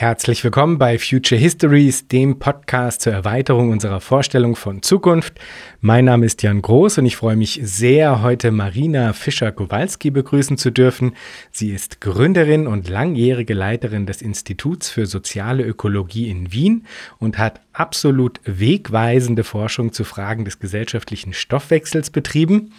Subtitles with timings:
[0.00, 5.38] Herzlich willkommen bei Future Histories, dem Podcast zur Erweiterung unserer Vorstellung von Zukunft.
[5.82, 10.70] Mein Name ist Jan Groß und ich freue mich sehr, heute Marina Fischer-Kowalski begrüßen zu
[10.70, 11.16] dürfen.
[11.52, 16.86] Sie ist Gründerin und langjährige Leiterin des Instituts für soziale Ökologie in Wien
[17.18, 22.72] und hat absolut wegweisende Forschung zu Fragen des gesellschaftlichen Stoffwechsels betrieben.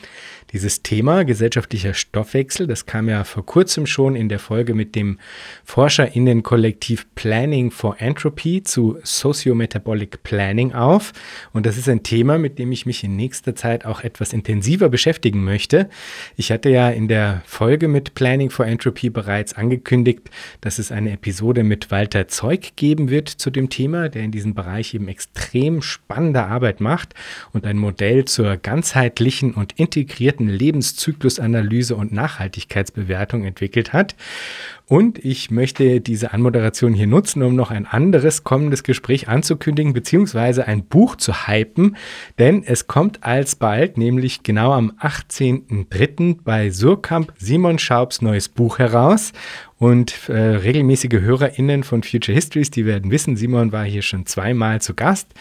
[0.53, 5.17] Dieses Thema gesellschaftlicher Stoffwechsel, das kam ja vor kurzem schon in der Folge mit dem
[5.63, 11.13] Forscherinnenkollektiv Planning for Entropy zu Sociometabolic Planning auf.
[11.53, 14.89] Und das ist ein Thema, mit dem ich mich in nächster Zeit auch etwas intensiver
[14.89, 15.87] beschäftigen möchte.
[16.35, 20.29] Ich hatte ja in der Folge mit Planning for Entropy bereits angekündigt,
[20.59, 24.53] dass es eine Episode mit Walter Zeug geben wird zu dem Thema, der in diesem
[24.53, 27.13] Bereich eben extrem spannende Arbeit macht
[27.53, 34.15] und ein Modell zur ganzheitlichen und integrierten Lebenszyklusanalyse und Nachhaltigkeitsbewertung entwickelt hat.
[34.87, 40.67] Und ich möchte diese Anmoderation hier nutzen, um noch ein anderes kommendes Gespräch anzukündigen, beziehungsweise
[40.67, 41.95] ein Buch zu hypen,
[42.39, 46.39] denn es kommt alsbald, nämlich genau am 18.03.
[46.43, 49.31] bei Surkamp Simon Schaubs neues Buch heraus.
[49.81, 54.79] Und äh, regelmäßige HörerInnen von Future Histories, die werden wissen, Simon war hier schon zweimal
[54.79, 55.33] zu Gast.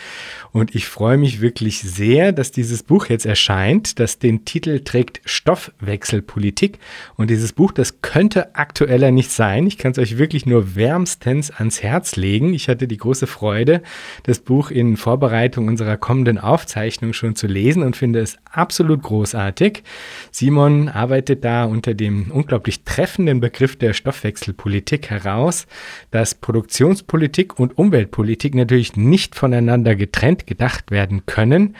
[0.50, 5.20] Und ich freue mich wirklich sehr, dass dieses Buch jetzt erscheint, das den Titel trägt
[5.26, 6.78] Stoffwechselpolitik.
[7.16, 9.39] Und dieses Buch, das könnte aktueller nicht sein.
[9.66, 12.54] Ich kann es euch wirklich nur wärmstens ans Herz legen.
[12.54, 13.82] Ich hatte die große Freude,
[14.24, 19.82] das Buch in Vorbereitung unserer kommenden Aufzeichnung schon zu lesen und finde es absolut großartig.
[20.30, 25.66] Simon arbeitet da unter dem unglaublich treffenden Begriff der Stoffwechselpolitik Stoffwechselpolitik heraus,
[26.10, 31.76] dass Produktionspolitik und Umweltpolitik natürlich nicht voneinander getrennt gedacht werden können.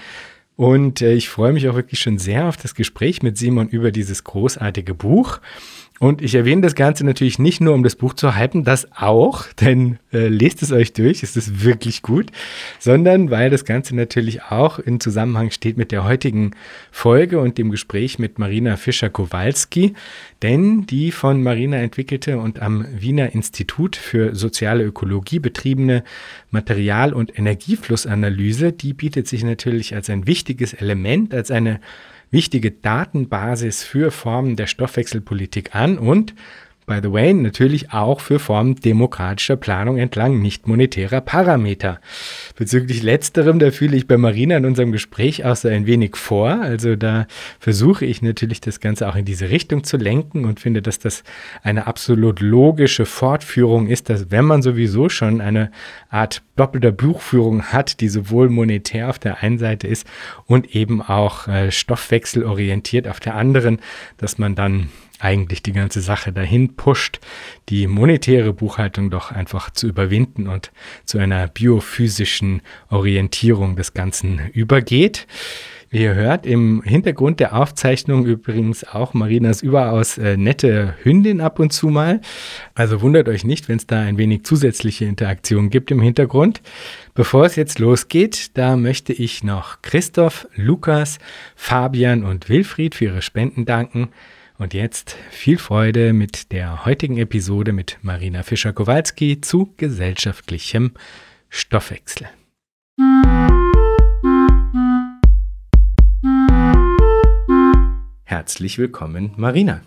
[0.57, 3.93] Und äh, ich freue mich auch wirklich schon sehr auf das Gespräch mit Simon über
[3.93, 5.41] dieses großartige Buch.
[6.03, 9.45] Und ich erwähne das Ganze natürlich nicht nur, um das Buch zu hypen, das auch,
[9.61, 12.31] denn äh, lest es euch durch, es ist wirklich gut,
[12.79, 16.53] sondern weil das Ganze natürlich auch in Zusammenhang steht mit der heutigen
[16.91, 19.93] Folge und dem Gespräch mit Marina Fischer-Kowalski,
[20.41, 26.03] denn die von Marina entwickelte und am Wiener Institut für soziale Ökologie betriebene
[26.51, 31.79] Material- und Energieflussanalyse, die bietet sich natürlich als ein wichtiges Element, als eine
[32.31, 36.35] wichtige Datenbasis für Formen der Stoffwechselpolitik an und
[36.91, 42.01] by the way, natürlich auch für Formen demokratischer Planung entlang nicht monetärer Parameter.
[42.57, 46.49] Bezüglich letzterem, da fühle ich bei Marina in unserem Gespräch auch so ein wenig vor.
[46.49, 47.29] Also da
[47.61, 51.23] versuche ich natürlich das Ganze auch in diese Richtung zu lenken und finde, dass das
[51.63, 55.71] eine absolut logische Fortführung ist, dass wenn man sowieso schon eine
[56.09, 60.09] Art doppelter Buchführung hat, die sowohl monetär auf der einen Seite ist
[60.47, 63.79] und eben auch äh, stoffwechselorientiert auf der anderen,
[64.17, 64.89] dass man dann
[65.21, 67.21] eigentlich die ganze Sache dahin pusht,
[67.69, 70.73] die monetäre Buchhaltung doch einfach zu überwinden und
[71.05, 75.27] zu einer biophysischen Orientierung des Ganzen übergeht.
[75.93, 81.59] Wie ihr hört, im Hintergrund der Aufzeichnung übrigens auch Marinas überaus äh, nette Hündin ab
[81.59, 82.21] und zu mal.
[82.75, 86.63] Also wundert euch nicht, wenn es da ein wenig zusätzliche Interaktion gibt im Hintergrund.
[87.15, 91.19] Bevor es jetzt losgeht, da möchte ich noch Christoph, Lukas,
[91.57, 94.11] Fabian und Wilfried für ihre Spenden danken.
[94.61, 100.93] Und jetzt viel Freude mit der heutigen Episode mit Marina Fischer-Kowalski zu gesellschaftlichem
[101.49, 102.29] Stoffwechsel.
[108.25, 109.81] Herzlich willkommen, Marina.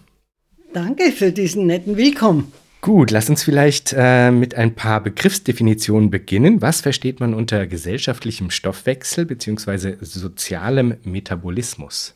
[0.73, 2.51] Danke für diesen netten Willkommen.
[2.81, 6.63] Gut, lass uns vielleicht äh, mit ein paar Begriffsdefinitionen beginnen.
[6.63, 9.97] Was versteht man unter gesellschaftlichem Stoffwechsel bzw.
[10.01, 12.16] sozialem Metabolismus?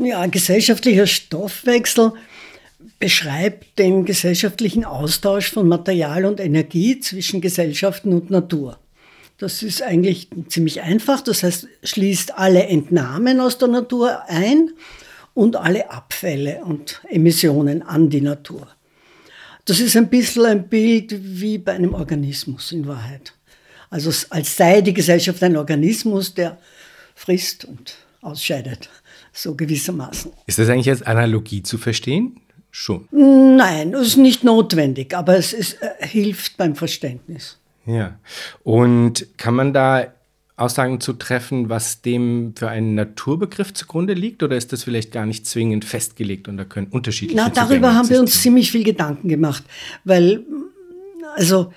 [0.00, 2.12] Ja, gesellschaftlicher Stoffwechsel
[3.00, 8.78] beschreibt den gesellschaftlichen Austausch von Material und Energie zwischen Gesellschaften und Natur.
[9.38, 14.70] Das ist eigentlich ziemlich einfach, das heißt, schließt alle Entnahmen aus der Natur ein
[15.34, 18.68] und alle Abfälle und Emissionen an die Natur.
[19.64, 23.32] Das ist ein bisschen ein Bild wie bei einem Organismus in Wahrheit.
[23.90, 26.58] Also als sei die Gesellschaft ein Organismus, der
[27.14, 28.88] frisst und ausscheidet
[29.42, 30.32] so gewissermaßen.
[30.46, 32.40] Ist das eigentlich als Analogie zu verstehen?
[32.70, 33.08] Schon.
[33.10, 37.58] Nein, es ist nicht notwendig, aber es ist, äh, hilft beim Verständnis.
[37.86, 38.18] Ja.
[38.62, 40.12] Und kann man da
[40.56, 44.42] Aussagen zu treffen, was dem für einen Naturbegriff zugrunde liegt?
[44.42, 48.10] Oder ist das vielleicht gar nicht zwingend festgelegt und da können unterschiedliche Na, darüber haben
[48.10, 49.62] wir uns ziemlich viel Gedanken gemacht,
[50.04, 50.44] weil,
[51.36, 51.72] also,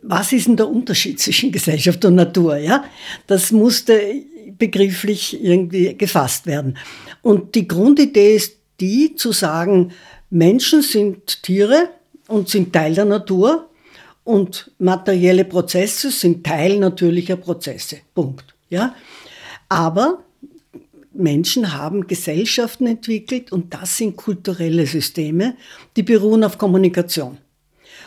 [0.00, 2.56] was ist denn der Unterschied zwischen Gesellschaft und Natur?
[2.56, 2.84] Ja,
[3.26, 4.00] das musste
[4.58, 6.76] begrifflich irgendwie gefasst werden.
[7.22, 9.92] Und die Grundidee ist die, zu sagen,
[10.30, 11.90] Menschen sind Tiere
[12.28, 13.68] und sind Teil der Natur
[14.24, 17.98] und materielle Prozesse sind Teil natürlicher Prozesse.
[18.14, 18.54] Punkt.
[18.70, 18.94] Ja?
[19.68, 20.24] Aber
[21.12, 25.56] Menschen haben Gesellschaften entwickelt und das sind kulturelle Systeme,
[25.96, 27.38] die beruhen auf Kommunikation.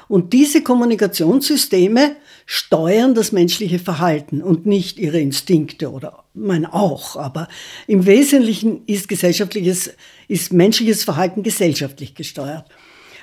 [0.07, 2.15] Und diese Kommunikationssysteme
[2.45, 7.17] steuern das menschliche Verhalten und nicht ihre Instinkte oder mein auch.
[7.17, 7.49] Aber
[7.87, 9.91] im Wesentlichen ist gesellschaftliches,
[10.27, 12.65] ist menschliches Verhalten gesellschaftlich gesteuert.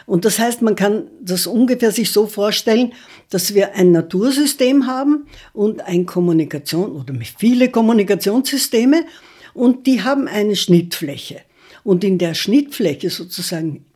[0.07, 2.93] Und das heißt, man kann das ungefähr sich so vorstellen,
[3.31, 9.07] dass wir ein Natursystem haben und ein Kommunikation oder viele Kommunikationssysteme
[9.55, 11.41] und die haben eine Schnittfläche.
[11.85, 13.87] Und in der Schnittfläche sozusagen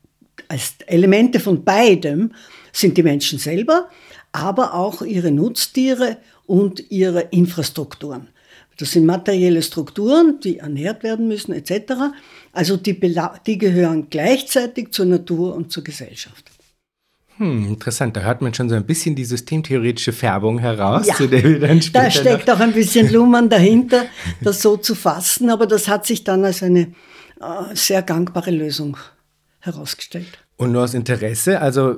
[0.49, 2.32] als Elemente von beidem
[2.72, 3.88] sind die Menschen selber,
[4.32, 8.28] aber auch ihre Nutztiere und ihre Infrastrukturen.
[8.78, 12.12] Das sind materielle Strukturen, die ernährt werden müssen etc.
[12.52, 12.98] Also die,
[13.46, 16.44] die gehören gleichzeitig zur Natur und zur Gesellschaft.
[17.38, 18.16] Hm, interessant.
[18.16, 21.60] Da hört man schon so ein bisschen die systemtheoretische Färbung heraus, ja, zu der wir
[21.60, 24.06] dann später Da steckt auch ein bisschen Luhmann dahinter,
[24.42, 26.92] das so zu fassen, aber das hat sich dann als eine
[27.40, 28.96] äh, sehr gangbare Lösung
[29.60, 30.38] herausgestellt.
[30.58, 31.93] Und nur aus Interesse, also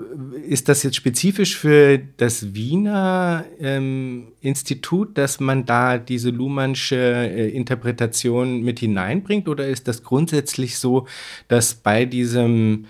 [0.47, 7.49] ist das jetzt spezifisch für das Wiener ähm, Institut, dass man da diese Luhmannsche äh,
[7.49, 9.49] Interpretation mit hineinbringt?
[9.49, 11.07] Oder ist das grundsätzlich so,
[11.49, 12.85] dass bei diesem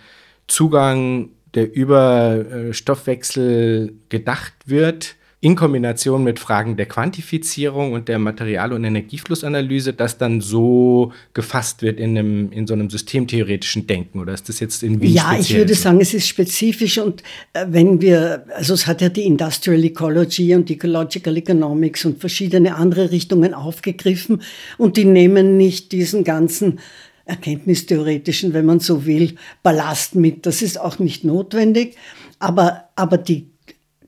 [0.49, 8.19] Zugang der über äh, Stoffwechsel gedacht wird, in Kombination mit Fragen der Quantifizierung und der
[8.19, 14.21] Material- und Energieflussanalyse, das dann so gefasst wird in, einem, in so einem systemtheoretischen Denken?
[14.21, 15.83] Oder ist das jetzt in Wien Ja, ich würde so?
[15.83, 17.23] sagen, es ist spezifisch und
[17.55, 22.77] äh, wenn wir, also es hat ja die Industrial Ecology und Ecological Economics und verschiedene
[22.77, 24.43] andere Richtungen aufgegriffen
[24.77, 26.81] und die nehmen nicht diesen ganzen
[27.25, 30.45] erkenntnistheoretischen, wenn man so will, Ballast mit.
[30.45, 31.97] Das ist auch nicht notwendig.
[32.41, 33.47] Aber, aber die,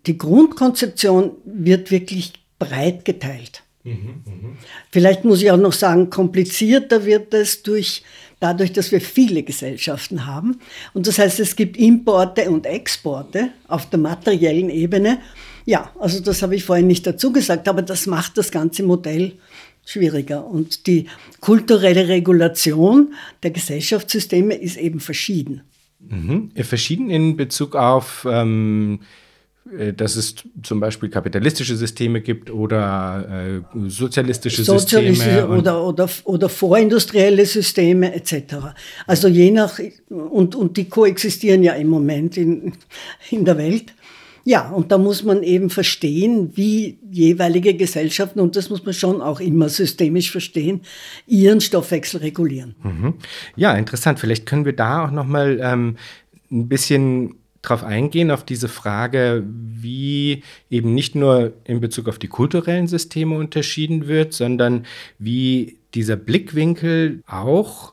[0.07, 3.63] die Grundkonzeption wird wirklich breit geteilt.
[4.91, 8.05] Vielleicht muss ich auch noch sagen, komplizierter wird es durch,
[8.39, 10.61] dadurch, dass wir viele Gesellschaften haben.
[10.95, 15.19] Und das heißt, es gibt Importe und Exporte auf der materiellen Ebene.
[15.65, 19.33] Ja, also das habe ich vorhin nicht dazu gesagt, aber das macht das ganze Modell
[19.85, 20.47] schwieriger.
[20.47, 21.07] Und die
[21.41, 25.63] kulturelle Regulation der Gesellschaftssysteme ist eben verschieden.
[25.99, 26.51] Mhm.
[26.55, 29.22] Verschieden in Bezug auf, ähm, äh,
[29.97, 35.59] dass es zum Beispiel kapitalistische Systeme gibt oder äh, sozialistische, sozialistische Systeme.
[35.59, 38.57] Oder, oder, oder vorindustrielle Systeme etc.
[39.07, 39.79] Also je nach,
[40.09, 42.73] und, und die koexistieren ja im Moment in,
[43.31, 43.95] in der Welt.
[44.45, 49.23] Ja, und da muss man eben verstehen, wie jeweilige Gesellschaften, und das muss man schon
[49.23, 50.81] auch immer systemisch verstehen,
[51.29, 52.75] ihren Stoffwechsel regulieren.
[52.83, 53.15] Mhm.
[53.55, 54.19] Ja, interessant.
[54.19, 55.97] Vielleicht können wir da auch nochmal ähm,
[56.51, 62.29] ein bisschen drauf eingehen, auf diese Frage, wie eben nicht nur in Bezug auf die
[62.29, 64.85] kulturellen Systeme unterschieden wird, sondern
[65.19, 67.93] wie dieser Blickwinkel auch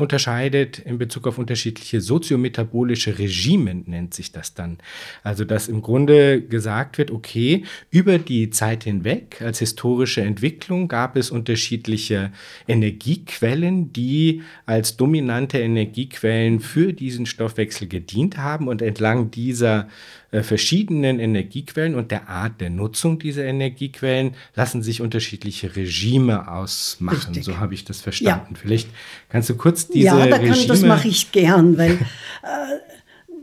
[0.00, 4.78] unterscheidet in Bezug auf unterschiedliche soziometabolische Regime, nennt sich das dann.
[5.22, 11.16] Also, dass im Grunde gesagt wird, okay, über die Zeit hinweg als historische Entwicklung gab
[11.16, 12.32] es unterschiedliche
[12.66, 19.88] Energiequellen, die als dominante Energiequellen für diesen Stoffwechsel gedient haben und entlang dieser
[20.32, 27.34] äh, verschiedenen Energiequellen und der Art der Nutzung dieser Energiequellen lassen sich unterschiedliche Regime ausmachen.
[27.34, 27.44] Richtig.
[27.44, 28.54] So habe ich das verstanden.
[28.54, 28.60] Ja.
[28.60, 28.88] Vielleicht
[29.28, 30.68] kannst du kurz diese ja, da kann, Regime...
[30.68, 31.92] das mache ich gern, weil
[32.42, 32.46] äh,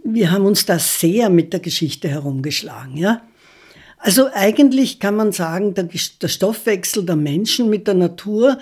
[0.06, 2.96] wir haben uns da sehr mit der Geschichte herumgeschlagen.
[2.96, 3.22] Ja?
[3.98, 5.90] Also eigentlich kann man sagen, der,
[6.22, 8.60] der Stoffwechsel der Menschen mit der Natur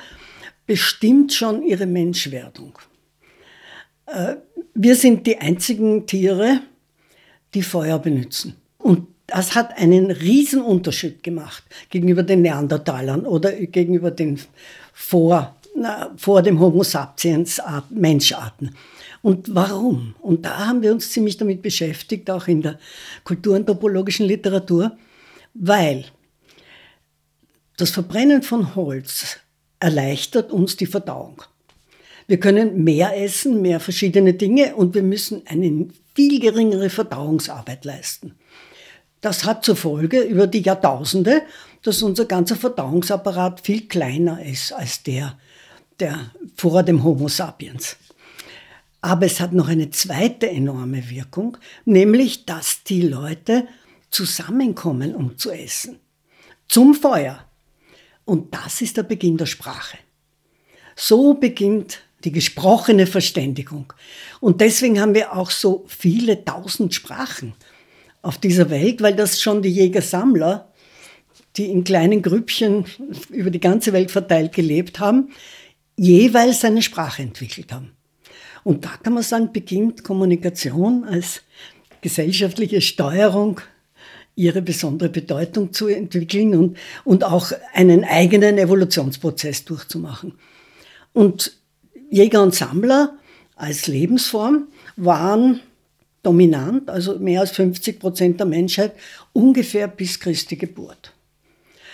[0.65, 2.79] bestimmt schon ihre Menschwerdung.
[4.07, 4.37] Äh,
[4.73, 6.61] wir sind die einzigen Tiere,
[7.55, 8.55] die Feuer benutzen.
[8.77, 14.39] Und das hat einen riesen Unterschied gemacht gegenüber den Neandertalern oder gegenüber den
[14.93, 17.59] vor, na, vor dem Homo sapiens
[17.89, 18.75] Menscharten.
[19.21, 20.13] Und warum?
[20.21, 22.77] Und da haben wir uns ziemlich damit beschäftigt, auch in der
[23.23, 24.95] kulturanthropologischen Literatur,
[25.55, 26.05] weil
[27.77, 29.37] das Verbrennen von Holz
[29.79, 31.41] erleichtert uns die Verdauung.
[32.27, 38.35] Wir können mehr essen, mehr verschiedene Dinge und wir müssen eine viel geringere Verdauungsarbeit leisten.
[39.21, 41.43] Das hat zur Folge über die Jahrtausende,
[41.83, 45.37] dass unser ganzer Verdauungsapparat viel kleiner ist als der,
[45.99, 47.97] der vor dem Homo sapiens.
[49.01, 53.67] Aber es hat noch eine zweite enorme Wirkung, nämlich dass die Leute
[54.09, 55.99] zusammenkommen, um zu essen.
[56.67, 57.45] Zum Feuer.
[58.25, 59.97] Und das ist der Beginn der Sprache.
[60.95, 63.93] So beginnt die gesprochene Verständigung.
[64.39, 67.53] Und deswegen haben wir auch so viele tausend Sprachen.
[68.25, 70.71] auf dieser Welt, weil das schon die Jäger-Sammler,
[71.57, 72.85] die in kleinen Grüppchen
[73.29, 75.29] über die ganze Welt verteilt gelebt haben,
[75.95, 77.91] jeweils eine Sprache entwickelt haben.
[78.63, 81.43] Und da kann man sagen, beginnt Kommunikation als
[82.01, 83.61] gesellschaftliche Steuerung
[84.35, 90.33] ihre besondere Bedeutung zu entwickeln und, und auch einen eigenen Evolutionsprozess durchzumachen.
[91.13, 91.55] Und
[92.09, 93.17] Jäger und Sammler
[93.55, 95.61] als Lebensform waren
[96.23, 98.93] dominant, also mehr als 50 Prozent der Menschheit,
[99.33, 101.13] ungefähr bis Christi Geburt.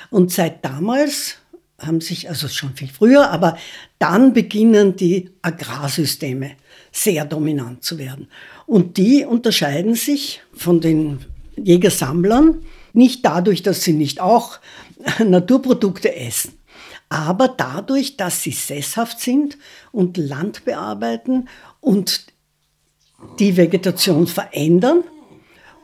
[0.10, 1.36] Und seit damals
[1.77, 3.58] haben sich, also schon viel früher, aber
[4.00, 6.51] dann beginnen die Agrarsysteme
[6.91, 8.27] sehr dominant zu werden.
[8.65, 11.20] Und die unterscheiden sich von den
[11.56, 12.62] Jägersammlern
[12.94, 14.60] nicht dadurch, dass sie nicht auch
[15.20, 16.53] Naturprodukte essen,
[17.12, 19.58] aber dadurch, dass sie sesshaft sind
[19.91, 21.50] und Land bearbeiten
[21.82, 22.27] und
[23.38, 25.03] die Vegetation verändern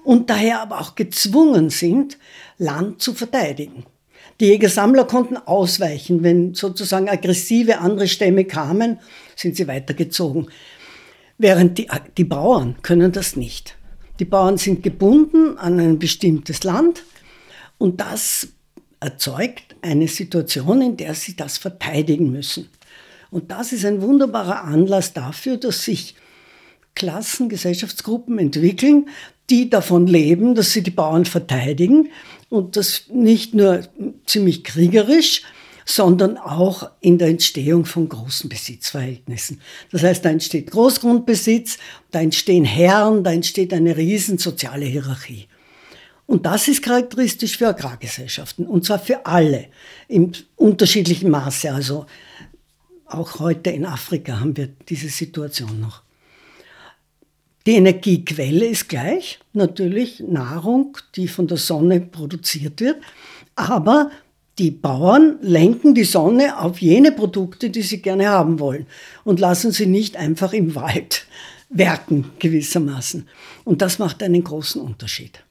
[0.06, 2.18] und daher aber auch gezwungen sind,
[2.58, 3.86] Land zu verteidigen.
[4.40, 9.00] Die Jägersammler konnten ausweichen, wenn sozusagen aggressive andere Stämme kamen,
[9.36, 10.48] sind sie weitergezogen.
[11.38, 13.76] Während die, die Bauern können das nicht.
[14.20, 17.04] Die Bauern sind gebunden an ein bestimmtes Land
[17.78, 18.48] und das
[19.02, 22.70] erzeugt eine Situation, in der sie das verteidigen müssen.
[23.32, 26.16] Und das ist ein wunderbarer Anlass dafür, dass sich
[26.96, 29.10] Klassen, Gesellschaftsgruppen entwickeln,
[29.50, 32.10] die davon leben, dass sie die Bauern verteidigen
[32.50, 33.82] und das nicht nur
[34.26, 35.44] ziemlich kriegerisch,
[35.86, 39.62] sondern auch in der Entstehung von großen Besitzverhältnissen.
[39.92, 41.78] Das heißt, da entsteht Großgrundbesitz,
[42.12, 45.48] da entstehen Herren, da entsteht eine riesen soziale Hierarchie.
[46.28, 49.68] Und das ist charakteristisch für Agrargesellschaften, und zwar für alle
[50.10, 51.74] im unterschiedlichen Maße.
[51.74, 52.06] Also
[53.06, 56.04] auch heute in Afrika haben wir diese Situation noch.
[57.66, 62.98] Die Energiequelle ist gleich, natürlich Nahrung, die von der Sonne produziert wird,
[63.56, 64.12] aber
[64.60, 68.88] die Bauern lenken die Sonne auf jene Produkte, die sie gerne haben wollen
[69.24, 71.26] und lassen sie nicht einfach im Wald
[71.70, 73.28] werken gewissermaßen.
[73.64, 75.44] Und das macht einen großen Unterschied.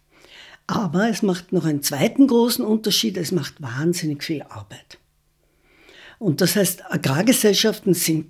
[0.66, 4.98] Aber es macht noch einen zweiten großen Unterschied, es macht wahnsinnig viel Arbeit.
[6.18, 8.26] Und das heißt, Agrargesellschaften sind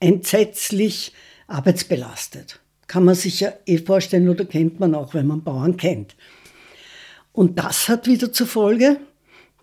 [0.00, 1.12] entsetzlich
[1.46, 2.60] arbeitsbelastet.
[2.86, 6.16] Kann man sich ja eh vorstellen oder kennt man auch, wenn man Bauern kennt.
[7.32, 8.98] Und das hat wieder zur Folge,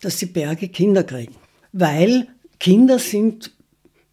[0.02, 1.36] dass die Berge Kinder kriegen.
[1.72, 2.28] Weil
[2.60, 3.52] Kinder sind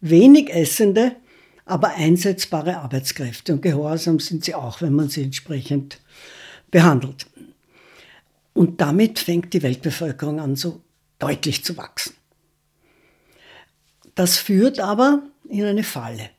[0.01, 1.15] wenig essende,
[1.65, 3.53] aber einsetzbare Arbeitskräfte.
[3.53, 5.99] Und gehorsam sind sie auch, wenn man sie entsprechend
[6.71, 7.27] behandelt.
[8.53, 10.81] Und damit fängt die Weltbevölkerung an, so
[11.19, 12.13] deutlich zu wachsen.
[14.15, 16.29] Das führt aber in eine Falle.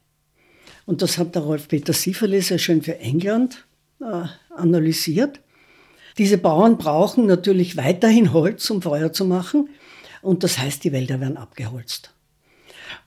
[0.86, 3.66] Und das hat der Rolf-Peter Sieferle sehr schön für England
[4.00, 5.40] äh, analysiert.
[6.18, 9.70] Diese Bauern brauchen natürlich weiterhin Holz, um Feuer zu machen.
[10.22, 12.14] Und das heißt, die Wälder werden abgeholzt.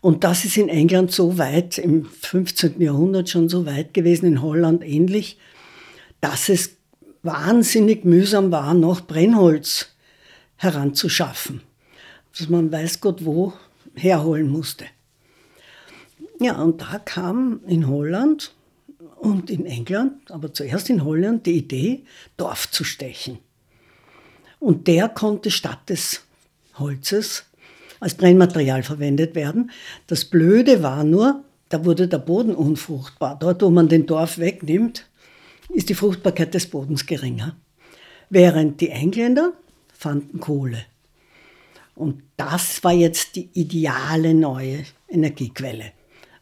[0.02, 2.82] Und das ist in England so weit, im 15.
[2.82, 5.38] Jahrhundert schon so weit gewesen, in Holland ähnlich,
[6.20, 6.77] dass es
[7.28, 9.90] wahnsinnig mühsam war, noch Brennholz
[10.56, 11.62] heranzuschaffen.
[12.36, 13.54] Dass man weiß Gott wo
[13.94, 14.86] herholen musste.
[16.40, 18.54] Ja, und da kam in Holland
[19.18, 22.04] und in England, aber zuerst in Holland, die Idee,
[22.38, 23.40] Dorf zu stechen.
[24.60, 26.22] Und der konnte statt des
[26.78, 27.46] Holzes
[28.00, 29.72] als Brennmaterial verwendet werden.
[30.06, 33.38] Das Blöde war nur, da wurde der Boden unfruchtbar.
[33.40, 35.06] Dort, wo man den Dorf wegnimmt,
[35.70, 37.56] ist die Fruchtbarkeit des Bodens geringer.
[38.30, 39.54] Während die Engländer
[39.94, 40.86] fanden Kohle.
[41.96, 45.92] Und das war jetzt die ideale neue Energiequelle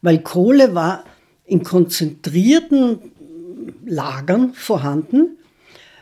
[0.06, 1.04] weil Kohle war
[1.46, 3.00] in konzentrierten
[3.86, 5.40] Lagern vorhanden.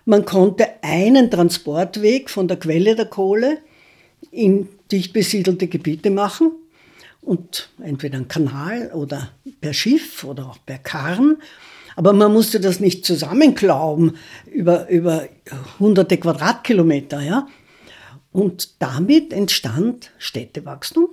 [0.04, 3.60] Man konnte einen Transportweg von der Quelle der Kohle
[4.30, 6.52] in dicht besiedelte Gebiete machen
[7.22, 9.30] und entweder einen Kanal oder
[9.62, 11.38] per Schiff oder auch per Karren.
[11.96, 14.18] Aber man musste das nicht zusammenklauben
[14.52, 15.28] über, über
[15.80, 17.22] hunderte Quadratkilometer.
[17.22, 17.48] Ja?
[18.32, 21.10] Und damit entstand Städtewachstum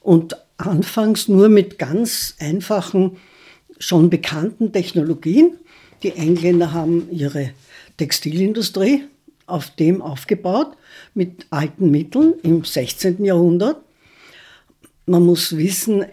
[0.00, 3.16] und anfangs nur mit ganz einfachen,
[3.78, 5.58] schon bekannten Technologien.
[6.02, 7.50] Die Engländer haben ihre
[7.96, 9.04] Textilindustrie
[9.46, 10.76] auf dem aufgebaut,
[11.14, 13.24] mit alten Mitteln im 16.
[13.24, 13.78] Jahrhundert.
[15.06, 16.04] Man muss wissen,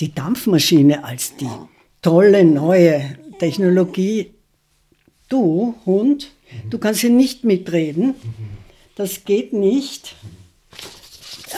[0.00, 1.48] die Dampfmaschine als die
[2.04, 4.34] tolle neue Technologie,
[5.30, 6.32] du Hund,
[6.68, 8.14] du kannst hier nicht mitreden,
[8.94, 10.14] das geht nicht.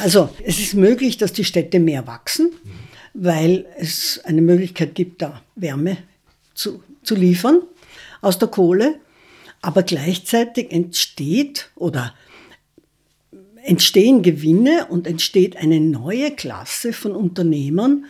[0.01, 2.53] Also es ist möglich, dass die Städte mehr wachsen,
[3.13, 5.97] weil es eine Möglichkeit gibt, da Wärme
[6.55, 7.63] zu, zu liefern
[8.23, 9.01] aus der Kohle.
[9.63, 12.15] Aber gleichzeitig entsteht oder
[13.65, 18.05] entstehen Gewinne und entsteht eine neue Klasse von Unternehmern,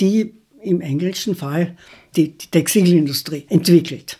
[0.00, 0.32] die
[0.62, 1.76] im englischen Fall
[2.16, 4.18] die, die Textilindustrie entwickelt.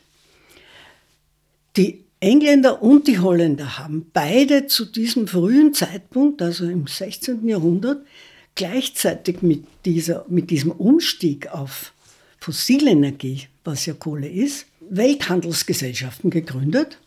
[1.76, 7.48] Die Engländer und die Holländer haben beide zu diesem frühen Zeitpunkt, also im 16.
[7.48, 8.06] Jahrhundert,
[8.54, 11.92] gleichzeitig mit, dieser, mit diesem Umstieg auf
[12.38, 16.98] Fossilenergie, was ja Kohle ist, Welthandelsgesellschaften gegründet,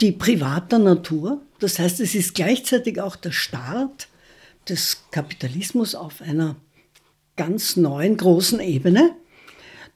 [0.00, 1.40] die privater Natur.
[1.60, 4.08] Das heißt, es ist gleichzeitig auch der Start
[4.68, 6.56] des Kapitalismus auf einer
[7.38, 9.12] ganz neuen großen Ebene.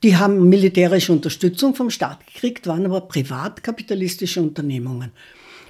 [0.03, 5.13] Die haben militärische Unterstützung vom Staat gekriegt, waren aber privatkapitalistische Unternehmungen.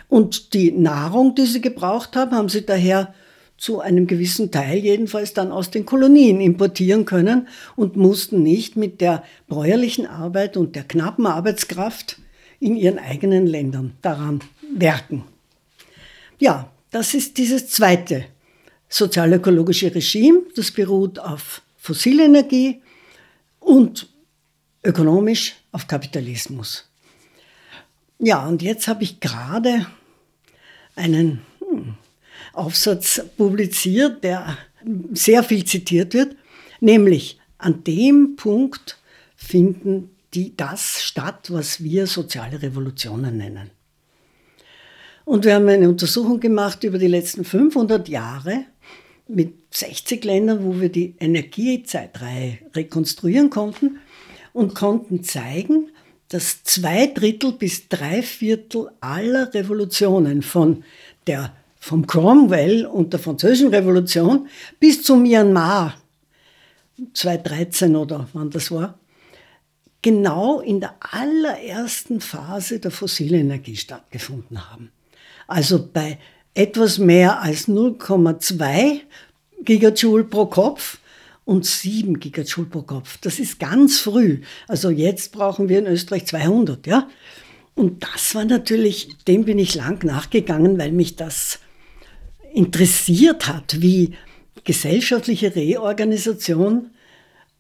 [0.09, 3.13] Und die Nahrung, die sie gebraucht haben, haben sie daher
[3.57, 9.01] zu einem gewissen Teil jedenfalls dann aus den Kolonien importieren können und mussten nicht mit
[9.01, 12.19] der bäuerlichen Arbeit und der knappen Arbeitskraft
[12.61, 14.41] in ihren eigenen Ländern daran
[14.77, 15.25] werken.
[16.39, 18.25] Ja, das ist dieses zweite
[18.93, 22.83] sozialökologische Regime, das beruht auf Fossilenergie
[23.59, 24.09] und
[24.85, 26.89] ökonomisch auf Kapitalismus.
[28.19, 29.87] Ja, und jetzt habe ich gerade
[30.95, 31.95] einen hm,
[32.53, 34.59] Aufsatz publiziert, der
[35.13, 36.37] sehr viel zitiert wird,
[36.81, 38.99] nämlich an dem Punkt
[39.35, 43.71] finden die das statt, was wir soziale Revolutionen nennen.
[45.25, 48.65] Und wir haben eine Untersuchung gemacht über die letzten 500 Jahre
[49.29, 53.99] mit 60 Ländern, wo wir die Energiezeitreihe rekonstruieren konnten
[54.53, 55.91] und konnten zeigen,
[56.29, 60.85] dass zwei Drittel bis drei Viertel aller Revolutionen von
[61.27, 64.49] der, vom Cromwell und der Französischen Revolution
[64.81, 65.95] bis zum Myanmar
[67.13, 68.99] 2013 oder wann das war,
[70.01, 74.91] genau in der allerersten Phase der fossilen Energie stattgefunden haben.
[75.47, 76.19] Also bei
[76.55, 79.01] etwas mehr als 0,2
[79.65, 80.99] Gigajoule pro Kopf
[81.45, 83.19] und 7 Gigajoule pro Kopf.
[83.21, 84.41] Das ist ganz früh.
[84.69, 87.09] Also jetzt brauchen wir in Österreich 200, ja.
[87.75, 91.59] Und das war natürlich, dem bin ich lang nachgegangen, weil mich das
[92.53, 94.15] interessiert hat, wie
[94.65, 96.91] gesellschaftliche Reorganisation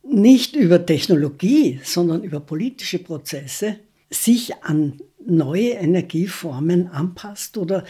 [0.02, 3.76] nicht über Technologie, sondern über politische Prozesse
[4.10, 7.84] sich an neue Energieformen anpasst oder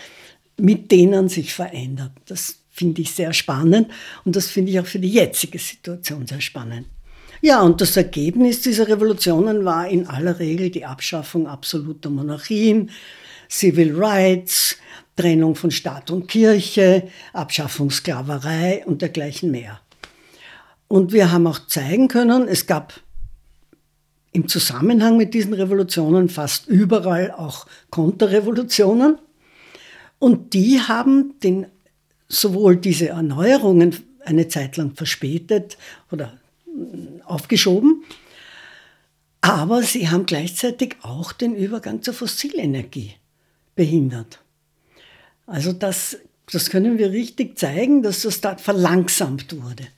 [0.62, 2.12] mit denen sich verändert.
[2.26, 3.88] Das finde ich sehr spannend
[4.24, 6.86] und das finde ich auch für die jetzige Situation sehr spannend.
[7.40, 12.90] Ja, und das Ergebnis dieser Revolutionen war in aller Regel die Abschaffung absoluter Monarchien,
[13.50, 14.76] Civil Rights,
[15.16, 19.80] Trennung von Staat und Kirche, Abschaffung Sklaverei und dergleichen mehr.
[20.86, 22.94] Und wir haben auch zeigen können, es gab
[24.30, 29.18] im Zusammenhang mit diesen Revolutionen fast überall auch Konterrevolutionen.
[30.22, 31.66] Und die haben den,
[32.28, 35.76] sowohl diese Erneuerungen eine Zeit lang verspätet
[36.12, 36.38] oder
[37.24, 38.04] aufgeschoben,
[39.40, 43.14] aber sie haben gleichzeitig auch den Übergang zur Fossilenergie
[43.74, 44.38] behindert.
[45.48, 46.18] Also das,
[46.52, 49.88] das können wir richtig zeigen, dass das da verlangsamt wurde.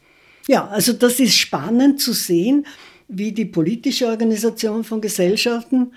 [0.49, 2.67] Ja, also das ist spannend zu sehen,
[3.09, 5.93] wie die politische Organisation von Gesellschaften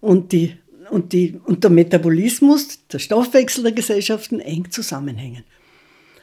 [0.00, 0.56] und, die,
[0.90, 5.44] und, die, und der Metabolismus, der Stoffwechsel der Gesellschaften eng zusammenhängen.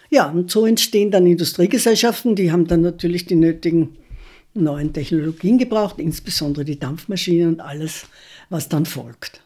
[0.09, 3.97] Ja, und so entstehen dann Industriegesellschaften, die haben dann natürlich die nötigen
[4.53, 8.05] neuen Technologien gebraucht, insbesondere die Dampfmaschinen und alles,
[8.49, 9.41] was dann folgt.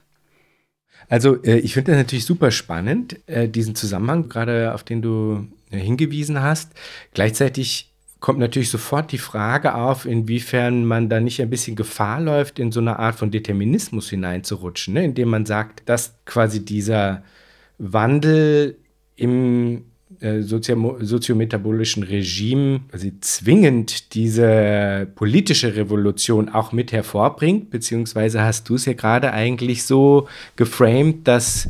[1.07, 5.47] Also äh, ich finde das natürlich super spannend, äh, diesen Zusammenhang, gerade auf den du
[5.71, 6.71] äh, hingewiesen hast.
[7.13, 7.88] Gleichzeitig
[8.19, 12.71] kommt natürlich sofort die Frage auf, inwiefern man da nicht ein bisschen Gefahr läuft, in
[12.71, 15.05] so eine Art von Determinismus hineinzurutschen, ne?
[15.05, 17.23] indem man sagt, dass quasi dieser
[17.77, 18.77] Wandel
[19.15, 19.85] im
[20.19, 28.85] äh, soziometabolischen Regime quasi zwingend diese politische Revolution auch mit hervorbringt, beziehungsweise hast du es
[28.85, 30.27] ja gerade eigentlich so
[30.57, 31.69] geframed, dass,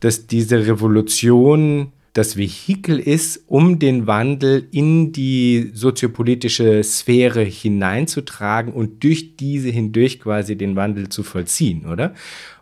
[0.00, 9.02] dass diese Revolution das Vehikel ist, um den Wandel in die soziopolitische Sphäre hineinzutragen und
[9.02, 12.14] durch diese hindurch quasi den Wandel zu vollziehen, oder?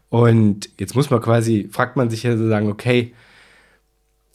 [0.08, 3.12] Und jetzt muss man quasi, fragt man sich ja so sagen, okay,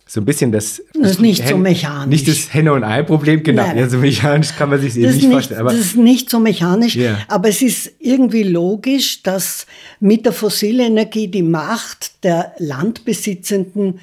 [0.06, 0.82] so ein bisschen das.
[0.94, 2.10] Das ist nicht Hen so mechanisch.
[2.10, 3.64] Nicht das Henne- und Ei-Problem, genau.
[3.64, 3.78] Nein.
[3.78, 5.60] Ja, so mechanisch kann man sich das nicht, nicht vorstellen.
[5.60, 7.18] Aber das ist nicht so mechanisch, yeah.
[7.28, 9.66] aber es ist irgendwie logisch, dass
[10.00, 14.00] mit der fossilen Energie die Macht der Landbesitzenden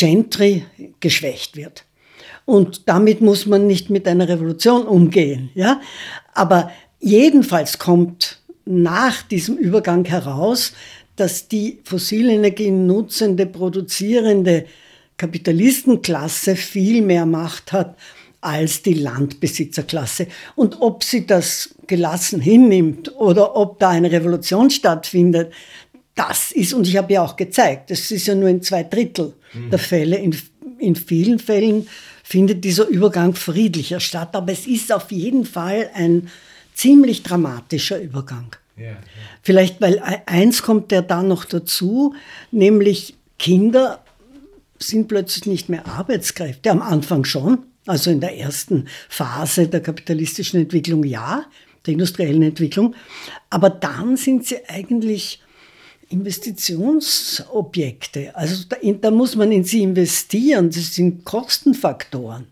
[0.00, 0.64] Gentry
[1.00, 1.84] geschwächt wird.
[2.46, 5.50] Und damit muss man nicht mit einer Revolution umgehen.
[5.54, 5.80] Ja?
[6.32, 10.72] Aber jedenfalls kommt nach diesem Übergang heraus,
[11.16, 14.64] dass die fossile Energien nutzende, produzierende
[15.18, 17.94] Kapitalistenklasse viel mehr Macht hat
[18.40, 20.28] als die Landbesitzerklasse.
[20.56, 25.52] Und ob sie das gelassen hinnimmt oder ob da eine Revolution stattfindet,
[26.20, 29.32] das ist, und ich habe ja auch gezeigt, das ist ja nur in zwei Drittel
[29.54, 29.70] mhm.
[29.70, 30.18] der Fälle.
[30.18, 30.36] In,
[30.78, 31.88] in vielen Fällen
[32.22, 36.28] findet dieser Übergang friedlicher statt, aber es ist auf jeden Fall ein
[36.74, 38.54] ziemlich dramatischer Übergang.
[38.76, 38.96] Ja, ja.
[39.42, 42.14] Vielleicht, weil e-, eins kommt ja da noch dazu,
[42.50, 44.04] nämlich Kinder
[44.78, 50.60] sind plötzlich nicht mehr Arbeitskräfte, am Anfang schon, also in der ersten Phase der kapitalistischen
[50.60, 51.46] Entwicklung ja,
[51.86, 52.94] der industriellen Entwicklung,
[53.48, 55.40] aber dann sind sie eigentlich
[56.10, 58.36] Investitionsobjekte.
[58.36, 60.70] Also da, da, muss man in sie investieren.
[60.70, 62.46] Das sind Kostenfaktoren.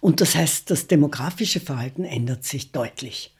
[0.00, 3.32] Und das heißt, das demografische Verhalten ändert sich deutlich.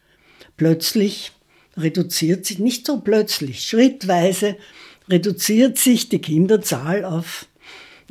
[0.57, 1.33] Plötzlich
[1.77, 4.57] reduziert sich, nicht so plötzlich, schrittweise
[5.09, 7.47] reduziert sich die Kinderzahl auf,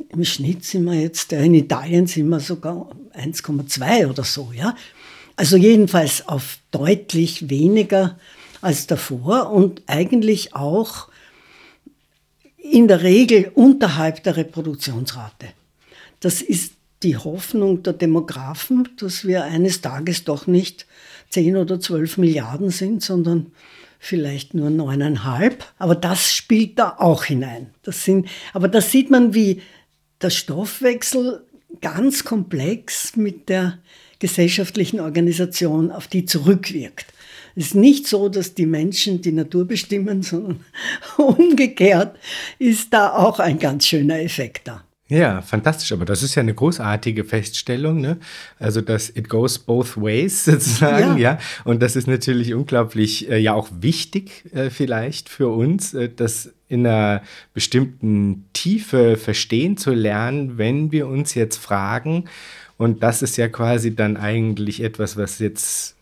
[0.08, 4.74] im Schnitt sind wir jetzt, in Italien sind wir sogar 1,2 oder so, ja.
[5.36, 8.18] Also jedenfalls auf deutlich weniger
[8.60, 11.08] als davor und eigentlich auch
[12.62, 15.48] in der Regel unterhalb der Reproduktionsrate.
[16.20, 20.86] Das ist die Hoffnung der Demografen, dass wir eines Tages doch nicht
[21.30, 23.50] 10 oder 12 Milliarden sind, sondern
[23.98, 25.64] vielleicht nur neuneinhalb.
[25.78, 27.70] Aber das spielt da auch hinein.
[27.82, 29.62] Das sind, aber da sieht man, wie
[30.20, 31.44] der Stoffwechsel
[31.80, 33.78] ganz komplex mit der
[34.20, 37.06] gesellschaftlichen Organisation auf die zurückwirkt.
[37.54, 40.60] Es ist nicht so, dass die Menschen die Natur bestimmen, sondern
[41.16, 42.16] umgekehrt
[42.58, 44.84] ist da auch ein ganz schöner Effekt da.
[45.12, 45.92] Ja, fantastisch.
[45.92, 48.00] Aber das ist ja eine großartige Feststellung.
[48.00, 48.16] Ne?
[48.58, 51.18] Also, dass it goes both ways sozusagen.
[51.18, 51.32] Ja.
[51.32, 51.38] ja?
[51.64, 56.52] Und das ist natürlich unglaublich, äh, ja auch wichtig äh, vielleicht für uns, äh, das
[56.68, 62.24] in einer bestimmten Tiefe verstehen zu lernen, wenn wir uns jetzt fragen.
[62.78, 65.94] Und das ist ja quasi dann eigentlich etwas, was jetzt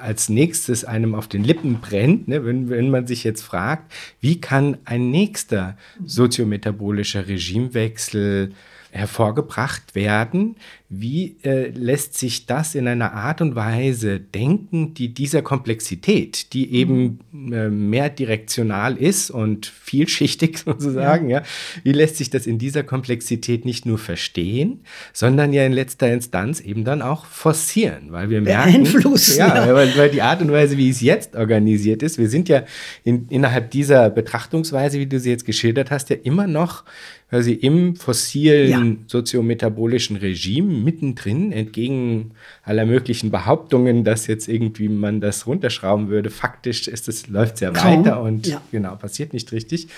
[0.00, 4.40] als nächstes einem auf den Lippen brennt, ne, wenn, wenn man sich jetzt fragt, wie
[4.40, 8.52] kann ein nächster soziometabolischer Regimewechsel
[8.90, 10.56] hervorgebracht werden.
[10.90, 16.72] Wie äh, lässt sich das in einer Art und Weise denken, die dieser Komplexität, die
[16.72, 21.40] eben äh, mehr direktional ist und vielschichtig sozusagen, ja.
[21.40, 21.44] ja.
[21.84, 24.80] wie lässt sich das in dieser Komplexität nicht nur verstehen,
[25.12, 29.74] sondern ja in letzter Instanz eben dann auch forcieren, weil wir merken, Beeinflussen, ja, ja.
[29.74, 32.64] Weil, weil, die Art und Weise, wie es jetzt organisiert ist, wir sind ja
[33.04, 36.84] in, innerhalb dieser Betrachtungsweise, wie du sie jetzt geschildert hast, ja immer noch
[37.30, 38.96] quasi im fossilen ja.
[39.06, 46.30] soziometabolischen Regime mittendrin, entgegen aller möglichen Behauptungen, dass jetzt irgendwie man das runterschrauben würde.
[46.30, 48.62] Faktisch ist es, läuft ja weiter und ja.
[48.70, 49.88] genau, passiert nicht richtig.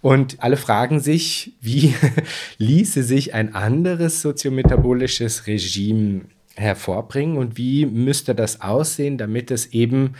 [0.00, 1.94] Und alle fragen sich, wie
[2.58, 6.22] ließe sich ein anderes soziometabolisches Regime
[6.56, 10.14] hervorbringen und wie müsste das aussehen, damit es eben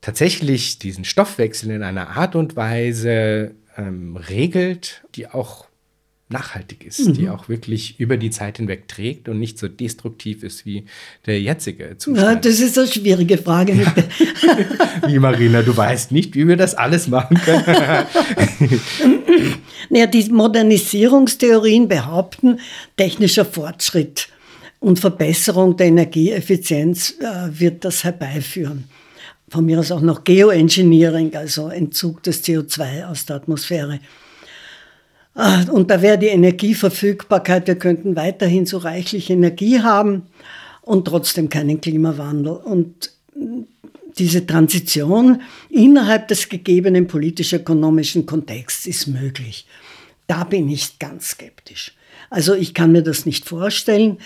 [0.00, 5.69] tatsächlich diesen Stoffwechsel in einer Art und Weise ähm, regelt, die auch
[6.30, 7.12] nachhaltig ist, mhm.
[7.14, 10.84] die auch wirklich über die Zeit hinweg trägt und nicht so destruktiv ist wie
[11.26, 12.26] der jetzige Zustand.
[12.26, 13.74] Ja, das ist eine schwierige Frage.
[13.74, 13.94] Ja.
[15.08, 17.64] wie Marina, du weißt nicht, wie wir das alles machen können.
[19.90, 22.60] naja, die Modernisierungstheorien behaupten,
[22.96, 24.28] technischer Fortschritt
[24.78, 28.84] und Verbesserung der Energieeffizienz äh, wird das herbeiführen
[29.50, 33.98] von mir aus auch noch Geoengineering, also Entzug des CO2 aus der Atmosphäre.
[35.34, 40.24] Ah, und da wäre die Energieverfügbarkeit, wir könnten weiterhin so reichlich Energie haben
[40.82, 42.52] und trotzdem keinen Klimawandel.
[42.52, 43.12] Und
[44.18, 49.66] diese Transition innerhalb des gegebenen politisch-ökonomischen Kontexts ist möglich.
[50.26, 51.92] Da bin ich ganz skeptisch.
[52.28, 54.18] Also ich kann mir das nicht vorstellen.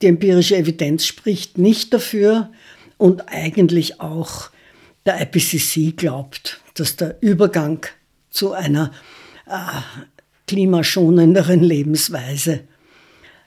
[0.00, 2.50] Die empirische Evidenz spricht nicht dafür
[2.98, 4.50] und eigentlich auch
[5.06, 7.86] der IPCC glaubt, dass der Übergang
[8.30, 8.92] zu einer
[9.46, 9.52] äh,
[10.52, 12.60] klimaschonenderen Lebensweise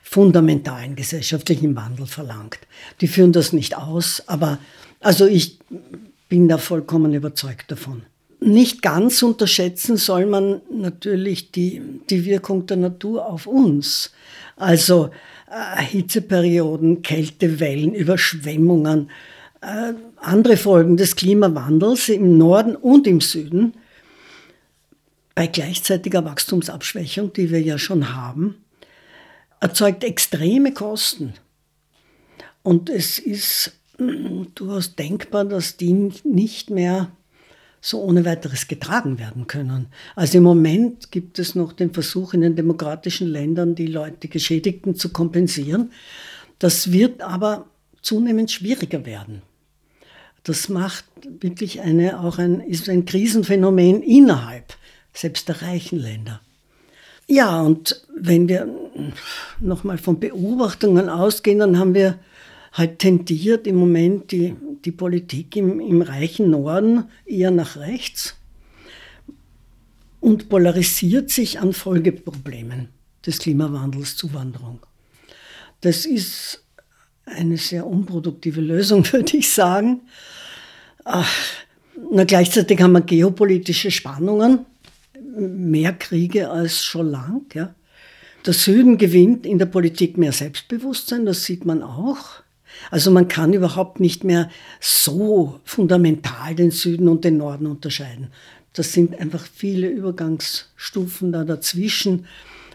[0.02, 2.58] fundamentalen gesellschaftlichen Wandel verlangt.
[3.00, 4.58] Die führen das nicht aus, aber
[5.02, 5.60] also ich
[6.30, 8.02] bin da vollkommen überzeugt davon.
[8.40, 14.12] Nicht ganz unterschätzen soll man natürlich die, die Wirkung der Natur auf uns.
[14.56, 15.12] Also
[15.48, 19.12] äh, Hitzeperioden, Kältewellen, Überschwemmungen,
[19.62, 23.76] äh, andere Folgen des Klimawandels im Norden und im Süden
[25.36, 28.56] bei gleichzeitiger Wachstumsabschwächung, die wir ja schon haben,
[29.60, 31.34] erzeugt extreme Kosten.
[32.64, 37.12] Und es ist mm, durchaus denkbar, dass die nicht mehr
[37.82, 39.88] so ohne weiteres getragen werden können.
[40.16, 44.30] Also im Moment gibt es noch den Versuch in den demokratischen Ländern, die Leute, die
[44.30, 45.92] Geschädigten zu kompensieren.
[46.58, 47.68] Das wird aber
[48.02, 49.44] zunehmend schwieriger werden.
[50.44, 51.06] Das macht
[51.42, 54.76] wirklich eine, auch ein, ist ein Krisenphänomen innerhalb
[55.16, 56.42] selbst der reichen Länder.
[57.28, 58.70] Ja, und wenn wir
[59.60, 62.20] nochmal von Beobachtungen ausgehen, dann haben wir
[62.74, 68.36] halt tendiert im Moment die, die Politik im, im reichen Norden eher nach rechts
[70.20, 72.90] und polarisiert sich an Folgeproblemen
[73.26, 74.80] des Klimawandels, Zuwanderung.
[75.82, 76.64] Das ist
[77.26, 80.02] eine sehr unproduktive Lösung, würde ich sagen.
[81.04, 81.32] Ach,
[82.12, 84.66] na, gleichzeitig haben wir geopolitische Spannungen,
[85.36, 87.46] mehr Kriege als schon lang.
[87.54, 87.76] Ja.
[88.46, 92.44] Der Süden gewinnt in der Politik mehr Selbstbewusstsein, das sieht man auch.
[92.92, 98.28] Also man kann überhaupt nicht mehr so fundamental den Süden und den Norden unterscheiden.
[98.74, 102.28] Das sind einfach viele Übergangsstufen da dazwischen,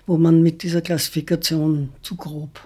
[0.07, 2.61] wo man mit dieser Klassifikation zu grob,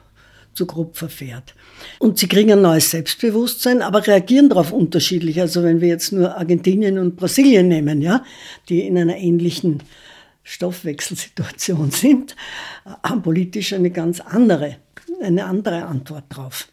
[0.54, 1.54] zu grob verfährt.
[1.98, 5.40] Und sie kriegen ein neues Selbstbewusstsein, aber reagieren darauf unterschiedlich.
[5.40, 8.24] Also wenn wir jetzt nur Argentinien und Brasilien nehmen, ja,
[8.68, 9.82] die in einer ähnlichen
[10.42, 12.36] Stoffwechselsituation sind,
[13.02, 14.76] haben politisch eine ganz andere,
[15.22, 16.68] eine andere Antwort drauf.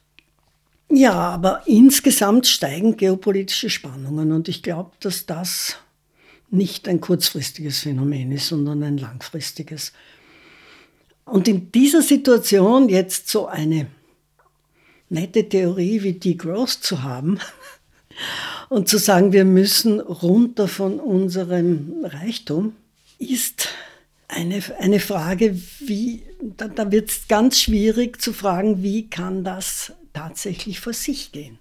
[0.93, 5.77] Ja, aber insgesamt steigen geopolitische Spannungen und ich glaube, dass das
[6.49, 9.93] nicht ein kurzfristiges Phänomen ist, sondern ein langfristiges.
[11.23, 13.87] Und in dieser Situation jetzt so eine
[15.11, 17.39] nette Theorie wie Degrowth zu haben
[18.69, 22.75] und zu sagen, wir müssen runter von unserem Reichtum,
[23.19, 23.69] ist
[24.27, 26.23] eine, eine Frage, wie,
[26.57, 31.59] da, da wird es ganz schwierig zu fragen, wie kann das tatsächlich vor sich gehen.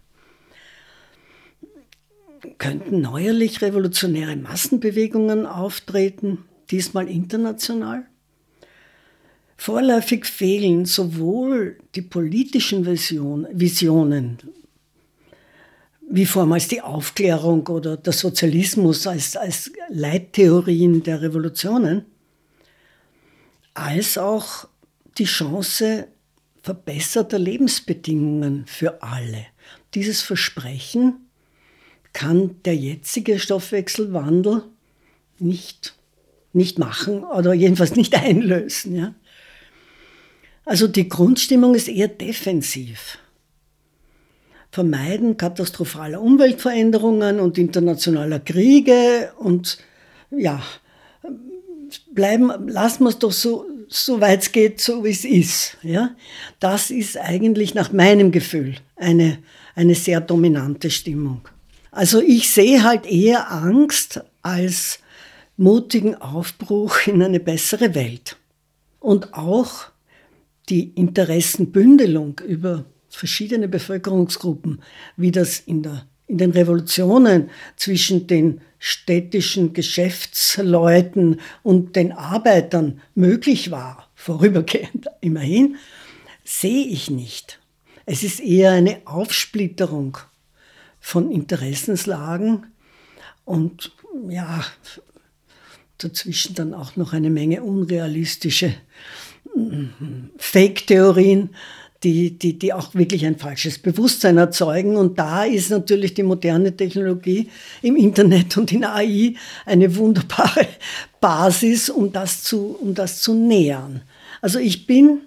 [2.57, 8.07] Könnten neuerlich revolutionäre Massenbewegungen auftreten, diesmal international?
[9.61, 14.38] Vorläufig fehlen sowohl die politischen Vision, Visionen,
[16.09, 22.07] wie vormals die Aufklärung oder der Sozialismus als, als Leittheorien der Revolutionen,
[23.75, 24.66] als auch
[25.18, 26.09] die Chance
[26.62, 29.44] verbesserter Lebensbedingungen für alle.
[29.92, 31.29] Dieses Versprechen
[32.14, 34.62] kann der jetzige Stoffwechselwandel
[35.38, 35.99] nicht,
[36.55, 38.96] nicht machen oder jedenfalls nicht einlösen.
[38.96, 39.14] Ja?
[40.71, 43.19] Also die Grundstimmung ist eher defensiv.
[44.71, 49.79] Vermeiden katastrophaler Umweltveränderungen und internationaler Kriege und
[50.31, 50.63] ja,
[52.13, 55.77] bleiben, lassen wir es doch so, so weit es geht, so wie es ist.
[55.83, 56.15] Ja?
[56.61, 59.39] Das ist eigentlich nach meinem Gefühl eine,
[59.75, 61.49] eine sehr dominante Stimmung.
[61.91, 65.01] Also ich sehe halt eher Angst als
[65.57, 68.37] mutigen Aufbruch in eine bessere Welt.
[69.01, 69.89] Und auch
[70.71, 74.83] die Interessenbündelung über verschiedene Bevölkerungsgruppen,
[75.17, 83.71] wie das in, der, in den Revolutionen zwischen den städtischen Geschäftsleuten und den Arbeitern möglich
[83.71, 85.77] war, vorübergehend immerhin,
[86.45, 87.59] sehe ich nicht.
[88.07, 90.19] Es ist eher eine Aufsplitterung
[91.01, 92.67] von Interessenslagen
[93.45, 93.93] und
[94.29, 94.65] ja,
[95.99, 98.75] dazwischen dann auch noch eine Menge unrealistische
[100.39, 101.51] Fake-Theorien,
[102.03, 104.97] die, die, die auch wirklich ein falsches Bewusstsein erzeugen.
[104.97, 107.51] Und da ist natürlich die moderne Technologie
[107.83, 109.35] im Internet und in AI
[109.67, 110.67] eine wunderbare
[111.21, 114.03] Basis, um das zu, um das zu nähern.
[114.41, 115.21] Also ich bin,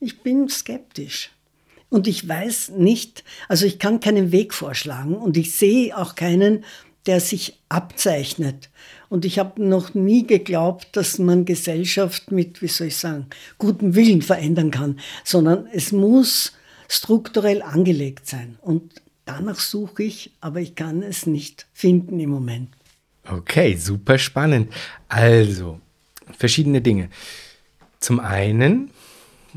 [0.00, 1.30] ich bin skeptisch.
[1.88, 6.64] Und ich weiß nicht, also ich kann keinen Weg vorschlagen und ich sehe auch keinen,
[7.06, 8.68] der sich abzeichnet.
[9.08, 13.26] Und ich habe noch nie geglaubt, dass man Gesellschaft mit, wie soll ich sagen,
[13.58, 16.52] gutem Willen verändern kann, sondern es muss
[16.88, 18.58] strukturell angelegt sein.
[18.62, 22.68] Und danach suche ich, aber ich kann es nicht finden im Moment.
[23.28, 24.72] Okay, super spannend.
[25.08, 25.80] Also,
[26.38, 27.08] verschiedene Dinge.
[27.98, 28.90] Zum einen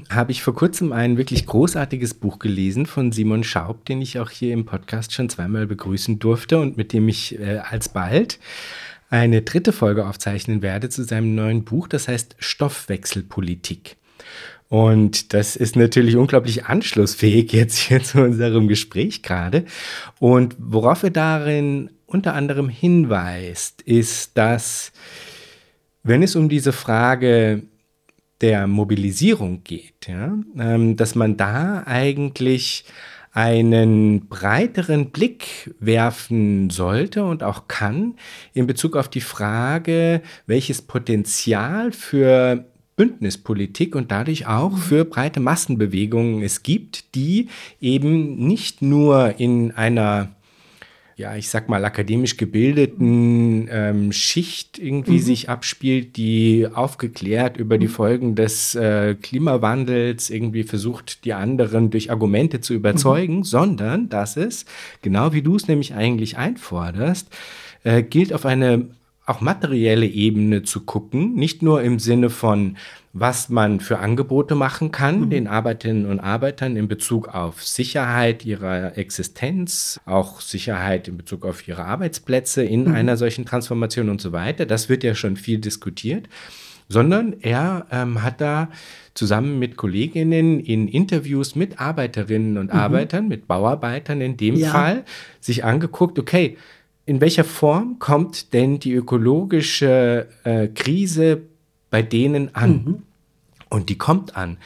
[0.09, 4.29] habe ich vor kurzem ein wirklich großartiges Buch gelesen von Simon Schaub, den ich auch
[4.29, 8.39] hier im Podcast schon zweimal begrüßen durfte und mit dem ich äh, alsbald
[9.09, 13.97] eine dritte Folge aufzeichnen werde zu seinem neuen Buch, das heißt Stoffwechselpolitik.
[14.69, 19.65] Und das ist natürlich unglaublich anschlussfähig jetzt hier zu unserem Gespräch gerade.
[20.19, 24.91] Und worauf er darin unter anderem hinweist, ist, dass
[26.03, 27.63] wenn es um diese Frage
[28.41, 32.85] der Mobilisierung geht, ja, ähm, dass man da eigentlich
[33.31, 38.15] einen breiteren Blick werfen sollte und auch kann
[38.53, 42.65] in Bezug auf die Frage, welches Potenzial für
[42.95, 44.77] Bündnispolitik und dadurch auch mhm.
[44.77, 47.47] für breite Massenbewegungen es gibt, die
[47.79, 50.35] eben nicht nur in einer
[51.19, 55.19] ja, ich sag mal, akademisch gebildeten ähm, Schicht irgendwie mhm.
[55.19, 57.91] sich abspielt, die aufgeklärt über die mhm.
[57.91, 63.43] Folgen des äh, Klimawandels irgendwie versucht, die anderen durch Argumente zu überzeugen, mhm.
[63.43, 64.63] sondern dass es,
[65.01, 67.27] genau wie du es nämlich eigentlich einforderst,
[67.83, 68.87] äh, gilt auf eine
[69.25, 72.77] auch materielle Ebene zu gucken, nicht nur im Sinne von,
[73.11, 75.29] was man für Angebote machen kann mhm.
[75.29, 81.67] den Arbeiterinnen und Arbeitern in Bezug auf Sicherheit ihrer Existenz, auch Sicherheit in Bezug auf
[81.67, 82.93] ihre Arbeitsplätze in mhm.
[82.93, 84.65] einer solchen Transformation und so weiter.
[84.65, 86.29] Das wird ja schon viel diskutiert,
[86.87, 88.69] sondern er ähm, hat da
[89.15, 92.79] zusammen mit Kolleginnen in Interviews mit Arbeiterinnen und mhm.
[92.79, 94.69] Arbeitern, mit Bauarbeitern in dem ja.
[94.69, 95.03] Fall,
[95.39, 96.57] sich angeguckt, okay,
[97.07, 101.41] in welcher Form kommt denn die ökologische äh, Krise
[101.89, 102.71] bei denen an?
[102.71, 103.03] Mhm.
[103.69, 104.57] Und die kommt an.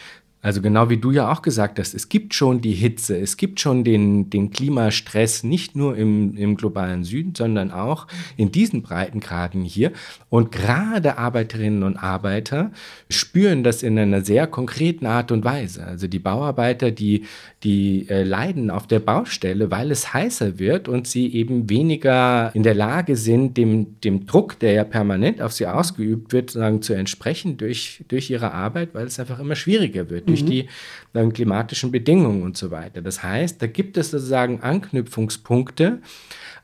[0.43, 3.61] Also genau wie du ja auch gesagt hast, es gibt schon die Hitze, es gibt
[3.61, 9.63] schon den, den Klimastress, nicht nur im, im globalen Süden, sondern auch in diesen Breitengraden
[9.63, 9.93] hier.
[10.27, 12.71] Und gerade Arbeiterinnen und Arbeiter
[13.09, 15.87] spüren das in einer sehr konkreten Art und Weise.
[15.87, 17.23] Also die Bauarbeiter, die,
[17.63, 22.63] die äh, leiden auf der Baustelle, weil es heißer wird und sie eben weniger in
[22.63, 26.93] der Lage sind, dem, dem Druck, der ja permanent auf sie ausgeübt wird, sagen, zu
[26.93, 30.47] entsprechen durch, durch ihre Arbeit, weil es einfach immer schwieriger wird durch mhm.
[30.47, 30.69] die
[31.13, 33.01] dann, klimatischen Bedingungen und so weiter.
[33.01, 35.99] Das heißt, da gibt es sozusagen Anknüpfungspunkte,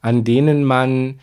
[0.01, 1.19] an denen man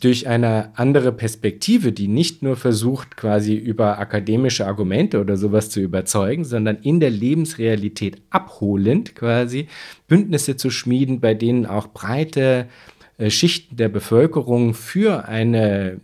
[0.00, 5.80] durch eine andere Perspektive, die nicht nur versucht, quasi über akademische Argumente oder sowas zu
[5.80, 9.68] überzeugen, sondern in der Lebensrealität abholend quasi
[10.06, 12.68] Bündnisse zu schmieden, bei denen auch breite
[13.16, 16.00] äh, Schichten der Bevölkerung für eine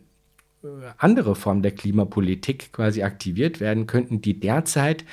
[0.98, 5.05] andere Form der Klimapolitik quasi aktiviert werden könnten, die derzeit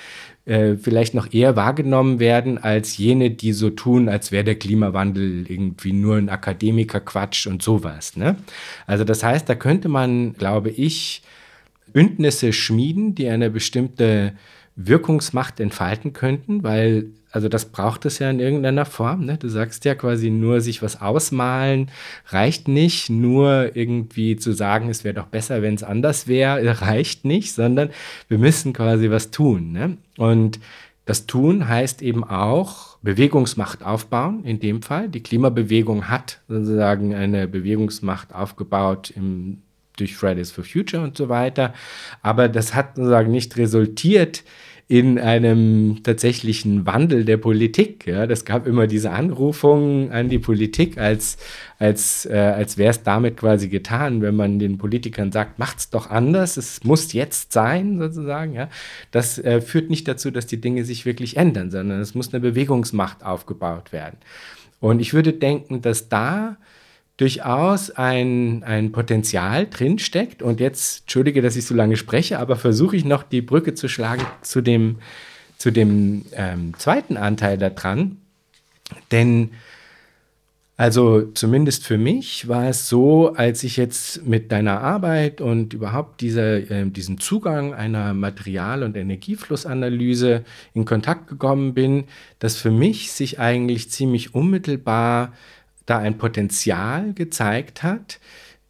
[0.46, 5.50] äh, vielleicht noch eher wahrgenommen werden als jene, die so tun, als wäre der Klimawandel
[5.50, 8.16] irgendwie nur ein Akademikerquatsch und sowas.
[8.16, 8.36] Ne?
[8.86, 11.24] Also das heißt, da könnte man, glaube ich,
[11.94, 14.34] Bündnisse schmieden, die eine bestimmte
[14.76, 19.26] Wirkungsmacht entfalten könnten, weil also das braucht es ja in irgendeiner Form.
[19.26, 19.38] Ne?
[19.38, 21.92] Du sagst ja quasi nur sich was ausmalen
[22.28, 27.26] reicht nicht, nur irgendwie zu sagen, es wäre doch besser, wenn es anders wäre, reicht
[27.26, 27.90] nicht, sondern
[28.28, 29.72] wir müssen quasi was tun.
[29.72, 29.98] Ne?
[30.18, 30.60] Und
[31.06, 35.10] das Tun heißt eben auch Bewegungsmacht aufbauen, in dem Fall.
[35.10, 39.64] Die Klimabewegung hat sozusagen eine Bewegungsmacht aufgebaut im,
[39.98, 41.74] durch Fridays for Future und so weiter.
[42.22, 44.44] Aber das hat sozusagen nicht resultiert
[44.90, 48.08] in einem tatsächlichen Wandel der Politik.
[48.08, 51.38] Ja, das gab immer diese Anrufungen an die Politik, als,
[51.78, 56.10] als, äh, als wäre es damit quasi getan, wenn man den Politikern sagt, macht's doch
[56.10, 58.54] anders, es muss jetzt sein, sozusagen.
[58.56, 58.68] Ja,
[59.12, 62.42] das äh, führt nicht dazu, dass die Dinge sich wirklich ändern, sondern es muss eine
[62.42, 64.18] Bewegungsmacht aufgebaut werden.
[64.80, 66.58] Und ich würde denken, dass da
[67.20, 70.42] durchaus ein, ein Potenzial drinsteckt.
[70.42, 73.90] Und jetzt, entschuldige, dass ich so lange spreche, aber versuche ich noch die Brücke zu
[73.90, 75.00] schlagen zu dem,
[75.58, 78.18] zu dem ähm, zweiten Anteil daran.
[79.12, 79.52] Denn
[80.80, 86.22] also zumindest für mich war es so, als ich jetzt mit deiner Arbeit und überhaupt
[86.22, 92.06] dieser, äh, diesem Zugang einer Material- und Energieflussanalyse in Kontakt gekommen bin,
[92.40, 95.34] dass für mich sich eigentlich ziemlich unmittelbar
[95.90, 98.20] da ein Potenzial gezeigt hat,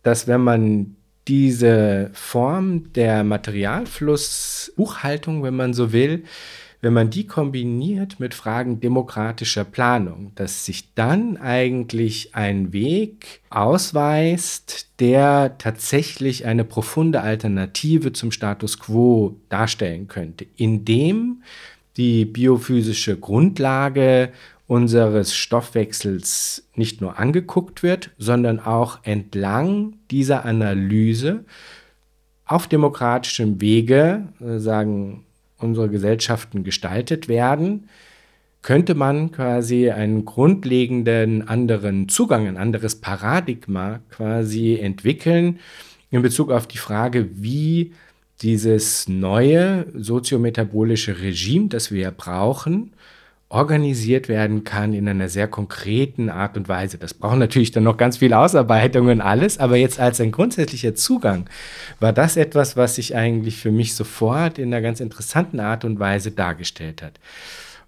[0.03, 0.95] dass wenn man
[1.27, 6.23] diese Form der Materialflussbuchhaltung, wenn man so will,
[6.81, 14.87] wenn man die kombiniert mit Fragen demokratischer Planung, dass sich dann eigentlich ein Weg ausweist,
[14.99, 21.43] der tatsächlich eine profunde Alternative zum Status quo darstellen könnte, indem
[21.97, 24.31] die biophysische Grundlage
[24.69, 31.43] unseres Stoffwechsels nicht nur angeguckt wird, sondern auch entlang dieser Analyse
[32.45, 35.25] auf demokratischem Wege, äh, sagen
[35.57, 37.89] unsere Gesellschaften gestaltet werden,
[38.61, 45.59] könnte man quasi einen grundlegenden anderen Zugang, ein anderes Paradigma quasi entwickeln
[46.11, 47.93] in Bezug auf die Frage, wie
[48.43, 52.93] dieses neue soziometabolische Regime, das wir brauchen,
[53.49, 56.99] organisiert werden kann in einer sehr konkreten Art und Weise.
[56.99, 60.93] Das braucht natürlich dann noch ganz viel Ausarbeitung und alles, aber jetzt als ein grundsätzlicher
[60.93, 61.49] Zugang
[61.99, 65.99] war das etwas, was sich eigentlich für mich sofort in einer ganz interessanten Art und
[65.99, 67.13] Weise dargestellt hat.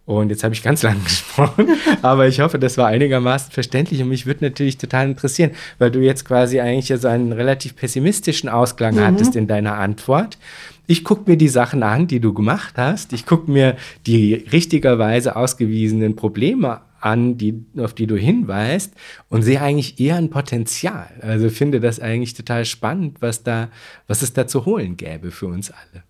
[0.05, 1.67] Und jetzt habe ich ganz lang gesprochen,
[2.01, 5.99] aber ich hoffe, das war einigermaßen verständlich und mich würde natürlich total interessieren, weil du
[5.99, 9.01] jetzt quasi eigentlich ja so einen relativ pessimistischen Ausklang mhm.
[9.01, 10.39] hattest in deiner Antwort.
[10.87, 13.13] Ich gucke mir die Sachen an, die du gemacht hast.
[13.13, 18.93] Ich gucke mir die richtigerweise ausgewiesenen Probleme an, die, auf die du hinweist
[19.29, 21.09] und sehe eigentlich eher ein Potenzial.
[21.21, 23.69] Also finde das eigentlich total spannend, was da,
[24.07, 26.03] was es da zu holen gäbe für uns alle.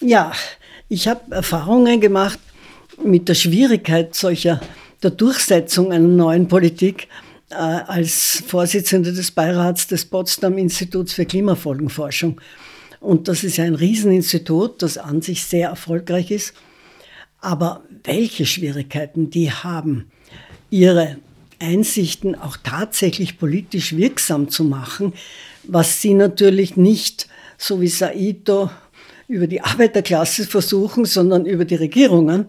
[0.00, 0.32] Ja,
[0.88, 2.38] ich habe Erfahrungen gemacht
[3.02, 4.60] mit der Schwierigkeit solcher
[5.02, 7.08] der Durchsetzung einer neuen Politik
[7.50, 12.40] äh, als Vorsitzende des Beirats des Potsdam Instituts für Klimafolgenforschung.
[13.00, 16.54] Und das ist ein Rieseninstitut, das an sich sehr erfolgreich ist.
[17.40, 20.10] Aber welche Schwierigkeiten die haben,
[20.70, 21.18] ihre
[21.60, 25.12] Einsichten auch tatsächlich politisch wirksam zu machen,
[25.64, 28.70] was sie natürlich nicht, so wie Saito,
[29.28, 32.46] über die Arbeiterklasse versuchen, sondern über die Regierungen.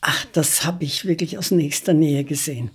[0.00, 2.70] Ach, das habe ich wirklich aus nächster Nähe gesehen.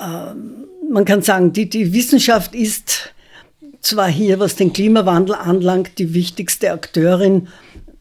[0.00, 3.13] Ähm, man kann sagen, die, die Wissenschaft ist
[3.84, 7.48] zwar hier, was den Klimawandel anlangt, die wichtigste Akteurin,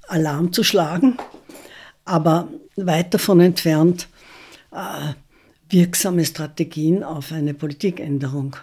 [0.07, 1.17] Alarm zu schlagen,
[2.05, 4.07] aber weit davon entfernt,
[4.71, 5.13] äh,
[5.69, 8.55] wirksame Strategien auf eine Politikänderung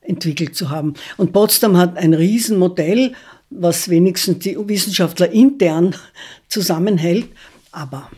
[0.00, 0.94] entwickelt zu haben.
[1.16, 3.14] Und Potsdam hat ein Riesenmodell,
[3.50, 5.94] was wenigstens die Wissenschaftler intern
[6.48, 7.28] zusammenhält,
[7.72, 8.10] aber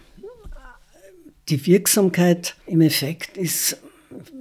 [1.48, 3.78] die Wirksamkeit im Effekt ist,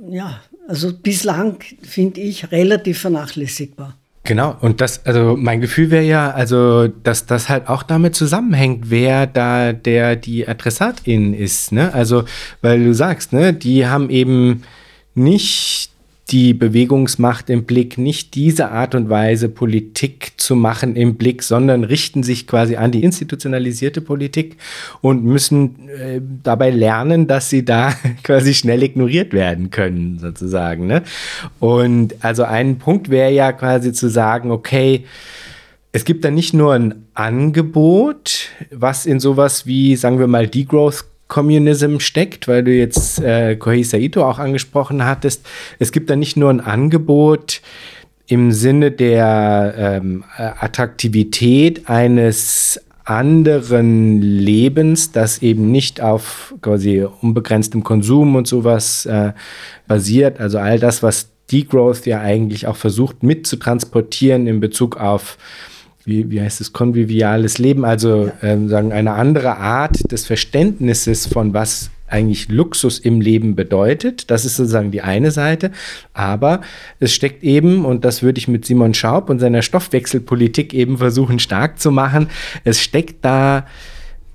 [0.09, 3.97] ja, also bislang finde ich relativ vernachlässigbar.
[4.23, 8.91] Genau, und das, also mein Gefühl wäre ja, also, dass das halt auch damit zusammenhängt,
[8.91, 11.91] wer da der die Adressatin ist, ne?
[11.93, 12.25] Also,
[12.61, 14.63] weil du sagst, ne, die haben eben
[15.15, 15.90] nicht
[16.31, 21.83] die Bewegungsmacht im Blick, nicht diese Art und Weise Politik zu machen im Blick, sondern
[21.83, 24.55] richten sich quasi an die institutionalisierte Politik
[25.01, 30.87] und müssen äh, dabei lernen, dass sie da quasi schnell ignoriert werden können, sozusagen.
[30.87, 31.03] Ne?
[31.59, 35.05] Und also ein Punkt wäre ja quasi zu sagen, okay,
[35.91, 41.10] es gibt da nicht nur ein Angebot, was in sowas wie, sagen wir mal, Degrowth
[41.31, 45.47] Communism steckt, weil du jetzt äh, Kohei Saito auch angesprochen hattest.
[45.79, 47.61] Es gibt da nicht nur ein Angebot
[48.27, 58.35] im Sinne der ähm, Attraktivität eines anderen Lebens, das eben nicht auf quasi unbegrenztem Konsum
[58.35, 59.31] und sowas äh,
[59.87, 60.39] basiert.
[60.41, 65.37] Also all das, was Degrowth ja eigentlich auch versucht mitzutransportieren in Bezug auf
[66.05, 71.53] wie, wie heißt es, konviviales Leben, also ähm, sagen eine andere Art des Verständnisses von
[71.53, 74.29] was eigentlich Luxus im Leben bedeutet.
[74.29, 75.71] Das ist sozusagen die eine Seite.
[76.13, 76.61] Aber
[76.99, 81.39] es steckt eben, und das würde ich mit Simon Schaub und seiner Stoffwechselpolitik eben versuchen
[81.39, 82.27] stark zu machen,
[82.63, 83.65] es steckt da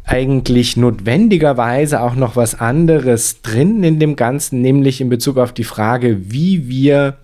[0.04, 5.64] eigentlich notwendigerweise auch noch was anderes drin in dem Ganzen, nämlich in Bezug auf die
[5.64, 7.18] Frage, wie wir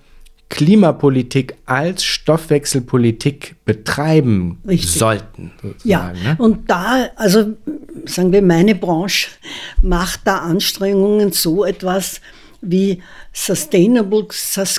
[0.52, 4.92] Klimapolitik als Stoffwechselpolitik betreiben Richtig.
[4.92, 5.50] sollten.
[5.82, 6.36] Ja, ne?
[6.38, 7.56] und da, also
[8.04, 9.28] sagen wir, meine Branche
[9.80, 12.20] macht da Anstrengungen, so etwas
[12.60, 14.28] wie Sustainable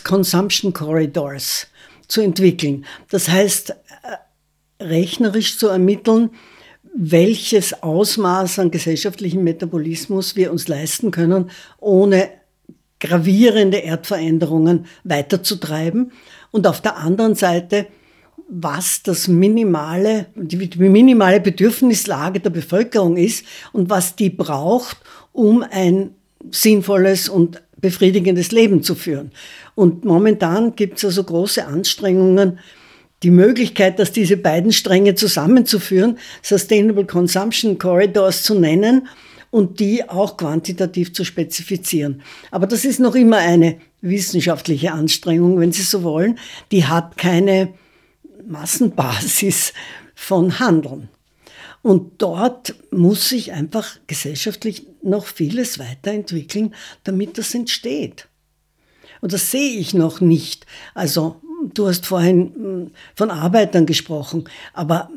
[0.04, 1.66] Consumption Corridors
[2.08, 2.86] zu entwickeln.
[3.10, 6.30] Das heißt, äh, rechnerisch zu ermitteln,
[6.96, 11.50] welches Ausmaß an gesellschaftlichem Metabolismus wir uns leisten können,
[11.80, 12.30] ohne
[13.04, 16.14] gravierende Erdveränderungen weiterzutreiben
[16.52, 17.88] und auf der anderen Seite,
[18.48, 24.98] was das minimale, die minimale Bedürfnislage der Bevölkerung ist und was die braucht,
[25.34, 26.12] um ein
[26.50, 29.32] sinnvolles und befriedigendes Leben zu führen.
[29.76, 32.60] Und momentan gibt es also große Anstrengungen,
[33.22, 39.08] die Möglichkeit, dass diese beiden Stränge zusammenzuführen, Sustainable Consumption Corridors zu nennen
[39.54, 42.24] und die auch quantitativ zu spezifizieren.
[42.50, 46.40] Aber das ist noch immer eine wissenschaftliche Anstrengung, wenn Sie so wollen.
[46.72, 47.76] Die hat keine
[48.48, 49.74] Massenbasis
[50.16, 51.10] von Handeln.
[51.84, 56.74] Und dort muss sich einfach gesellschaftlich noch vieles weiterentwickeln,
[57.04, 58.28] damit das entsteht.
[59.22, 60.66] Und das sehe ich noch nicht.
[60.96, 61.42] Also,
[61.76, 65.12] du hast vorhin hm, von Arbeitern gesprochen, aber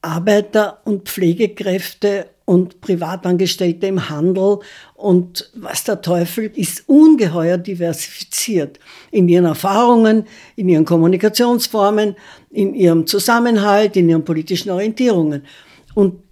[0.00, 4.58] Arbeiter und Pflegekräfte und Privatangestellte im Handel
[4.94, 8.78] und was der Teufel ist ungeheuer diversifiziert
[9.10, 12.14] in ihren Erfahrungen, in ihren Kommunikationsformen,
[12.50, 15.46] in ihrem Zusammenhalt, in ihren politischen Orientierungen.
[15.94, 16.22] Und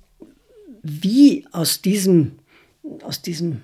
[0.83, 2.33] wie aus diesem,
[3.03, 3.63] aus diesem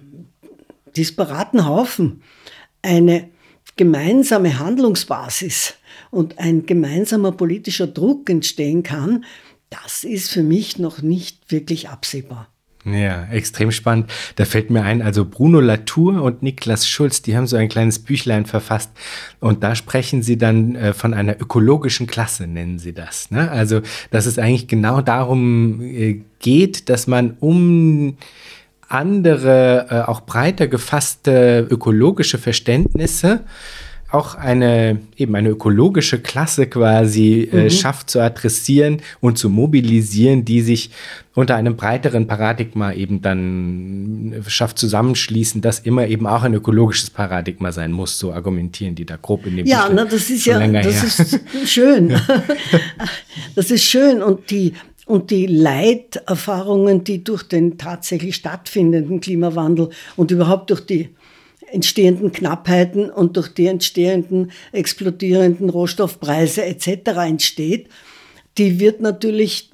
[0.97, 2.23] disparaten Haufen
[2.81, 3.29] eine
[3.77, 5.75] gemeinsame Handlungsbasis
[6.11, 9.27] und ein gemeinsamer politischer Druck entstehen kann,
[9.71, 12.49] das ist für mich noch nicht wirklich absehbar.
[12.87, 14.13] Ja, extrem spannend.
[14.37, 17.99] Da fällt mir ein, also Bruno Latour und Niklas Schulz, die haben so ein kleines
[17.99, 18.93] Büchlein verfasst
[19.41, 23.33] und da sprechen sie dann äh, von einer ökologischen Klasse, nennen sie das.
[23.33, 23.51] Ne?
[23.51, 23.81] Also,
[24.13, 28.19] dass es eigentlich genau darum äh, geht, dass man um
[28.89, 33.41] andere, äh, auch breiter gefasste ökologische Verständnisse
[34.11, 37.71] auch eine eben eine ökologische Klasse quasi äh, mhm.
[37.71, 40.91] schafft zu adressieren und zu mobilisieren, die sich
[41.35, 47.73] unter einem breiteren Paradigma eben dann schafft zusammenschließen, dass immer eben auch ein ökologisches Paradigma
[47.73, 51.21] sein muss, so argumentieren die da grob in dem Ja, na, das ist ja das
[51.21, 52.15] ist schön.
[53.55, 54.75] das ist schön und die
[55.07, 61.11] und die Leiterfahrungen, die durch den tatsächlich stattfindenden Klimawandel und überhaupt durch die
[61.77, 67.11] entstehenden Knappheiten und durch die entstehenden explodierenden Rohstoffpreise etc.
[67.27, 67.89] entsteht,
[68.59, 69.71] die wird natürlich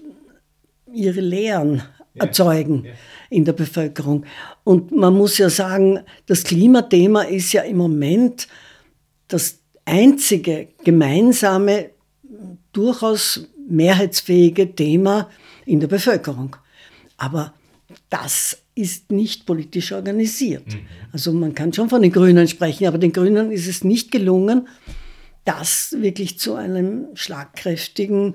[0.92, 1.82] ihre Lehren
[2.14, 2.86] erzeugen
[3.30, 4.26] in der Bevölkerung.
[4.64, 8.48] Und man muss ja sagen, das Klimathema ist ja im Moment
[9.28, 11.90] das einzige gemeinsame,
[12.72, 15.30] durchaus mehrheitsfähige Thema
[15.64, 16.56] in der Bevölkerung.
[17.16, 17.54] Aber
[18.10, 20.66] das ist nicht politisch organisiert.
[20.66, 20.86] Mhm.
[21.12, 24.66] Also man kann schon von den Grünen sprechen, aber den Grünen ist es nicht gelungen,
[25.44, 28.34] das wirklich zu einem schlagkräftigen,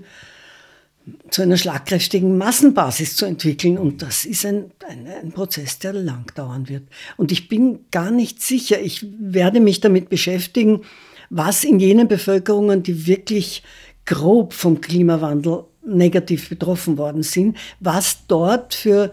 [1.31, 3.77] zu einer schlagkräftigen Massenbasis zu entwickeln.
[3.77, 6.83] Und das ist ein, ein, ein, Prozess, der lang dauern wird.
[7.15, 10.81] Und ich bin gar nicht sicher, ich werde mich damit beschäftigen,
[11.29, 13.63] was in jenen Bevölkerungen, die wirklich
[14.05, 19.11] grob vom Klimawandel negativ betroffen worden sind, was dort für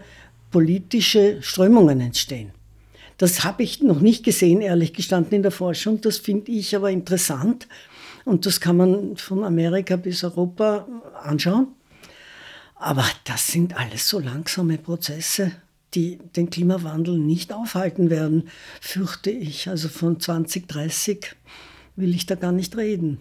[0.51, 2.51] politische Strömungen entstehen.
[3.17, 6.01] Das habe ich noch nicht gesehen, ehrlich gestanden, in der Forschung.
[6.01, 7.67] Das finde ich aber interessant.
[8.25, 10.87] Und das kann man von Amerika bis Europa
[11.23, 11.67] anschauen.
[12.75, 15.51] Aber das sind alles so langsame Prozesse,
[15.93, 18.49] die den Klimawandel nicht aufhalten werden,
[18.81, 19.69] fürchte ich.
[19.69, 21.35] Also von 2030
[21.95, 23.19] will ich da gar nicht reden.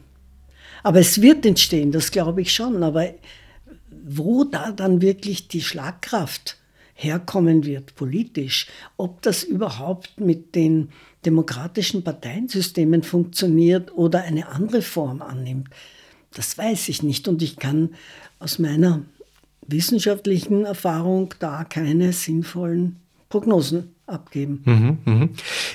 [0.82, 2.82] Aber es wird entstehen, das glaube ich schon.
[2.82, 3.14] Aber
[4.04, 6.58] wo da dann wirklich die Schlagkraft
[6.94, 10.90] herkommen wird politisch, ob das überhaupt mit den
[11.26, 15.68] demokratischen Parteiensystemen funktioniert oder eine andere Form annimmt,
[16.34, 17.28] das weiß ich nicht.
[17.28, 17.90] Und ich kann
[18.38, 19.02] aus meiner
[19.66, 22.96] wissenschaftlichen Erfahrung da keine sinnvollen
[23.28, 24.62] Prognosen abgeben.
[24.64, 25.28] Mhm, mh.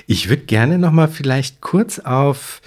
[0.06, 2.62] Ich würde gerne noch mal vielleicht kurz auf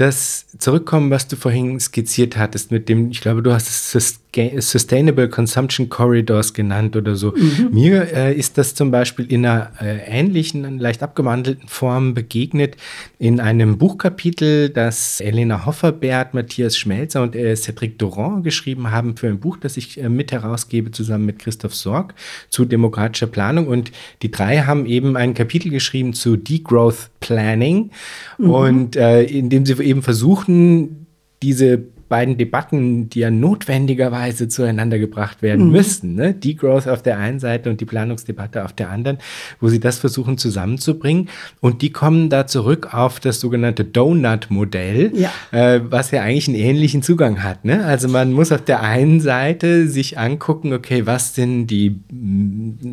[0.00, 4.20] das zurückkommen, was du vorhin skizziert hattest, mit dem, ich glaube, du hast es
[4.60, 7.32] Sustainable Consumption Corridors genannt oder so.
[7.32, 7.68] Mhm.
[7.72, 12.76] Mir äh, ist das zum Beispiel in einer äh, ähnlichen, leicht abgewandelten Form begegnet
[13.18, 19.26] in einem Buchkapitel, das Elena Hofferbert, Matthias Schmelzer und äh, Cedric Doran geschrieben haben für
[19.26, 22.14] ein Buch, das ich äh, mit herausgebe, zusammen mit Christoph Sorg
[22.50, 23.66] zu demokratischer Planung.
[23.66, 23.90] Und
[24.22, 27.90] die drei haben eben ein Kapitel geschrieben zu Degrowth Planning
[28.38, 28.50] mhm.
[28.50, 31.06] und äh, in dem sie eben versuchen,
[31.42, 31.78] diese
[32.10, 35.72] beiden Debatten, die ja notwendigerweise zueinander gebracht werden mhm.
[35.72, 36.34] müssten, ne?
[36.34, 39.18] Degrowth auf der einen Seite und die Planungsdebatte auf der anderen,
[39.60, 41.28] wo sie das versuchen zusammenzubringen.
[41.60, 45.30] Und die kommen da zurück auf das sogenannte Donut-Modell, ja.
[45.52, 47.64] äh, was ja eigentlich einen ähnlichen Zugang hat.
[47.64, 47.84] Ne?
[47.84, 52.00] Also man muss auf der einen Seite sich angucken, okay, was sind die,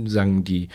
[0.06, 0.70] sagen die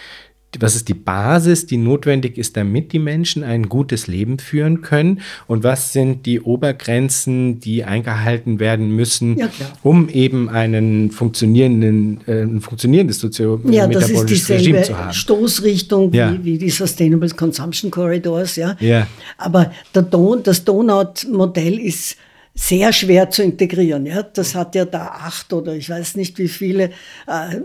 [0.61, 5.21] was ist die Basis, die notwendig ist, damit die Menschen ein gutes Leben führen können?
[5.47, 9.49] Und was sind die Obergrenzen, die eingehalten werden müssen, ja,
[9.83, 15.13] um eben einen funktionierenden, äh, ein funktionierendes sozio-metabolisches ja, Regime zu haben?
[15.13, 16.33] Stoßrichtung ja.
[16.33, 18.77] wie, wie, die Sustainable Consumption Corridors, ja.
[18.81, 19.07] ja.
[19.39, 22.17] Aber Don das Donut-Modell ist
[22.55, 24.07] sehr schwer zu integrieren.
[24.07, 24.23] Ja?
[24.23, 26.91] Das hat ja da acht oder ich weiß nicht wie viele
[27.27, 27.61] äh,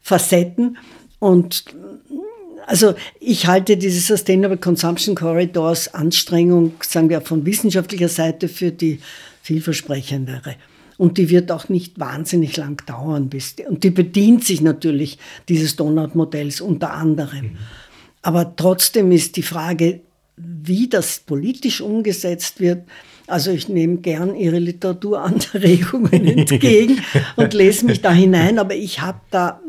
[0.00, 0.76] Facetten.
[1.26, 1.64] Und
[2.66, 9.00] also ich halte diese Sustainable Consumption Corridors Anstrengung, sagen wir von wissenschaftlicher Seite, für die
[9.42, 10.54] vielversprechendere.
[10.98, 13.28] Und die wird auch nicht wahnsinnig lang dauern.
[13.28, 15.18] Bis die, und die bedient sich natürlich
[15.48, 17.42] dieses Donut-Modells unter anderem.
[17.42, 17.56] Mhm.
[18.22, 20.02] Aber trotzdem ist die Frage,
[20.36, 22.84] wie das politisch umgesetzt wird,
[23.26, 27.02] also ich nehme gern Ihre Literaturanregungen entgegen
[27.34, 29.60] und lese mich da hinein, aber ich habe da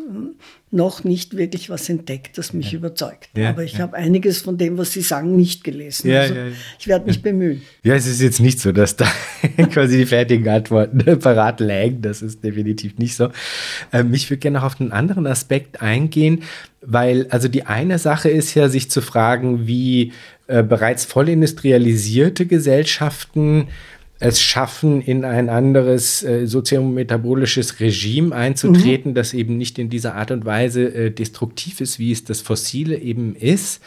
[0.70, 2.80] noch nicht wirklich was entdeckt, das mich ja.
[2.80, 3.30] überzeugt.
[3.38, 3.80] Ja, Aber ich ja.
[3.80, 6.12] habe einiges von dem, was Sie sagen, nicht gelesen.
[6.12, 6.36] also
[6.78, 7.62] Ich werde mich bemühen.
[7.84, 9.06] Ja, es ist jetzt nicht so, dass da
[9.72, 12.02] quasi die fertigen Antworten parat lägen.
[12.02, 13.30] Das ist definitiv nicht so.
[13.94, 16.44] Ähm, ich würde gerne noch auf einen anderen Aspekt eingehen,
[16.82, 20.12] weil also die eine Sache ist ja, sich zu fragen, wie
[20.48, 23.70] äh, bereits voll industrialisierte Gesellschaften
[24.20, 29.16] es schaffen, in ein anderes äh, soziometabolisches Regime einzutreten, mhm.
[29.16, 32.98] das eben nicht in dieser Art und Weise äh, destruktiv ist, wie es das Fossile
[32.98, 33.82] eben ist.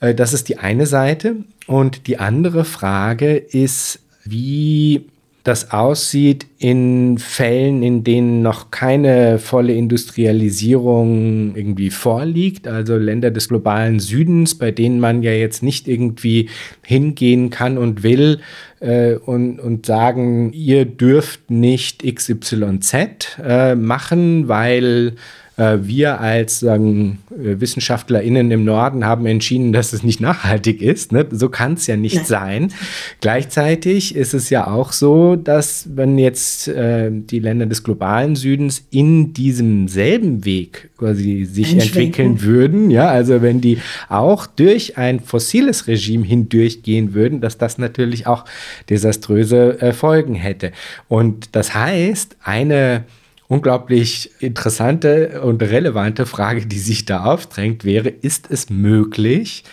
[0.00, 1.36] Äh, das ist die eine Seite.
[1.66, 5.06] Und die andere Frage ist, wie
[5.42, 13.48] das aussieht in Fällen, in denen noch keine volle Industrialisierung irgendwie vorliegt, also Länder des
[13.48, 16.50] globalen Südens, bei denen man ja jetzt nicht irgendwie
[16.82, 18.40] hingehen kann und will
[18.80, 25.14] äh, und, und sagen, ihr dürft nicht XYZ äh, machen, weil
[25.60, 31.12] wir als sagen, äh, WissenschaftlerInnen im Norden haben entschieden, dass es nicht nachhaltig ist.
[31.12, 31.26] Ne?
[31.30, 32.24] So kann es ja nicht Nein.
[32.24, 32.72] sein.
[33.20, 38.84] Gleichzeitig ist es ja auch so, dass wenn jetzt äh, die Länder des globalen Südens
[38.90, 45.20] in diesem selben Weg quasi sich entwickeln würden, ja, also wenn die auch durch ein
[45.20, 48.44] fossiles Regime hindurchgehen würden, dass das natürlich auch
[48.88, 50.72] desaströse äh, Folgen hätte.
[51.08, 53.04] Und das heißt, eine
[53.50, 59.64] unglaublich interessante und relevante Frage, die sich da aufdrängt, wäre, ist es möglich,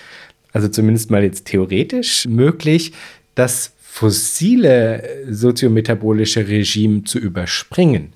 [0.52, 2.94] also zumindest mal jetzt theoretisch möglich,
[3.36, 8.14] das fossile soziometabolische Regime zu überspringen?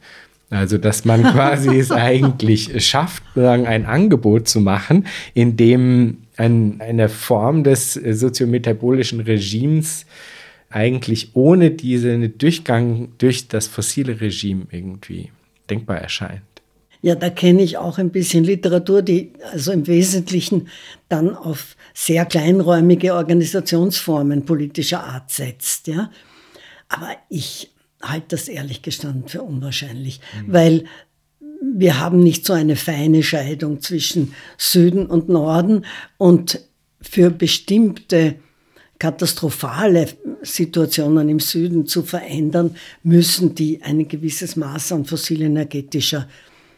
[0.49, 5.05] Also, dass man quasi es eigentlich schafft, ein Angebot zu machen,
[5.35, 10.07] in dem ein, eine Form des soziometabolischen Regimes
[10.71, 15.29] eigentlich ohne diesen Durchgang durch das fossile Regime irgendwie
[15.69, 16.41] denkbar erscheint.
[17.03, 20.67] Ja, da kenne ich auch ein bisschen Literatur, die also im Wesentlichen
[21.09, 25.87] dann auf sehr kleinräumige Organisationsformen politischer Art setzt.
[25.87, 26.11] Ja.
[26.89, 27.71] Aber ich
[28.03, 30.53] halte das ehrlich gestanden für unwahrscheinlich, mhm.
[30.53, 30.85] weil
[31.61, 35.85] wir haben nicht so eine feine Scheidung zwischen Süden und Norden
[36.17, 36.59] und
[37.01, 38.35] für bestimmte
[39.01, 40.09] katastrophale
[40.43, 46.29] Situationen im Süden zu verändern, müssen die ein gewisses Maß an fossilenergetischer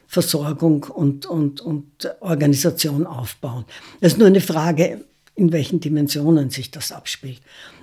[0.08, 1.86] Versorgung und, und, und
[2.22, 3.66] Organisation aufbauen.
[4.00, 5.04] Das ist nur eine Frage,
[5.36, 7.42] in welchen Dimensionen sich das abspielt.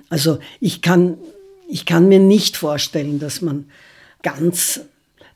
[0.09, 1.19] Also ich kann,
[1.69, 3.67] ich kann mir nicht vorstellen, dass man
[4.23, 4.81] ganz,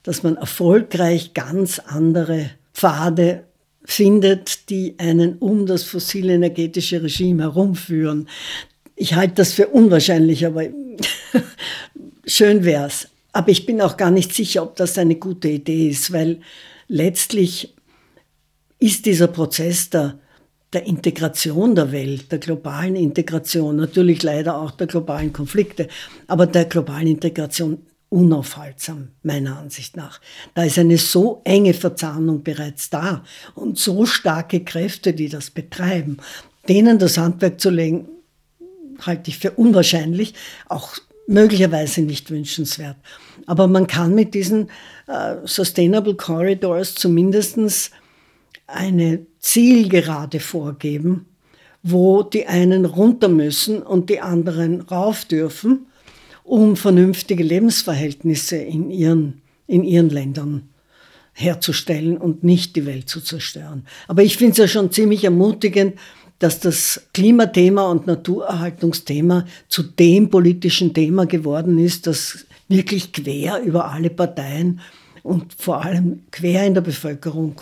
[0.03, 3.45] dass man erfolgreich ganz andere Pfade
[3.85, 8.29] findet, die einen um das fossile energetische Regime herumführen.
[8.97, 10.65] Ich halte das für unwahrscheinlich, aber
[12.27, 13.09] schön wäre es.
[13.33, 16.41] Aber ich bin auch gar nicht sicher, ob das eine gute Idee ist, weil
[16.87, 17.75] letztlich
[18.79, 20.19] ist dieser Prozess der,
[20.73, 25.89] der Integration der Welt, der globalen Integration, natürlich leider auch der globalen Konflikte,
[26.29, 27.79] aber der globalen Integration
[28.09, 30.21] unaufhaltsam, meiner Ansicht nach.
[30.55, 33.25] Da ist eine so enge Verzahnung bereits da
[33.57, 36.19] und so starke Kräfte, die das betreiben,
[36.69, 38.07] denen das Handwerk zu legen,
[39.01, 40.35] halte ich für unwahrscheinlich,
[40.69, 42.97] auch möglicherweise nicht wünschenswert.
[43.47, 44.69] Aber man kann mit diesen
[45.07, 47.91] äh, Sustainable Corridors zumindest
[48.67, 51.27] eine Zielgerade vorgeben,
[51.83, 55.87] wo die einen runter müssen und die anderen rauf dürfen,
[56.43, 60.69] um vernünftige Lebensverhältnisse in ihren, in ihren Ländern
[61.33, 63.87] herzustellen und nicht die Welt zu zerstören.
[64.07, 65.95] Aber ich finde es ja schon ziemlich ermutigend,
[66.39, 73.91] dass das Klimathema und Naturerhaltungsthema zu dem politischen Thema geworden ist, das wirklich quer über
[73.91, 74.81] alle Parteien
[75.23, 77.61] und vor allem quer in der Bevölkerung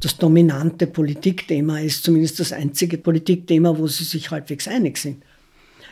[0.00, 5.22] das dominante Politikthema ist, zumindest das einzige Politikthema, wo sie sich halbwegs einig sind.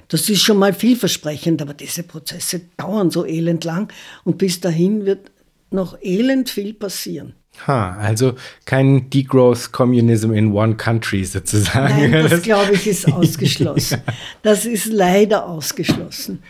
[0.08, 3.92] Das ist schon mal vielversprechend, aber diese Prozesse dauern so elend lang
[4.24, 5.30] und bis dahin wird
[5.70, 7.34] noch elend viel passieren.
[7.66, 8.34] Ha, also
[8.64, 12.10] kein Degrowth Communism in one country sozusagen.
[12.10, 14.00] Nein, das glaube ich ist ausgeschlossen.
[14.42, 16.42] Das ist leider ausgeschlossen.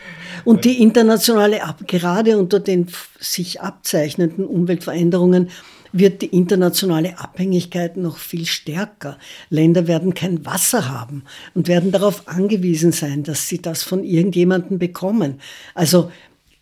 [0.44, 2.86] Und die internationale, gerade unter den
[3.18, 5.50] sich abzeichnenden Umweltveränderungen,
[5.92, 9.18] wird die internationale Abhängigkeit noch viel stärker.
[9.48, 11.24] Länder werden kein Wasser haben
[11.54, 15.40] und werden darauf angewiesen sein, dass sie das von irgendjemandem bekommen.
[15.74, 16.12] Also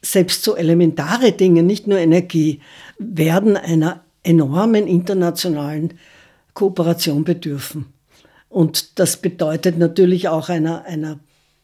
[0.00, 2.60] selbst so elementare Dinge, nicht nur Energie,
[2.98, 5.94] werden einer enormen internationalen
[6.54, 7.86] Kooperation bedürfen.
[8.48, 11.18] Und das bedeutet natürlich auch einer, einer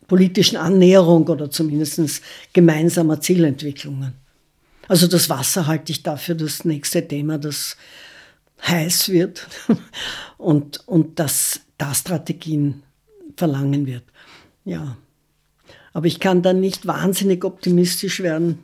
[0.07, 4.15] politischen Annäherung oder zumindest gemeinsamer Zielentwicklungen.
[4.89, 7.77] Also das Wasser halte ich dafür das nächste Thema, das
[8.67, 9.47] heiß wird
[10.39, 12.83] und, und das da Strategien
[13.37, 14.05] verlangen wird.
[14.65, 14.97] Ja.
[15.93, 18.64] Aber ich kann dann nicht wahnsinnig optimistisch werden,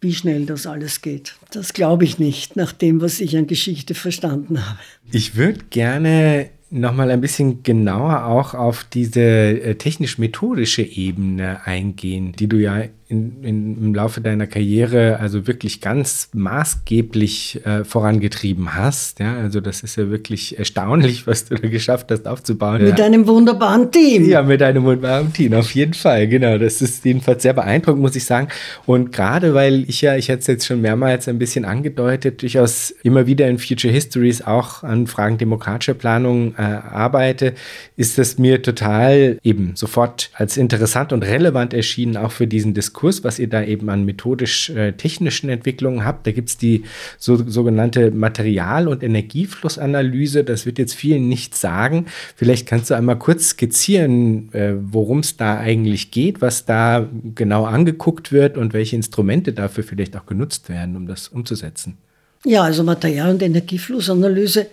[0.00, 1.34] wie schnell das alles geht.
[1.52, 4.78] Das glaube ich nicht, nach dem, was ich an Geschichte verstanden habe.
[5.12, 12.46] Ich würde gerne nochmal ein bisschen genauer auch auf diese äh, technisch-methodische Ebene eingehen, die
[12.46, 19.18] du ja in, in, im Laufe deiner Karriere also wirklich ganz maßgeblich äh, vorangetrieben hast.
[19.18, 22.82] Ja, also das ist ja wirklich erstaunlich, was du da geschafft hast aufzubauen.
[22.84, 23.04] Mit ja.
[23.04, 24.28] einem wunderbaren Team.
[24.28, 26.28] Ja, mit einem wunderbaren Team, auf jeden Fall.
[26.28, 28.48] Genau, das ist jedenfalls sehr beeindruckend, muss ich sagen.
[28.86, 32.94] Und gerade weil ich ja, ich hatte es jetzt schon mehrmals ein bisschen angedeutet, durchaus
[33.02, 37.54] immer wieder in Future Histories auch an Fragen demokratischer Planung äh, arbeite,
[37.96, 42.99] ist es mir total eben sofort als interessant und relevant erschienen, auch für diesen Diskurs
[43.00, 46.26] Kurs, was ihr da eben an methodisch-technischen äh, Entwicklungen habt.
[46.26, 46.84] Da gibt es die
[47.16, 50.44] so, sogenannte Material- und Energieflussanalyse.
[50.44, 52.04] Das wird jetzt vielen nichts sagen.
[52.36, 57.64] Vielleicht kannst du einmal kurz skizzieren, äh, worum es da eigentlich geht, was da genau
[57.64, 61.96] angeguckt wird und welche Instrumente dafür vielleicht auch genutzt werden, um das umzusetzen.
[62.44, 64.66] Ja, also Material- und Energieflussanalyse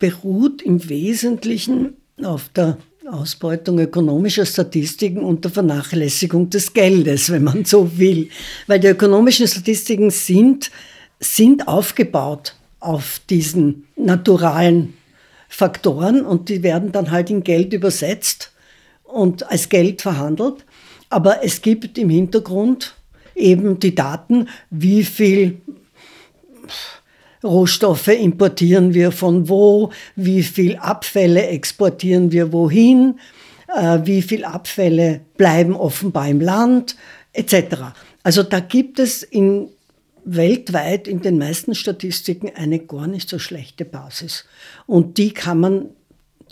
[0.00, 2.78] beruht im Wesentlichen auf der
[3.08, 8.28] Ausbeutung ökonomischer Statistiken unter Vernachlässigung des Geldes, wenn man so will.
[8.66, 10.70] Weil die ökonomischen Statistiken sind,
[11.18, 14.94] sind aufgebaut auf diesen naturalen
[15.48, 18.52] Faktoren und die werden dann halt in Geld übersetzt
[19.04, 20.64] und als Geld verhandelt.
[21.08, 22.94] Aber es gibt im Hintergrund
[23.34, 25.60] eben die Daten, wie viel
[27.42, 33.18] Rohstoffe importieren wir von wo, wie viel Abfälle exportieren wir wohin,
[33.74, 36.96] äh, wie viel Abfälle bleiben offenbar im Land,
[37.32, 37.76] etc.
[38.22, 39.68] Also da gibt es in,
[40.24, 44.44] weltweit in den meisten Statistiken eine gar nicht so schlechte Basis.
[44.86, 45.86] Und die kann man,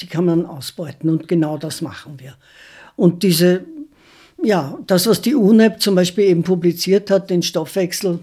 [0.01, 2.35] die kann man ausbeuten und genau das machen wir.
[2.97, 3.65] Und diese,
[4.43, 8.21] ja, das, was die UNEP zum Beispiel eben publiziert hat, den Stoffwechsel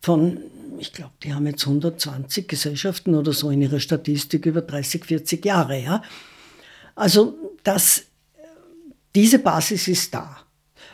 [0.00, 0.38] von
[0.80, 5.44] ich glaube, die haben jetzt 120 Gesellschaften oder so in ihrer Statistik über 30, 40
[5.44, 5.78] Jahre.
[5.78, 6.02] Ja?
[6.94, 8.04] Also das,
[9.14, 10.38] diese Basis ist da.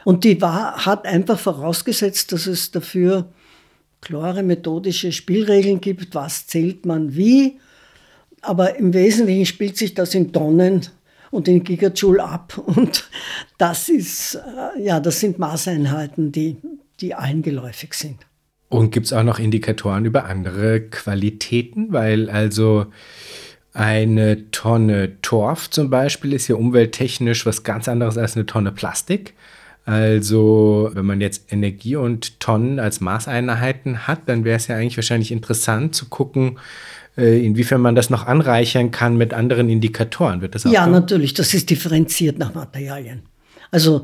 [0.05, 3.33] Und die war, hat einfach vorausgesetzt, dass es dafür
[4.01, 7.59] klare methodische Spielregeln gibt, was zählt man wie.
[8.43, 10.87] Aber im Wesentlichen spielt sich das in Tonnen
[11.31, 12.57] und in Gigajoule ab.
[12.67, 13.09] Und
[13.59, 16.57] das ist, äh, ja, das sind Maßeinheiten, die,
[17.01, 18.19] die allen geläufig sind.
[18.69, 21.93] Und gibt es auch noch Indikatoren über andere Qualitäten?
[21.93, 22.87] Weil also
[23.73, 29.35] eine Tonne Torf zum Beispiel ist ja umwelttechnisch was ganz anderes als eine Tonne Plastik.
[29.85, 34.97] Also wenn man jetzt Energie und Tonnen als Maßeinheiten hat, dann wäre es ja eigentlich
[34.97, 36.59] wahrscheinlich interessant zu gucken,
[37.17, 40.41] äh, inwiefern man das noch anreichern kann mit anderen Indikatoren.
[40.41, 40.93] Wird das auch ja, kommen?
[40.93, 41.35] natürlich.
[41.35, 43.23] Das ist differenziert nach Materialien.
[43.71, 44.03] Also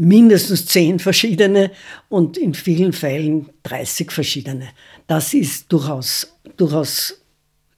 [0.00, 1.70] mindestens zehn verschiedene
[2.08, 4.68] und in vielen Fällen 30 verschiedene.
[5.06, 7.20] Das ist durchaus, durchaus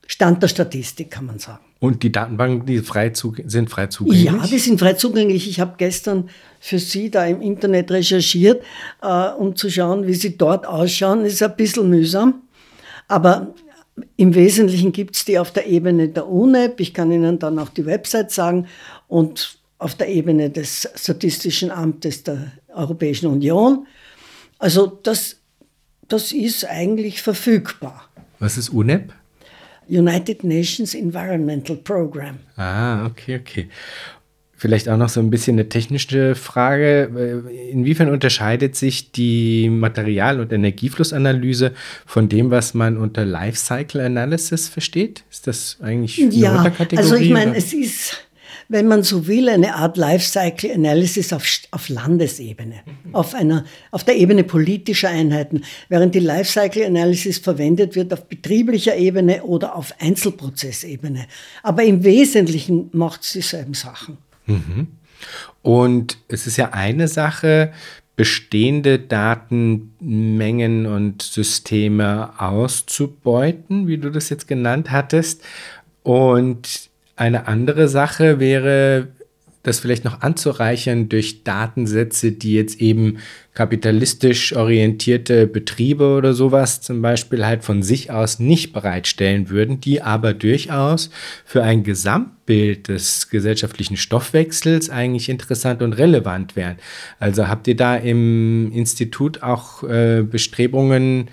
[0.06, 1.64] Stand der Statistik, kann man sagen.
[1.80, 4.24] Und die Datenbanken die frei sind frei zugänglich?
[4.24, 5.48] Ja, die sind frei zugänglich.
[5.48, 8.62] Ich habe gestern für Sie da im Internet recherchiert,
[9.02, 11.24] äh, um zu schauen, wie sie dort ausschauen.
[11.24, 12.42] Ist ein bisschen mühsam,
[13.08, 13.52] aber
[14.16, 16.78] im Wesentlichen gibt es die auf der Ebene der UNEP.
[16.78, 18.68] Ich kann Ihnen dann auch die Website sagen
[19.08, 23.86] und auf der Ebene des Statistischen Amtes der Europäischen Union.
[24.58, 25.36] Also das,
[26.08, 28.08] das ist eigentlich verfügbar.
[28.38, 29.12] Was ist UNEP?
[29.88, 32.38] United Nations Environmental Program.
[32.56, 33.68] Ah, okay, okay.
[34.54, 37.42] Vielleicht auch noch so ein bisschen eine technische Frage.
[37.72, 41.72] Inwiefern unterscheidet sich die Material- und Energieflussanalyse
[42.06, 45.24] von dem, was man unter Lifecycle Analysis versteht?
[45.28, 47.10] Ist das eigentlich eine ja, Unterkategorie?
[47.10, 48.18] Also ich meine, es ist
[48.72, 52.80] wenn man so will, eine Art Lifecycle Analysis auf, auf Landesebene,
[53.12, 58.96] auf, einer, auf der Ebene politischer Einheiten, während die Lifecycle Analysis verwendet wird auf betrieblicher
[58.96, 61.26] Ebene oder auf Einzelprozessebene.
[61.62, 64.16] Aber im Wesentlichen macht es dieselben Sachen.
[64.46, 64.88] Mhm.
[65.60, 67.72] Und es ist ja eine Sache,
[68.16, 75.42] bestehende Datenmengen und Systeme auszubeuten, wie du das jetzt genannt hattest.
[76.02, 76.90] Und
[77.22, 79.06] eine andere Sache wäre,
[79.62, 83.18] das vielleicht noch anzureichern durch Datensätze, die jetzt eben
[83.54, 90.02] kapitalistisch orientierte Betriebe oder sowas zum Beispiel halt von sich aus nicht bereitstellen würden, die
[90.02, 91.10] aber durchaus
[91.44, 96.78] für ein Gesamtbild des gesellschaftlichen Stoffwechsels eigentlich interessant und relevant wären.
[97.20, 101.28] Also habt ihr da im Institut auch äh, Bestrebungen,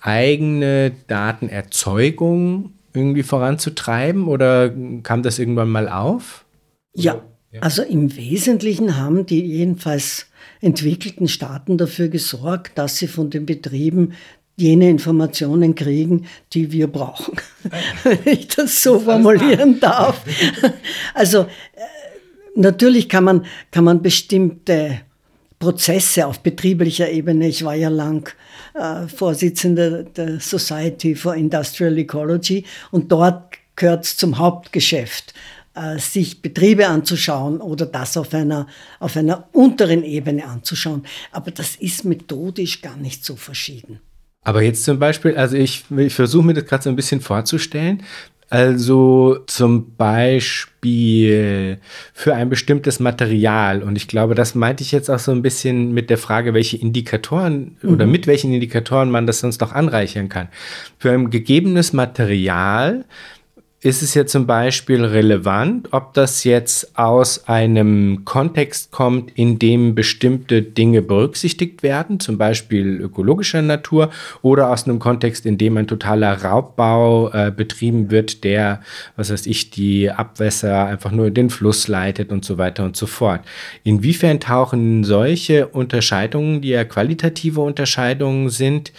[0.00, 4.72] eigene Datenerzeugung irgendwie voranzutreiben oder
[5.02, 6.44] kam das irgendwann mal auf?
[6.94, 7.22] Ja,
[7.60, 10.26] also im Wesentlichen haben die jedenfalls
[10.60, 14.12] entwickelten Staaten dafür gesorgt, dass sie von den Betrieben
[14.56, 17.36] jene Informationen kriegen, die wir brauchen,
[18.02, 20.22] wenn ich das so formulieren darf.
[21.14, 21.46] Also äh,
[22.54, 25.00] natürlich kann man, kann man bestimmte
[25.66, 28.32] Prozesse auf betrieblicher Ebene, ich war ja lang
[28.74, 35.34] äh, Vorsitzender der Society for Industrial Ecology und dort gehört es zum Hauptgeschäft,
[35.74, 38.68] äh, sich Betriebe anzuschauen oder das auf einer,
[39.00, 41.04] auf einer unteren Ebene anzuschauen.
[41.32, 43.98] Aber das ist methodisch gar nicht so verschieden.
[44.42, 48.04] Aber jetzt zum Beispiel, also ich, ich versuche mir das gerade so ein bisschen vorzustellen.
[48.48, 51.78] Also zum Beispiel
[52.14, 53.82] für ein bestimmtes Material.
[53.82, 56.76] Und ich glaube, das meinte ich jetzt auch so ein bisschen mit der Frage, welche
[56.76, 57.90] Indikatoren mhm.
[57.90, 60.46] oder mit welchen Indikatoren man das sonst noch anreichern kann.
[60.98, 63.04] Für ein gegebenes Material
[63.86, 69.94] ist es ja zum Beispiel relevant, ob das jetzt aus einem Kontext kommt, in dem
[69.94, 74.10] bestimmte Dinge berücksichtigt werden, zum Beispiel ökologischer Natur,
[74.42, 78.80] oder aus einem Kontext, in dem ein totaler Raubbau äh, betrieben wird, der,
[79.14, 82.96] was weiß ich, die Abwässer einfach nur in den Fluss leitet und so weiter und
[82.96, 83.42] so fort.
[83.84, 88.92] Inwiefern tauchen solche Unterscheidungen, die ja qualitative Unterscheidungen sind,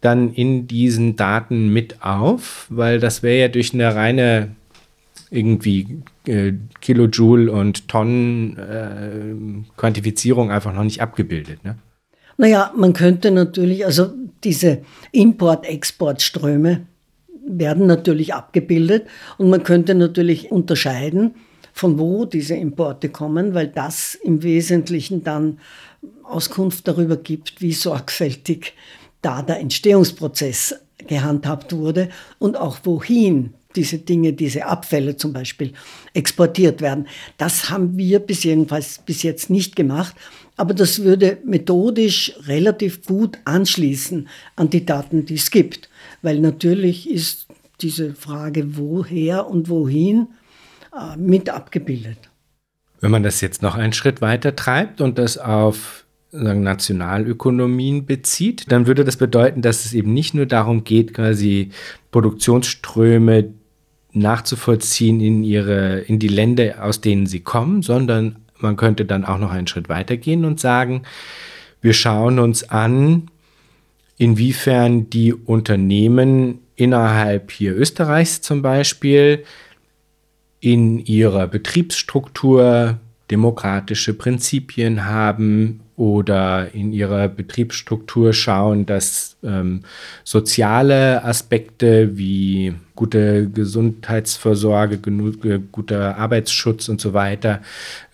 [0.00, 4.50] dann in diesen Daten mit auf, weil das wäre ja durch eine reine
[5.30, 11.64] irgendwie äh, Kilojoule und Tonnen äh, Quantifizierung einfach noch nicht abgebildet.
[11.64, 11.76] Ne?
[12.36, 14.10] Naja, man könnte natürlich, also
[14.44, 14.82] diese
[15.12, 16.86] Import-Export-Ströme
[17.46, 19.06] werden natürlich abgebildet
[19.38, 21.34] und man könnte natürlich unterscheiden,
[21.72, 25.58] von wo diese Importe kommen, weil das im Wesentlichen dann
[26.22, 28.74] Auskunft darüber gibt, wie sorgfältig
[29.22, 30.74] da der Entstehungsprozess
[31.06, 32.08] gehandhabt wurde
[32.38, 35.72] und auch wohin diese Dinge, diese Abfälle zum Beispiel
[36.14, 37.06] exportiert werden.
[37.36, 40.14] Das haben wir bis jedenfalls bis jetzt nicht gemacht,
[40.56, 45.88] aber das würde methodisch relativ gut anschließen an die Daten, die es gibt,
[46.22, 47.46] weil natürlich ist
[47.80, 50.28] diese Frage woher und wohin
[50.92, 52.18] äh, mit abgebildet.
[53.00, 58.70] Wenn man das jetzt noch einen Schritt weiter treibt und das auf sagen, Nationalökonomien bezieht,
[58.70, 61.70] dann würde das bedeuten, dass es eben nicht nur darum geht, quasi
[62.10, 63.54] Produktionsströme
[64.12, 69.38] nachzuvollziehen in ihre, in die Länder, aus denen sie kommen, sondern man könnte dann auch
[69.38, 71.02] noch einen Schritt weiter gehen und sagen,
[71.80, 73.30] wir schauen uns an,
[74.16, 79.44] inwiefern die Unternehmen innerhalb hier Österreichs zum Beispiel
[80.60, 82.98] in ihrer Betriebsstruktur
[83.30, 89.80] demokratische Prinzipien haben oder in ihrer Betriebsstruktur schauen, dass ähm,
[90.22, 97.62] soziale Aspekte wie gute Gesundheitsvorsorge, genug, äh, guter Arbeitsschutz und so weiter,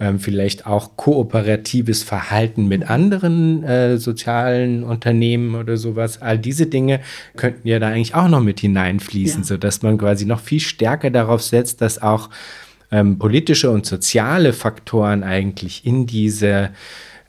[0.00, 7.00] ähm, vielleicht auch kooperatives Verhalten mit anderen äh, sozialen Unternehmen oder sowas, all diese Dinge
[7.36, 9.46] könnten ja da eigentlich auch noch mit hineinfließen, ja.
[9.46, 12.30] sodass man quasi noch viel stärker darauf setzt, dass auch
[12.90, 16.70] ähm, politische und soziale Faktoren eigentlich in diese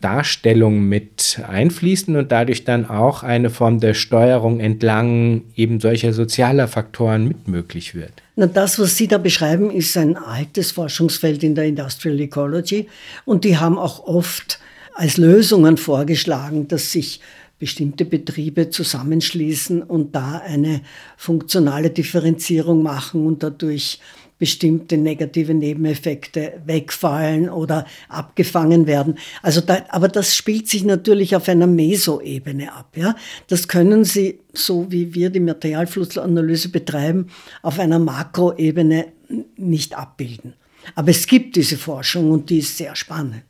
[0.01, 6.67] Darstellung mit einfließen und dadurch dann auch eine Form der Steuerung entlang eben solcher sozialer
[6.67, 8.11] Faktoren mit möglich wird.
[8.35, 12.87] Na, das, was Sie da beschreiben, ist ein altes Forschungsfeld in der Industrial Ecology
[13.23, 14.59] und die haben auch oft
[14.93, 17.21] als Lösungen vorgeschlagen, dass sich
[17.57, 20.81] bestimmte Betriebe zusammenschließen und da eine
[21.15, 23.99] funktionale Differenzierung machen und dadurch
[24.37, 29.17] bestimmte negative Nebeneffekte wegfallen oder abgefangen werden.
[29.41, 32.95] Also da, aber das spielt sich natürlich auf einer Mesoebene ab.
[32.95, 33.15] Ja?
[33.47, 37.27] Das können Sie, so wie wir die Materialflussanalyse betreiben,
[37.61, 39.07] auf einer Makroebene
[39.55, 40.53] nicht abbilden.
[40.95, 43.43] Aber es gibt diese Forschung und die ist sehr spannend.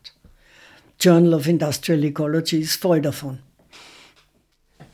[0.99, 3.39] Journal of Industrial Ecology ist voll davon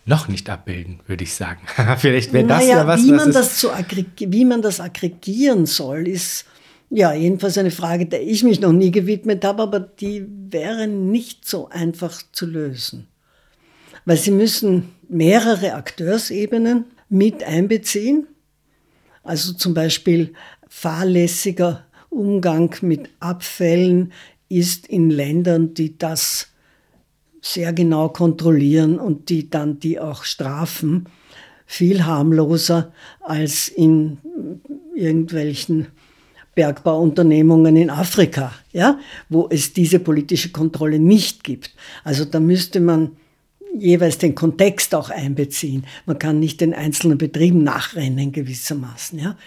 [0.05, 1.61] noch nicht abbilden, würde ich sagen.
[1.97, 3.03] Vielleicht wäre das naja, ja was.
[3.03, 3.69] Wie man, das zu
[4.17, 6.45] wie man das aggregieren soll, ist
[6.89, 11.47] ja jedenfalls eine Frage, der ich mich noch nie gewidmet habe, aber die wäre nicht
[11.47, 13.07] so einfach zu lösen.
[14.05, 18.27] Weil sie müssen mehrere Akteursebenen mit einbeziehen.
[19.23, 20.33] Also zum Beispiel
[20.67, 24.11] fahrlässiger Umgang mit Abfällen
[24.49, 26.50] ist in Ländern, die das
[27.41, 31.07] sehr genau kontrollieren und die dann die auch strafen,
[31.65, 34.19] viel harmloser als in
[34.95, 35.87] irgendwelchen
[36.53, 41.73] Bergbauunternehmungen in Afrika, ja, wo es diese politische Kontrolle nicht gibt.
[42.03, 43.15] Also da müsste man
[43.77, 45.85] jeweils den Kontext auch einbeziehen.
[46.05, 49.37] Man kann nicht den einzelnen Betrieben nachrennen gewissermaßen, ja.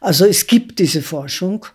[0.00, 1.66] Also es gibt diese Forschung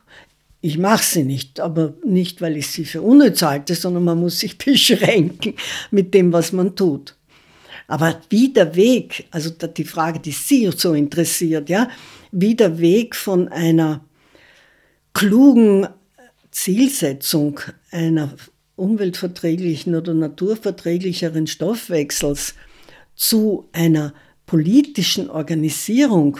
[0.66, 4.40] ich mache sie nicht, aber nicht, weil ich sie für unnütz halte, sondern man muss
[4.40, 5.56] sich beschränken
[5.92, 7.18] mit dem, was man tut.
[7.86, 11.90] Aber wie der Weg, also die Frage, die Sie so interessiert, ja,
[12.32, 14.06] wie der Weg von einer
[15.14, 15.86] klugen
[16.50, 17.60] Zielsetzung
[17.92, 18.34] einer
[18.78, 22.56] umweltverträglichen oder naturverträglicheren Stoffwechsels
[23.16, 24.14] zu einer
[24.46, 26.38] politischen Organisierung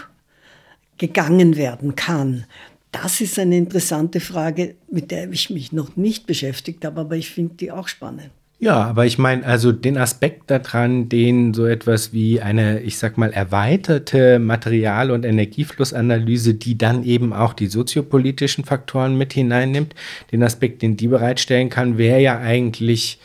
[0.98, 2.46] gegangen werden kann.
[2.94, 7.32] Das ist eine interessante Frage, mit der ich mich noch nicht beschäftigt habe, aber ich
[7.32, 8.30] finde die auch spannend.
[8.60, 13.18] Ja, aber ich meine, also den Aspekt daran, den so etwas wie eine, ich sag
[13.18, 19.96] mal, erweiterte Material- und Energieflussanalyse, die dann eben auch die soziopolitischen Faktoren mit hineinnimmt,
[20.32, 23.20] den Aspekt, den die bereitstellen kann, wäre ja eigentlich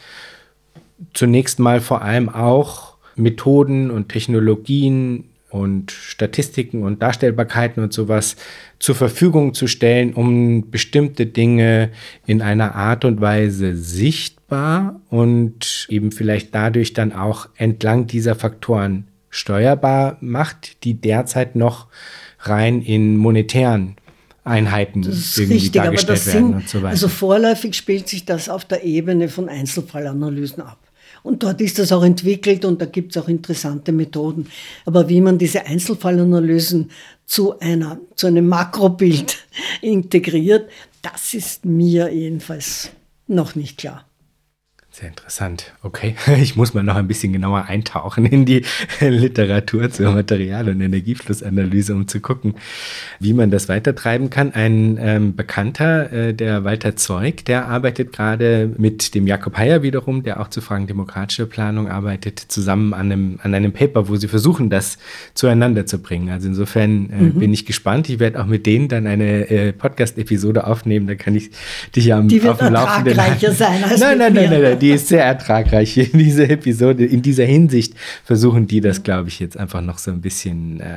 [1.15, 8.37] zunächst mal vor allem auch Methoden und Technologien und Statistiken und Darstellbarkeiten und sowas
[8.79, 11.91] zur Verfügung zu stellen, um bestimmte Dinge
[12.27, 19.09] in einer Art und Weise sichtbar und eben vielleicht dadurch dann auch entlang dieser Faktoren
[19.31, 21.87] steuerbar macht, die derzeit noch
[22.41, 23.97] rein in monetären
[24.45, 26.89] Einheiten irgendwie richtig, dargestellt werden sind, und so weiter.
[26.89, 30.79] Also vorläufig spielt sich das auf der Ebene von Einzelfallanalysen ab.
[31.23, 34.47] Und dort ist das auch entwickelt und da gibt es auch interessante Methoden.
[34.85, 36.91] Aber wie man diese Einzelfallanalysen
[37.27, 39.37] zu, einer, zu einem Makrobild
[39.83, 40.71] integriert,
[41.03, 42.91] das ist mir jedenfalls
[43.27, 44.08] noch nicht klar.
[44.99, 45.75] Sehr interessant.
[45.85, 48.65] Okay, ich muss mal noch ein bisschen genauer eintauchen in die
[49.01, 52.55] Literatur zur Material- und Energieflussanalyse, um zu gucken,
[53.21, 54.55] wie man das weitertreiben kann.
[54.55, 60.25] Ein ähm, Bekannter, äh, der Walter Zeug, der arbeitet gerade mit dem Jakob Heyer wiederum,
[60.25, 64.27] der auch zu Fragen demokratischer Planung arbeitet, zusammen an einem, an einem Paper, wo sie
[64.27, 64.99] versuchen, das
[65.33, 66.31] zueinander zu bringen.
[66.31, 67.39] Also insofern äh, mhm.
[67.39, 68.09] bin ich gespannt.
[68.09, 71.07] Ich werde auch mit denen dann eine äh, Podcast-Episode aufnehmen.
[71.07, 71.51] Da kann ich
[71.95, 73.85] dich ja am, die wird auf dem Laufenden sein.
[73.85, 77.05] Als nein, nein, nein, nein, nein, die ist sehr ertragreich in dieser Episode.
[77.05, 80.97] In dieser Hinsicht versuchen die das, glaube ich, jetzt einfach noch so ein bisschen äh,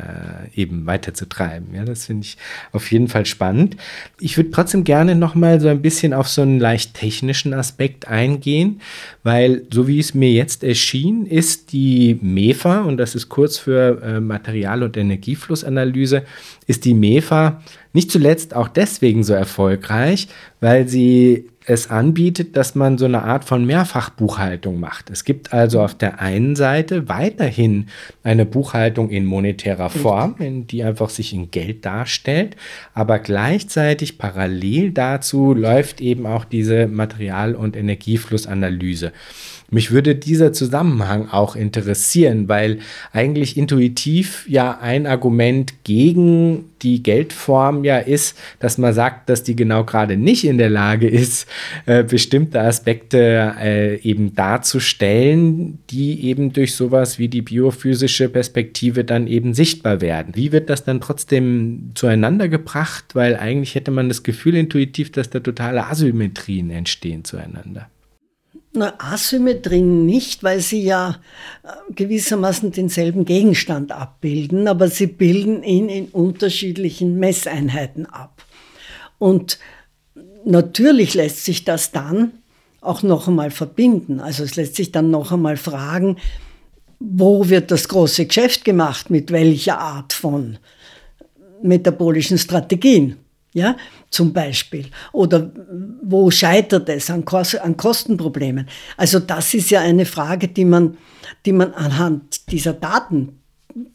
[0.55, 1.75] eben weiterzutreiben.
[1.75, 2.37] Ja, das finde ich
[2.71, 3.75] auf jeden Fall spannend.
[4.19, 8.07] Ich würde trotzdem gerne noch mal so ein bisschen auf so einen leicht technischen Aspekt
[8.07, 8.79] eingehen,
[9.23, 14.01] weil so wie es mir jetzt erschien, ist die MEFA, und das ist kurz für
[14.01, 16.23] äh, Material- und Energieflussanalyse,
[16.67, 17.61] ist die MEFA
[17.93, 20.29] nicht zuletzt auch deswegen so erfolgreich,
[20.61, 25.09] weil sie es anbietet, dass man so eine Art von Mehrfachbuchhaltung macht.
[25.09, 27.87] Es gibt also auf der einen Seite weiterhin
[28.23, 32.55] eine Buchhaltung in monetärer Form, in die einfach sich in Geld darstellt,
[32.93, 39.11] aber gleichzeitig parallel dazu läuft eben auch diese Material- und Energieflussanalyse.
[39.73, 42.79] Mich würde dieser Zusammenhang auch interessieren, weil
[43.13, 49.55] eigentlich intuitiv ja ein Argument gegen die Geldform ja ist, dass man sagt, dass die
[49.55, 51.47] genau gerade nicht in der Lage ist,
[51.85, 59.25] äh, bestimmte Aspekte äh, eben darzustellen, die eben durch sowas wie die biophysische Perspektive dann
[59.25, 60.35] eben sichtbar werden.
[60.35, 63.05] Wie wird das dann trotzdem zueinander gebracht?
[63.13, 67.87] Weil eigentlich hätte man das Gefühl intuitiv, dass da totale Asymmetrien entstehen zueinander.
[68.73, 71.19] Na, Asymmetrien nicht, weil sie ja
[71.63, 78.45] äh, gewissermaßen denselben Gegenstand abbilden, aber sie bilden ihn in unterschiedlichen Messeinheiten ab.
[79.19, 79.59] Und
[80.45, 82.31] natürlich lässt sich das dann
[82.79, 84.21] auch noch einmal verbinden.
[84.21, 86.17] Also es lässt sich dann noch einmal fragen,
[86.99, 90.57] wo wird das große Geschäft gemacht, mit welcher Art von
[91.61, 93.17] metabolischen Strategien
[93.53, 93.75] ja,
[94.09, 94.85] zum Beispiel.
[95.11, 95.51] Oder
[96.01, 97.25] wo scheitert es an,
[97.61, 98.67] an Kostenproblemen?
[98.97, 100.97] Also das ist ja eine Frage, die man,
[101.45, 103.41] die man anhand dieser Daten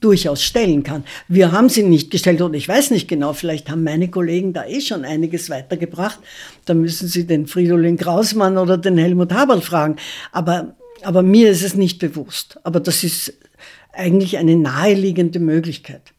[0.00, 1.04] durchaus stellen kann.
[1.28, 4.64] Wir haben sie nicht gestellt und ich weiß nicht genau, vielleicht haben meine Kollegen da
[4.64, 6.18] eh schon einiges weitergebracht.
[6.64, 9.96] Da müssen Sie den Fridolin Krausmann oder den Helmut Haberl fragen.
[10.32, 12.58] Aber, aber mir ist es nicht bewusst.
[12.64, 13.34] Aber das ist
[13.92, 16.12] eigentlich eine naheliegende Möglichkeit.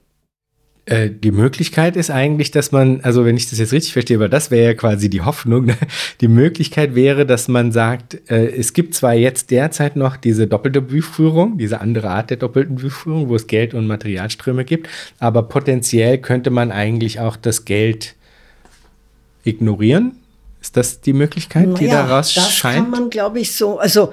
[0.87, 4.29] Äh, die Möglichkeit ist eigentlich, dass man, also wenn ich das jetzt richtig verstehe, aber
[4.29, 5.77] das wäre ja quasi die Hoffnung, ne?
[6.21, 10.79] die Möglichkeit wäre, dass man sagt, äh, es gibt zwar jetzt derzeit noch diese doppelte
[10.81, 14.87] Buchführung, diese andere Art der doppelten Buchführung, wo es Geld und Materialströme gibt,
[15.19, 18.15] aber potenziell könnte man eigentlich auch das Geld
[19.43, 20.13] ignorieren
[20.59, 22.77] ist das die Möglichkeit, naja, die daraus das scheint?
[22.77, 24.11] Das kann man, glaube ich, so, also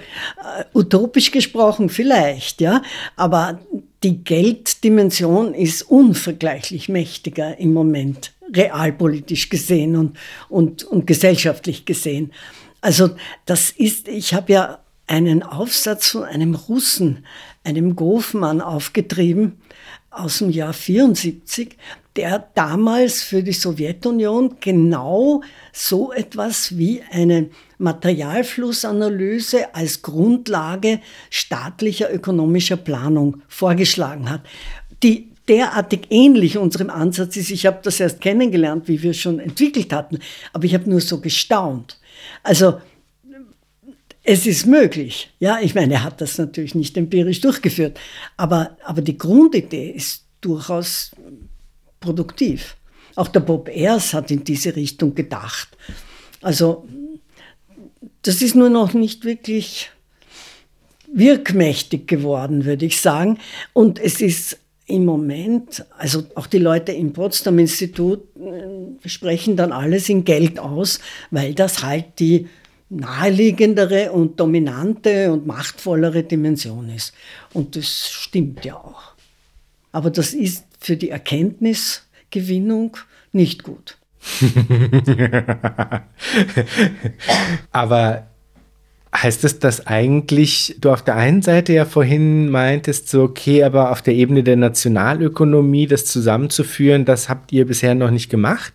[0.58, 2.82] äh, utopisch gesprochen vielleicht, ja,
[3.16, 3.60] aber
[4.04, 10.18] die Gelddimension ist unvergleichlich mächtiger im Moment, realpolitisch gesehen und,
[10.50, 12.30] und, und gesellschaftlich gesehen.
[12.82, 17.24] Also das ist, ich habe ja einen Aufsatz von einem Russen
[17.64, 19.60] einem Goffmann aufgetrieben
[20.10, 21.76] aus dem Jahr 74,
[22.16, 25.42] der damals für die Sowjetunion genau
[25.72, 31.00] so etwas wie eine Materialflussanalyse als Grundlage
[31.30, 34.42] staatlicher ökonomischer Planung vorgeschlagen hat,
[35.02, 37.50] die derartig ähnlich unserem Ansatz ist.
[37.50, 40.18] Ich habe das erst kennengelernt, wie wir schon entwickelt hatten,
[40.52, 41.98] aber ich habe nur so gestaunt.
[42.42, 42.78] Also
[44.22, 45.30] es ist möglich.
[45.38, 47.98] Ja, ich meine, er hat das natürlich nicht empirisch durchgeführt,
[48.36, 51.10] aber, aber die Grundidee ist durchaus
[52.04, 52.76] produktiv.
[53.16, 55.68] Auch der Bob Ayers hat in diese Richtung gedacht.
[56.42, 56.86] Also
[58.22, 59.90] das ist nur noch nicht wirklich
[61.06, 63.38] wirkmächtig geworden, würde ich sagen.
[63.72, 69.72] Und es ist im Moment, also auch die Leute im Potsdam Institut äh, sprechen dann
[69.72, 71.00] alles in Geld aus,
[71.30, 72.48] weil das halt die
[72.90, 77.14] naheliegendere und dominante und machtvollere Dimension ist.
[77.54, 79.14] Und das stimmt ja auch.
[79.92, 82.96] Aber das ist für die Erkenntnisgewinnung
[83.32, 83.98] nicht gut.
[87.72, 88.26] Aber
[89.14, 93.92] heißt es, dass eigentlich du auf der einen Seite ja vorhin meintest, so okay, aber
[93.92, 98.72] auf der Ebene der Nationalökonomie das zusammenzuführen, das habt ihr bisher noch nicht gemacht.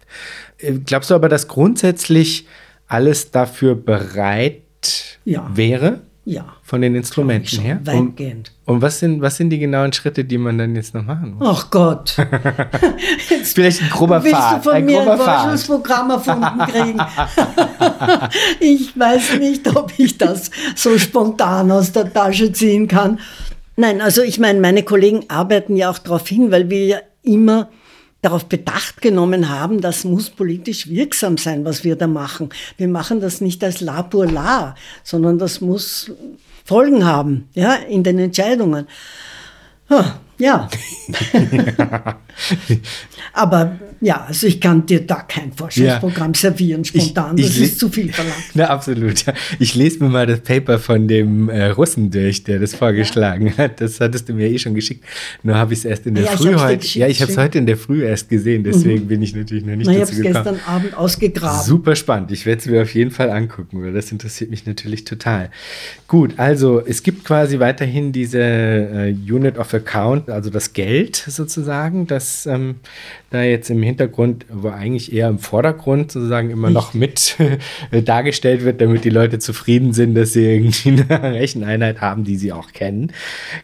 [0.59, 2.47] Äh, glaubst du aber, dass grundsätzlich
[2.87, 5.49] alles dafür bereit ja.
[5.53, 6.01] wäre?
[6.25, 6.55] Ja.
[6.63, 7.81] Von den Instrumenten her?
[7.83, 8.51] Weitgehend.
[8.53, 11.35] Und, und, was, sind, was sind die genauen Schritte, die man dann jetzt noch machen
[11.37, 11.47] muss?
[11.47, 12.15] Ach Gott.
[13.29, 14.59] jetzt Vielleicht ein grober willst Pfad.
[14.59, 16.99] du von ein mir ein Forschungsprogramm erfunden kriegen?
[18.59, 23.19] ich weiß nicht, ob ich das so spontan aus der Tasche ziehen kann.
[23.75, 27.69] Nein, also ich meine, meine Kollegen arbeiten ja auch darauf hin, weil wir ja immer
[28.21, 32.49] darauf bedacht genommen haben, das muss politisch wirksam sein, was wir da machen.
[32.77, 36.11] Wir machen das nicht als La pour La, sondern das muss
[36.65, 38.87] Folgen haben, ja, in den Entscheidungen.
[40.37, 40.69] Ja.
[43.33, 46.39] Aber ja, also ich kann dir da kein Forschungsprogramm ja.
[46.39, 47.37] servieren spontan.
[47.37, 48.43] Ich, ich das ist zu viel verlangt.
[48.53, 49.25] Na, absolut.
[49.59, 53.57] Ich lese mir mal das Paper von dem äh, Russen durch, der das vorgeschlagen ja.
[53.57, 53.81] hat.
[53.81, 55.03] Das hattest du mir eh schon geschickt.
[55.43, 56.99] Nur habe ich es erst in der ja, Früh heute.
[56.99, 58.63] Ja, ich habe es heute in der Früh erst gesehen.
[58.63, 59.07] Deswegen mhm.
[59.07, 60.31] bin ich natürlich noch nicht Na, dazu gekommen.
[60.31, 61.65] Ich habe es gestern Abend ausgegraben.
[61.65, 62.31] Super spannend.
[62.31, 65.49] Ich werde es mir auf jeden Fall angucken, weil das interessiert mich natürlich total.
[66.07, 72.07] Gut, also es gibt quasi weiterhin diese äh, Unit of Account, also das Geld sozusagen,
[72.07, 72.75] das ähm,
[73.29, 77.37] da jetzt im Hintergrund, wo eigentlich eher im Vordergrund sozusagen immer noch mit
[77.91, 82.51] dargestellt wird, damit die Leute zufrieden sind, dass sie irgendwie eine Recheneinheit haben, die sie
[82.51, 83.11] auch kennen,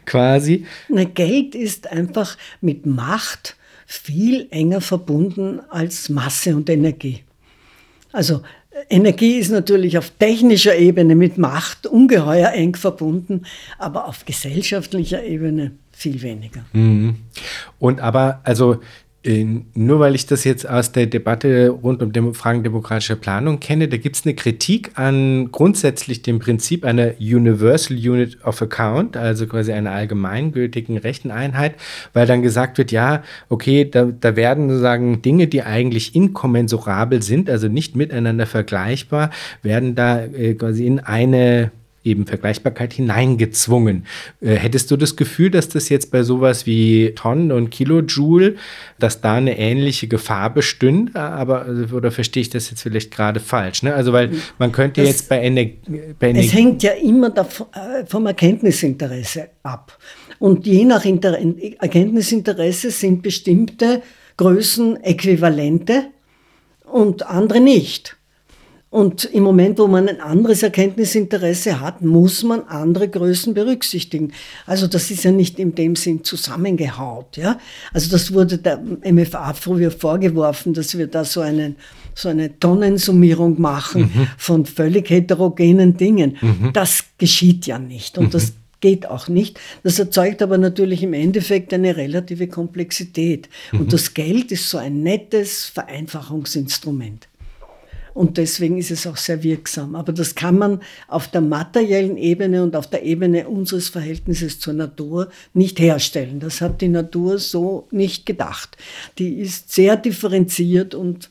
[0.04, 0.66] quasi.
[0.88, 3.56] Na, Geld ist einfach mit Macht
[3.86, 7.22] viel enger verbunden als Masse und Energie.
[8.12, 8.42] Also
[8.90, 13.46] Energie ist natürlich auf technischer Ebene mit Macht ungeheuer eng verbunden,
[13.78, 16.64] aber auf gesellschaftlicher Ebene viel weniger.
[16.74, 17.16] Mhm.
[17.78, 18.80] Und aber, also
[19.74, 23.88] nur weil ich das jetzt aus der Debatte rund um Dem Fragen demokratischer Planung kenne,
[23.88, 29.46] da gibt es eine Kritik an grundsätzlich dem Prinzip einer Universal Unit of Account, also
[29.46, 31.74] quasi einer allgemeingültigen Recheneinheit,
[32.12, 37.50] weil dann gesagt wird, ja, okay, da, da werden sozusagen Dinge, die eigentlich inkommensurabel sind,
[37.50, 39.30] also nicht miteinander vergleichbar,
[39.62, 41.72] werden da äh, quasi in eine
[42.06, 44.06] eben Vergleichbarkeit hineingezwungen.
[44.40, 48.56] Äh, hättest du das Gefühl, dass das jetzt bei sowas wie Tonnen und Kilojoule,
[48.98, 51.18] dass da eine ähnliche Gefahr bestünde?
[51.20, 53.82] Aber, oder verstehe ich das jetzt vielleicht gerade falsch?
[53.82, 53.94] Ne?
[53.94, 55.66] Also, weil man könnte das, jetzt bei, Ener
[56.20, 56.46] Energie.
[56.46, 59.98] Es hängt ja immer davon, äh, vom Erkenntnisinteresse ab.
[60.38, 61.38] Und je nach Inter
[61.80, 64.02] Erkenntnisinteresse sind bestimmte
[64.36, 66.10] Größen äquivalente
[66.84, 68.15] und andere nicht.
[68.96, 74.32] Und im Moment, wo man ein anderes Erkenntnisinteresse hat, muss man andere Größen berücksichtigen.
[74.64, 77.36] Also das ist ja nicht in dem Sinn zusammengehaut.
[77.36, 77.58] Ja?
[77.92, 81.76] Also das wurde der MFA früher vorgeworfen, dass wir da so, einen,
[82.14, 84.28] so eine Tonnensummierung machen mhm.
[84.38, 86.38] von völlig heterogenen Dingen.
[86.40, 86.70] Mhm.
[86.72, 88.16] Das geschieht ja nicht.
[88.16, 88.30] Und mhm.
[88.30, 89.60] das geht auch nicht.
[89.82, 93.50] Das erzeugt aber natürlich im Endeffekt eine relative Komplexität.
[93.72, 93.88] Und mhm.
[93.88, 97.28] das Geld ist so ein nettes Vereinfachungsinstrument.
[98.16, 99.94] Und deswegen ist es auch sehr wirksam.
[99.94, 104.72] Aber das kann man auf der materiellen Ebene und auf der Ebene unseres Verhältnisses zur
[104.72, 106.40] Natur nicht herstellen.
[106.40, 108.78] Das hat die Natur so nicht gedacht.
[109.18, 111.30] Die ist sehr differenziert und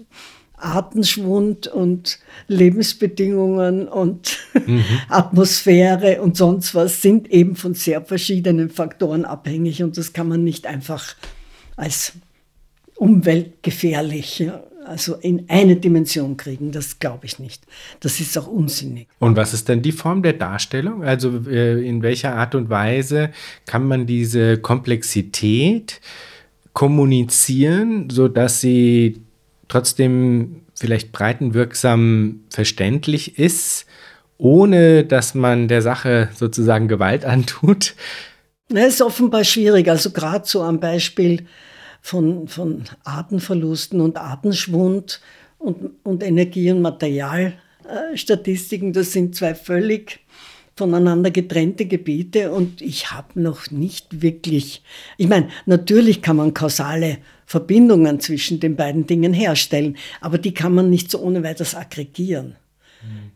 [0.57, 4.85] Artenschwund und Lebensbedingungen und mhm.
[5.09, 10.43] Atmosphäre und sonst was sind eben von sehr verschiedenen Faktoren abhängig und das kann man
[10.43, 11.15] nicht einfach
[11.77, 12.13] als
[12.95, 14.47] umweltgefährlich
[14.85, 16.71] also in eine Dimension kriegen.
[16.71, 17.63] Das glaube ich nicht.
[17.99, 19.07] Das ist auch unsinnig.
[19.19, 21.03] Und was ist denn die Form der Darstellung?
[21.03, 23.31] Also äh, in welcher Art und Weise
[23.65, 26.01] kann man diese Komplexität
[26.73, 29.21] kommunizieren, sodass sie
[29.67, 33.85] trotzdem vielleicht breitenwirksam verständlich ist,
[34.37, 37.95] ohne dass man der Sache sozusagen Gewalt antut?
[38.69, 39.87] Das ist offenbar schwierig.
[39.89, 41.45] Also gerade so am Beispiel
[42.05, 45.19] von, von Artenverlusten und Artenschwund
[45.57, 50.19] und, und Energie- und Materialstatistiken, das sind zwei völlig
[50.75, 54.83] voneinander getrennte Gebiete und ich habe noch nicht wirklich,
[55.17, 57.17] ich meine, natürlich kann man kausale
[57.47, 62.55] Verbindungen zwischen den beiden Dingen herstellen, aber die kann man nicht so ohne weiteres aggregieren.
[63.01, 63.31] Mhm.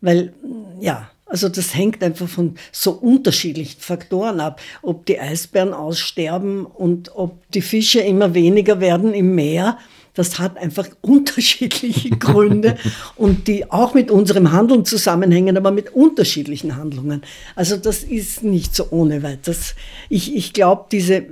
[0.00, 0.34] Weil,
[0.80, 7.16] ja, also das hängt einfach von so unterschiedlichen Faktoren ab, ob die Eisbären aussterben und
[7.16, 9.78] ob die Fische immer weniger werden im Meer.
[10.12, 12.76] Das hat einfach unterschiedliche Gründe
[13.16, 17.22] und die auch mit unserem Handeln zusammenhängen, aber mit unterschiedlichen Handlungen.
[17.56, 19.74] Also das ist nicht so ohne weiteres.
[20.10, 21.24] Ich, ich glaube, diese,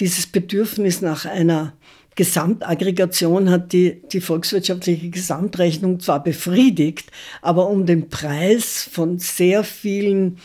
[0.00, 1.72] dieses Bedürfnis nach einer
[2.20, 7.10] Gesamtaggregation hat die, die volkswirtschaftliche Gesamtrechnung zwar befriedigt,
[7.40, 10.36] aber um den Preis von sehr vielen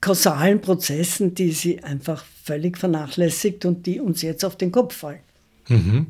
[0.00, 5.18] kausalen Prozessen, die sie einfach völlig vernachlässigt und die uns jetzt auf den Kopf fallen.
[5.66, 6.06] Mhm.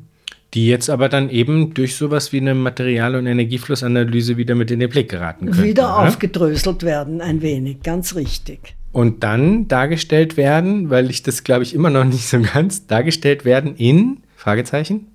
[0.52, 4.80] Die jetzt aber dann eben durch sowas wie eine Material- und Energieflussanalyse wieder mit in
[4.80, 5.64] den Blick geraten können.
[5.64, 6.06] Wieder oder?
[6.06, 8.74] aufgedröselt werden, ein wenig, ganz richtig.
[8.92, 13.46] Und dann dargestellt werden, weil ich das glaube ich immer noch nicht so ganz, dargestellt
[13.46, 14.18] werden in
[14.48, 15.08] Fragezeichen.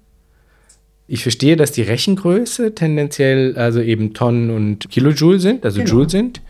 [1.08, 5.92] Ich verstehe, dass die Rechengröße tendenziell also eben Tonnen und Kilojoule sind, also genau.
[5.92, 6.42] Joule sind.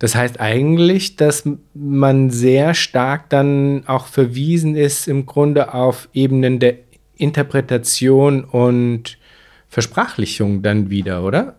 [0.00, 6.58] Das heißt eigentlich, dass man sehr stark dann auch verwiesen ist im Grunde auf Ebenen
[6.58, 6.74] der
[7.18, 9.16] Interpretation und
[9.68, 11.54] Versprachlichung dann wieder, oder?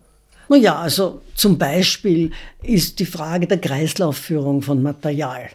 [0.50, 2.32] Naja, also zum Beispiel
[2.62, 5.48] ist die Frage der Kreislaufführung von Material.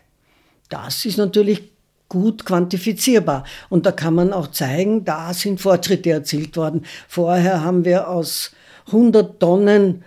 [0.69, 1.72] Das ist natürlich
[2.13, 3.43] gut quantifizierbar.
[3.69, 6.85] Und da kann man auch zeigen, da sind Fortschritte erzielt worden.
[7.07, 8.51] Vorher haben wir aus
[8.87, 10.03] 100 Tonnen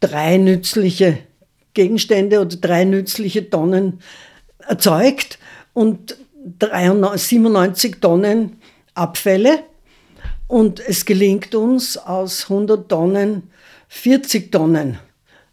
[0.00, 1.18] drei nützliche
[1.74, 4.00] Gegenstände oder drei nützliche Tonnen
[4.66, 5.38] erzeugt
[5.74, 6.16] und
[6.58, 8.56] 97 Tonnen
[8.94, 9.60] Abfälle.
[10.46, 13.50] Und es gelingt uns aus 100 Tonnen
[13.88, 14.98] 40 Tonnen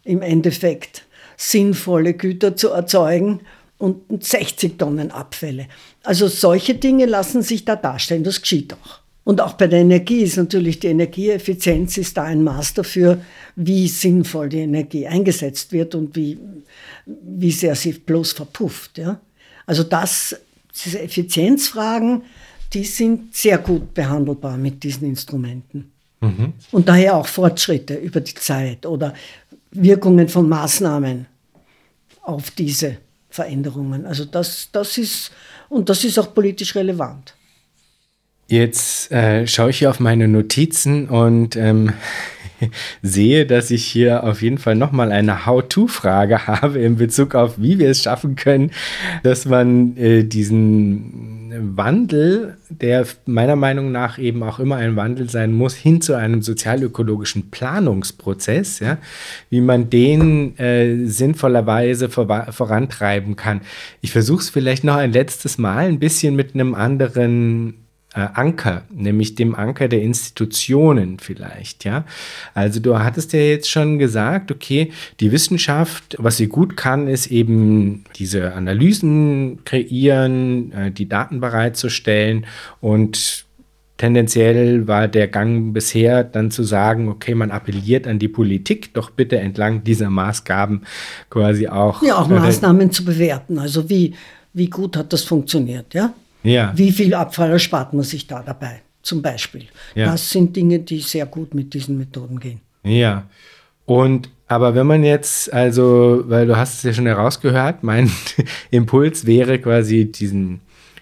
[0.04, 1.04] im Endeffekt
[1.36, 3.40] sinnvolle Güter zu erzeugen
[3.78, 5.68] und 60 Tonnen Abfälle.
[6.02, 9.00] Also solche Dinge lassen sich da darstellen, das geschieht auch.
[9.24, 13.20] Und auch bei der Energie ist natürlich die Energieeffizienz ist da ein Maß dafür,
[13.56, 16.38] wie sinnvoll die Energie eingesetzt wird und wie,
[17.04, 18.96] wie sehr sie bloß verpufft.
[18.96, 19.20] Ja?
[19.66, 20.34] Also das,
[20.82, 22.22] diese Effizienzfragen,
[22.72, 25.92] die sind sehr gut behandelbar mit diesen Instrumenten.
[26.22, 26.54] Mhm.
[26.70, 29.12] Und daher auch Fortschritte über die Zeit oder
[29.72, 31.26] Wirkungen von Maßnahmen
[32.22, 32.96] auf diese
[33.38, 34.04] Veränderungen.
[34.04, 35.30] Also das, das ist,
[35.68, 37.34] und das ist auch politisch relevant.
[38.48, 41.92] Jetzt äh, schaue ich hier auf meine Notizen und ähm,
[43.02, 47.78] sehe, dass ich hier auf jeden Fall nochmal eine How-To-Frage habe in Bezug auf, wie
[47.78, 48.72] wir es schaffen können,
[49.22, 51.37] dass man äh, diesen
[51.76, 56.42] Wandel, der meiner Meinung nach eben auch immer ein Wandel sein muss, hin zu einem
[56.42, 58.98] sozialökologischen Planungsprozess, ja,
[59.50, 63.60] wie man den äh, sinnvollerweise vor, vorantreiben kann.
[64.00, 67.74] Ich versuche es vielleicht noch ein letztes Mal ein bisschen mit einem anderen
[68.14, 72.04] Anker, nämlich dem Anker der Institutionen vielleicht, ja.
[72.54, 77.26] Also du hattest ja jetzt schon gesagt, okay, die Wissenschaft, was sie gut kann, ist
[77.26, 82.46] eben diese Analysen kreieren, äh, die Daten bereitzustellen
[82.80, 83.46] und
[83.98, 89.10] Tendenziell war der Gang bisher dann zu sagen, okay, man appelliert an die Politik, doch
[89.10, 90.82] bitte entlang dieser Maßgaben
[91.30, 92.00] quasi auch.
[92.00, 93.58] Ja, auch äh, Maßnahmen zu bewerten.
[93.58, 94.14] Also wie,
[94.52, 96.14] wie gut hat das funktioniert, ja?
[96.42, 96.72] Ja.
[96.76, 99.66] Wie viel Abfall erspart man sich da dabei, zum Beispiel?
[99.94, 100.06] Ja.
[100.06, 102.60] Das sind Dinge, die sehr gut mit diesen Methoden gehen.
[102.84, 103.24] Ja.
[103.84, 108.10] Und aber wenn man jetzt, also, weil du hast es ja schon herausgehört, mein
[108.70, 110.60] Impuls wäre quasi diesen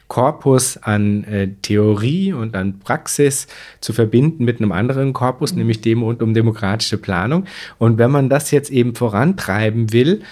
[0.08, 3.48] Korpus an äh, Theorie und an Praxis
[3.80, 5.58] zu verbinden mit einem anderen Korpus, mhm.
[5.58, 7.44] nämlich dem und um demokratische Planung.
[7.78, 10.22] Und wenn man das jetzt eben vorantreiben will,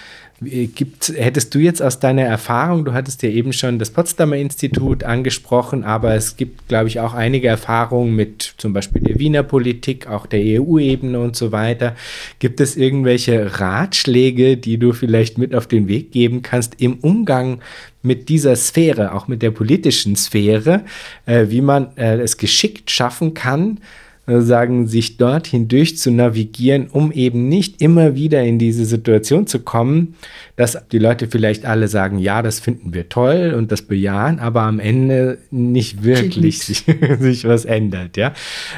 [0.41, 5.05] Gibt, hättest du jetzt aus deiner Erfahrung, du hattest ja eben schon das Potsdamer Institut
[5.05, 10.07] angesprochen, aber es gibt, glaube ich, auch einige Erfahrungen mit zum Beispiel der Wiener Politik,
[10.07, 11.95] auch der EU-Ebene und so weiter.
[12.39, 17.61] Gibt es irgendwelche Ratschläge, die du vielleicht mit auf den Weg geben kannst im Umgang
[18.01, 20.83] mit dieser Sphäre, auch mit der politischen Sphäre,
[21.25, 23.79] äh, wie man äh, es geschickt schaffen kann,
[24.27, 29.59] sagen, sich dorthin durch zu navigieren, um eben nicht immer wieder in diese Situation zu
[29.59, 30.15] kommen,
[30.55, 34.63] dass die Leute vielleicht alle sagen, ja, das finden wir toll und das bejahen, aber
[34.63, 36.85] am Ende nicht wirklich sich,
[37.19, 38.17] sich was ändert.
[38.17, 38.33] Ja?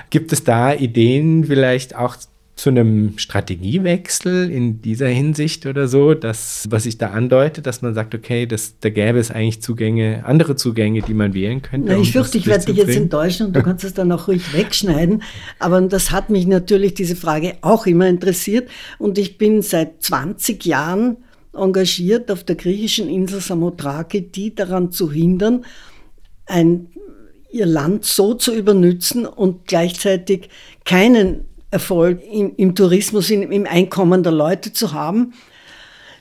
[0.10, 2.16] Gibt es da Ideen vielleicht auch
[2.58, 7.94] zu einem Strategiewechsel in dieser Hinsicht oder so, das, was sich da andeutet, dass man
[7.94, 11.92] sagt, okay, das, da gäbe es eigentlich Zugänge, andere Zugänge, die man wählen könnte.
[11.92, 14.28] Na, ich um fürchte, ich werde dich jetzt enttäuschen und du kannst es dann auch
[14.28, 15.22] ruhig wegschneiden.
[15.60, 18.68] Aber das hat mich natürlich diese Frage auch immer interessiert
[18.98, 21.18] und ich bin seit 20 Jahren
[21.54, 25.64] engagiert auf der griechischen Insel Samothrake, die daran zu hindern,
[26.48, 26.88] ein,
[27.52, 30.50] ihr Land so zu übernützen und gleichzeitig
[30.86, 35.34] keinen Erfolg im, im Tourismus, im, im Einkommen der Leute zu haben,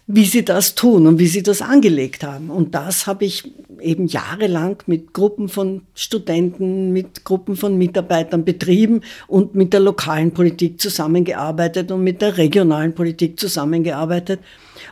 [0.08, 2.50] wie sie das tun und wie sie das angelegt haben.
[2.50, 9.00] Und das habe ich eben jahrelang mit Gruppen von Studenten, mit Gruppen von Mitarbeitern betrieben
[9.26, 14.40] und mit der lokalen Politik zusammengearbeitet und mit der regionalen Politik zusammengearbeitet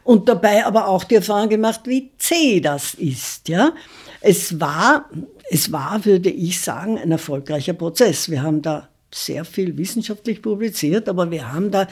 [0.02, 3.72] und dabei aber auch die Erfahrung gemacht, wie zäh das ist, ja.
[4.20, 5.10] Es war,
[5.50, 8.30] es war, würde ich sagen, ein erfolgreicher Prozess.
[8.30, 11.86] Wir haben da sehr viel wissenschaftlich publiziert, aber wir haben da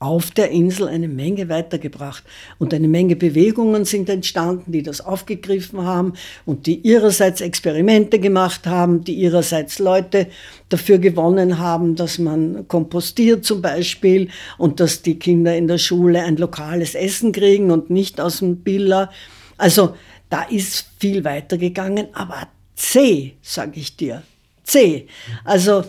[0.00, 2.22] auf der Insel eine Menge weitergebracht.
[2.58, 6.12] Und eine Menge Bewegungen sind entstanden, die das aufgegriffen haben
[6.46, 10.28] und die ihrerseits Experimente gemacht haben, die ihrerseits Leute
[10.68, 16.22] dafür gewonnen haben, dass man kompostiert zum Beispiel und dass die Kinder in der Schule
[16.22, 19.10] ein lokales Essen kriegen und nicht aus dem Billa.
[19.56, 19.96] Also
[20.30, 22.46] da ist viel weitergegangen, aber
[22.76, 24.22] C, sage ich dir,
[24.62, 25.08] C.
[25.44, 25.82] Also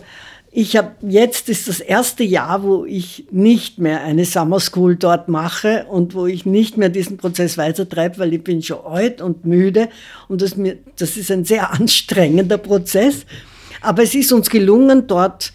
[0.52, 5.28] ich habe jetzt ist das erste Jahr, wo ich nicht mehr eine Summer School dort
[5.28, 9.44] mache und wo ich nicht mehr diesen Prozess weitertreibe, weil ich bin schon alt und
[9.44, 9.88] müde
[10.28, 13.26] und das, mir, das ist ein sehr anstrengender Prozess.
[13.80, 15.52] Aber es ist uns gelungen, dort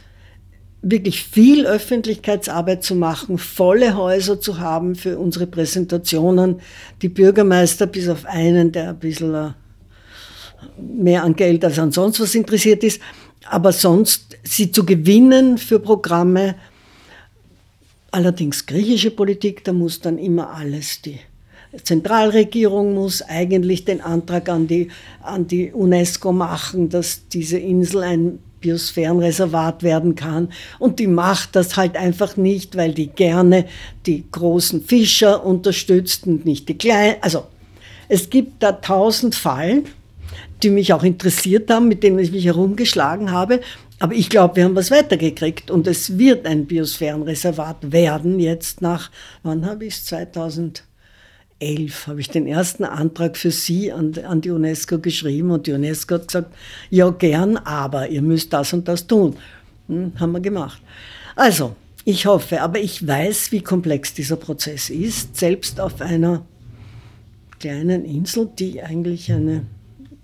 [0.81, 6.61] wirklich viel Öffentlichkeitsarbeit zu machen, volle Häuser zu haben für unsere Präsentationen.
[7.01, 9.49] Die Bürgermeister, bis auf einen, der ein bisschen äh,
[10.79, 13.01] mehr an Geld als an sonst was interessiert ist,
[13.49, 16.55] aber sonst sie zu gewinnen für Programme.
[18.11, 21.19] Allerdings griechische Politik, da muss dann immer alles die
[21.83, 24.89] Zentralregierung muss eigentlich den Antrag an die,
[25.21, 30.49] an die UNESCO machen, dass diese Insel ein Biosphärenreservat werden kann.
[30.79, 33.65] Und die macht das halt einfach nicht, weil die gerne
[34.05, 37.17] die großen Fischer unterstützt und nicht die kleinen.
[37.21, 37.43] Also
[38.07, 39.85] es gibt da tausend Fallen
[40.63, 43.61] die mich auch interessiert haben, mit denen ich mich herumgeschlagen habe.
[43.99, 49.09] Aber ich glaube, wir haben was weitergekriegt und es wird ein Biosphärenreservat werden jetzt nach,
[49.43, 50.83] wann habe ich es, 2011
[52.07, 56.15] habe ich den ersten Antrag für Sie an, an die UNESCO geschrieben und die UNESCO
[56.15, 56.53] hat gesagt,
[56.89, 59.37] ja gern, aber ihr müsst das und das tun.
[59.87, 60.81] Hm, haben wir gemacht.
[61.35, 66.45] Also, ich hoffe, aber ich weiß, wie komplex dieser Prozess ist, selbst auf einer
[67.59, 69.65] kleinen Insel, die eigentlich eine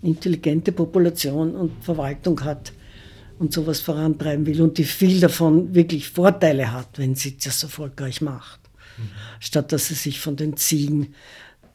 [0.03, 2.73] intelligente Population und Verwaltung hat
[3.39, 8.21] und sowas vorantreiben will und die viel davon wirklich Vorteile hat, wenn sie das erfolgreich
[8.21, 8.59] macht.
[8.97, 9.09] Mhm.
[9.39, 11.15] Statt dass sie sich von den Ziegen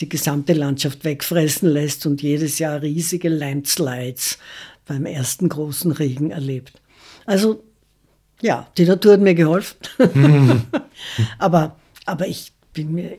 [0.00, 4.38] die gesamte Landschaft wegfressen lässt und jedes Jahr riesige Landslides
[4.86, 6.80] beim ersten großen Regen erlebt.
[7.24, 7.64] Also
[8.42, 9.78] ja, die Natur hat mir geholfen.
[10.14, 10.62] Mhm.
[11.38, 13.16] aber, aber ich bin mir,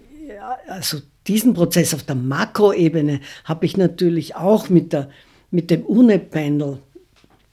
[0.68, 5.10] also diesen Prozess auf der Makroebene habe ich natürlich auch mit, der,
[5.52, 6.80] mit dem UNE-Panel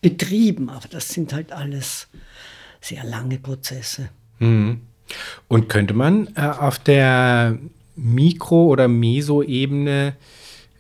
[0.00, 2.08] betrieben, aber das sind halt alles
[2.80, 4.10] sehr lange Prozesse.
[4.38, 4.82] Mhm.
[5.48, 7.58] Und könnte man äh, auf der
[7.96, 10.14] Mikro- oder Meso-Ebene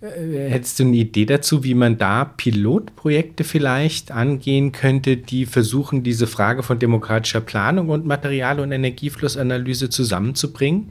[0.04, 6.26] Hättest du eine Idee dazu, wie man da Pilotprojekte vielleicht angehen könnte, die versuchen, diese
[6.26, 10.90] Frage von demokratischer Planung und Material- und Energieflussanalyse zusammenzubringen?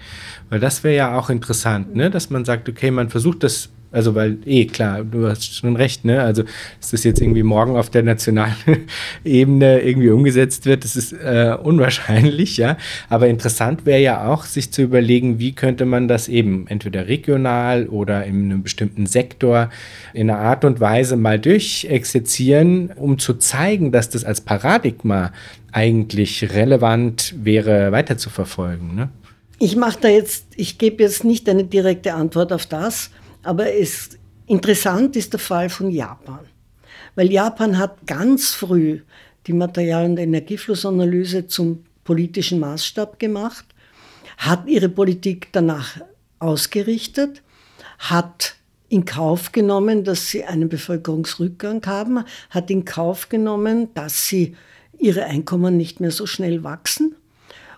[0.49, 2.09] Weil das wäre ja auch interessant, ne?
[2.09, 6.03] dass man sagt, okay, man versucht das also, weil, eh, klar, du hast schon recht,
[6.03, 6.21] ne?
[6.23, 6.43] Also,
[6.79, 8.55] dass das jetzt irgendwie morgen auf der nationalen
[9.23, 12.77] Ebene irgendwie umgesetzt wird, das ist äh, unwahrscheinlich, ja.
[13.07, 17.87] Aber interessant wäre ja auch, sich zu überlegen, wie könnte man das eben entweder regional
[17.87, 19.69] oder in einem bestimmten Sektor
[20.15, 25.31] in einer Art und Weise mal durchexerzieren, um zu zeigen, dass das als Paradigma
[25.71, 29.09] eigentlich relevant wäre, weiter zu verfolgen, ne?
[29.59, 33.11] Ich mache da jetzt, ich gebe jetzt nicht eine direkte Antwort auf das,
[33.43, 34.17] aber es,
[34.47, 36.39] interessant ist der Fall von Japan.
[37.15, 39.01] Weil Japan hat ganz früh
[39.45, 43.65] die Material- und Energieflussanalyse zum politischen Maßstab gemacht,
[44.37, 46.01] hat ihre Politik danach
[46.39, 47.41] ausgerichtet,
[47.99, 48.55] hat
[48.89, 54.55] in Kauf genommen, dass sie einen Bevölkerungsrückgang haben, hat in Kauf genommen, dass sie
[54.99, 57.15] ihre Einkommen nicht mehr so schnell wachsen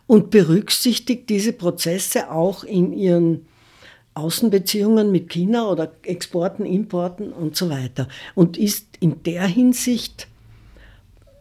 [0.07, 3.47] und berücksichtigt diese Prozesse auch in ihren
[4.15, 8.07] Außenbeziehungen mit China oder Exporten, Importen und so weiter.
[8.33, 10.27] Und ist in der Hinsicht,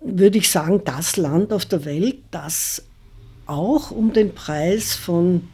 [0.01, 2.85] würde ich sagen, das Land auf der Welt, das
[3.47, 5.49] auch um den Preis von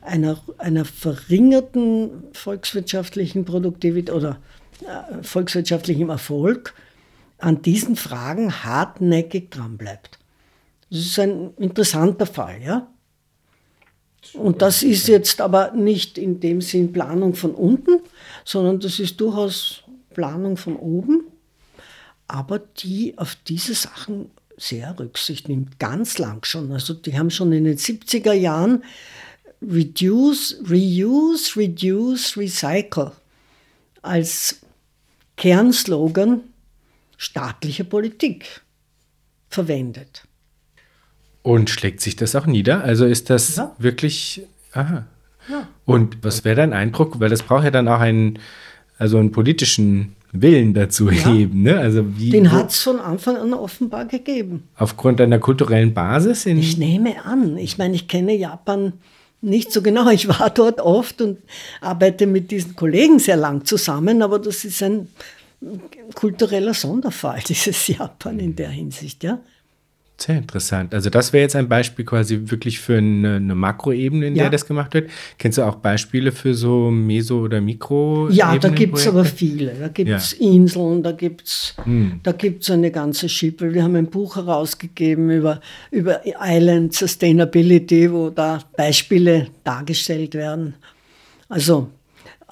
[0.00, 4.38] einer, einer verringerten volkswirtschaftlichen Produktivität oder
[4.80, 6.74] äh, volkswirtschaftlichem Erfolg
[7.38, 10.18] an diesen Fragen hartnäckig dranbleibt.
[10.90, 12.88] Das ist ein interessanter Fall, ja.
[14.34, 18.00] Und das ist jetzt aber nicht in dem Sinn Planung von unten,
[18.44, 19.82] sondern das ist durchaus
[20.14, 21.24] Planung von oben,
[22.28, 26.72] aber die auf diese Sachen sehr Rücksicht nimmt, ganz lang schon.
[26.72, 28.82] Also die haben schon in den 70er Jahren
[29.62, 33.12] Reduce, Reuse, Reduce, Recycle
[34.02, 34.60] als
[35.36, 36.42] Kernslogan
[37.16, 38.62] staatlicher Politik
[39.48, 40.25] verwendet.
[41.46, 42.82] Und schlägt sich das auch nieder?
[42.82, 43.70] Also ist das ja.
[43.78, 44.42] wirklich.
[44.72, 45.06] Aha.
[45.48, 45.68] Ja.
[45.84, 47.20] Und was wäre dein Eindruck?
[47.20, 48.40] Weil das braucht ja dann auch einen,
[48.98, 51.30] also einen politischen Willen dazu ja.
[51.30, 51.62] geben.
[51.62, 51.78] Ne?
[51.78, 54.64] Also wie, Den hat es von Anfang an offenbar gegeben.
[54.74, 56.46] Aufgrund einer kulturellen Basis?
[56.46, 57.56] ich nehme an.
[57.58, 58.94] Ich meine, ich kenne Japan
[59.40, 60.10] nicht so genau.
[60.10, 61.38] Ich war dort oft und
[61.80, 65.06] arbeite mit diesen Kollegen sehr lang zusammen, aber das ist ein
[66.16, 69.38] kultureller Sonderfall, dieses Japan in der Hinsicht, ja.
[70.18, 70.94] Sehr interessant.
[70.94, 74.44] Also das wäre jetzt ein Beispiel quasi wirklich für eine, eine Makroebene, in ja.
[74.44, 75.10] der das gemacht wird.
[75.36, 78.28] Kennst du auch Beispiele für so Meso- oder Mikro?
[78.30, 79.74] Ja, da gibt es aber viele.
[79.74, 80.50] Da gibt es ja.
[80.50, 82.22] Inseln, da gibt es hm.
[82.70, 83.74] eine ganze Schippe.
[83.74, 85.60] Wir haben ein Buch herausgegeben über,
[85.90, 90.76] über Island Sustainability, wo da Beispiele dargestellt werden.
[91.50, 91.90] Also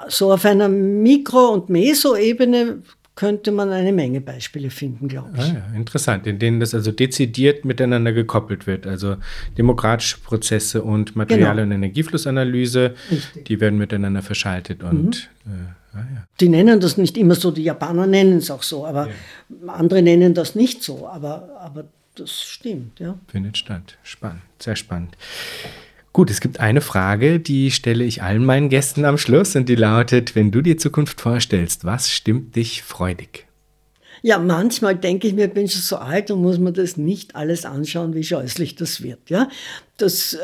[0.09, 2.83] so auf einer Mikro- und Meso-Ebene
[3.17, 5.43] könnte man eine Menge Beispiele finden, glaube ich.
[5.43, 8.87] Ah ja, interessant, in denen das also dezidiert miteinander gekoppelt wird.
[8.87, 9.17] Also
[9.57, 11.67] demokratische Prozesse und Material- genau.
[11.67, 13.45] und Energieflussanalyse, Richtig.
[13.45, 15.53] die werden miteinander verschaltet und mhm.
[15.53, 16.25] äh, ah ja.
[16.41, 19.73] Die nennen das nicht immer so, die Japaner nennen es auch so, aber ja.
[19.73, 21.85] andere nennen das nicht so, aber, aber
[22.17, 23.19] das stimmt, ja.
[23.29, 23.97] Findet statt.
[24.03, 25.17] Spannend, sehr spannend.
[26.15, 29.75] Gut, es gibt eine Frage, die stelle ich allen meinen Gästen am Schluss und die
[29.75, 33.49] lautet, wenn du dir Zukunft vorstellst, was stimmt dich freudig?
[34.23, 37.65] Ja, manchmal denke ich mir, bin schon so alt und muss man das nicht alles
[37.65, 39.29] anschauen, wie scheußlich das wird.
[39.29, 39.49] Ja?
[39.97, 40.39] Das, äh,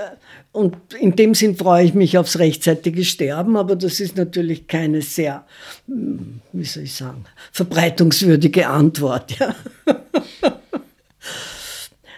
[0.51, 5.03] und in dem Sinn freue ich mich aufs rechtzeitige Sterben, aber das ist natürlich keine
[5.03, 5.47] sehr,
[5.87, 9.39] hm, wie soll ich sagen, verbreitungswürdige Antwort.
[9.39, 9.55] Ja?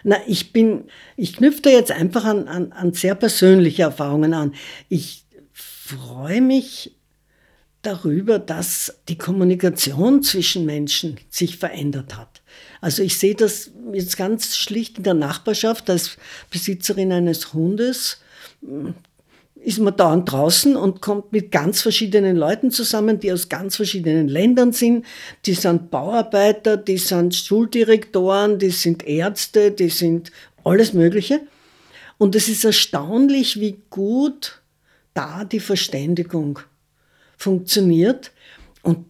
[0.04, 0.84] Na, ich bin,
[1.16, 4.54] ich knüpfe da jetzt einfach an, an, an sehr persönliche Erfahrungen an.
[4.88, 6.92] Ich freue mich
[7.82, 12.42] darüber, dass die Kommunikation zwischen Menschen sich verändert hat.
[12.80, 16.16] Also ich sehe das jetzt ganz schlicht in der Nachbarschaft als
[16.50, 18.20] Besitzerin eines Hundes
[19.64, 24.28] ist man dauernd draußen und kommt mit ganz verschiedenen Leuten zusammen, die aus ganz verschiedenen
[24.28, 25.04] Ländern sind.
[25.46, 30.32] Die sind Bauarbeiter, die sind Schuldirektoren, die sind Ärzte, die sind
[30.64, 31.40] alles Mögliche.
[32.18, 34.60] Und es ist erstaunlich, wie gut
[35.14, 36.58] da die Verständigung
[37.36, 38.32] funktioniert
[38.82, 39.06] und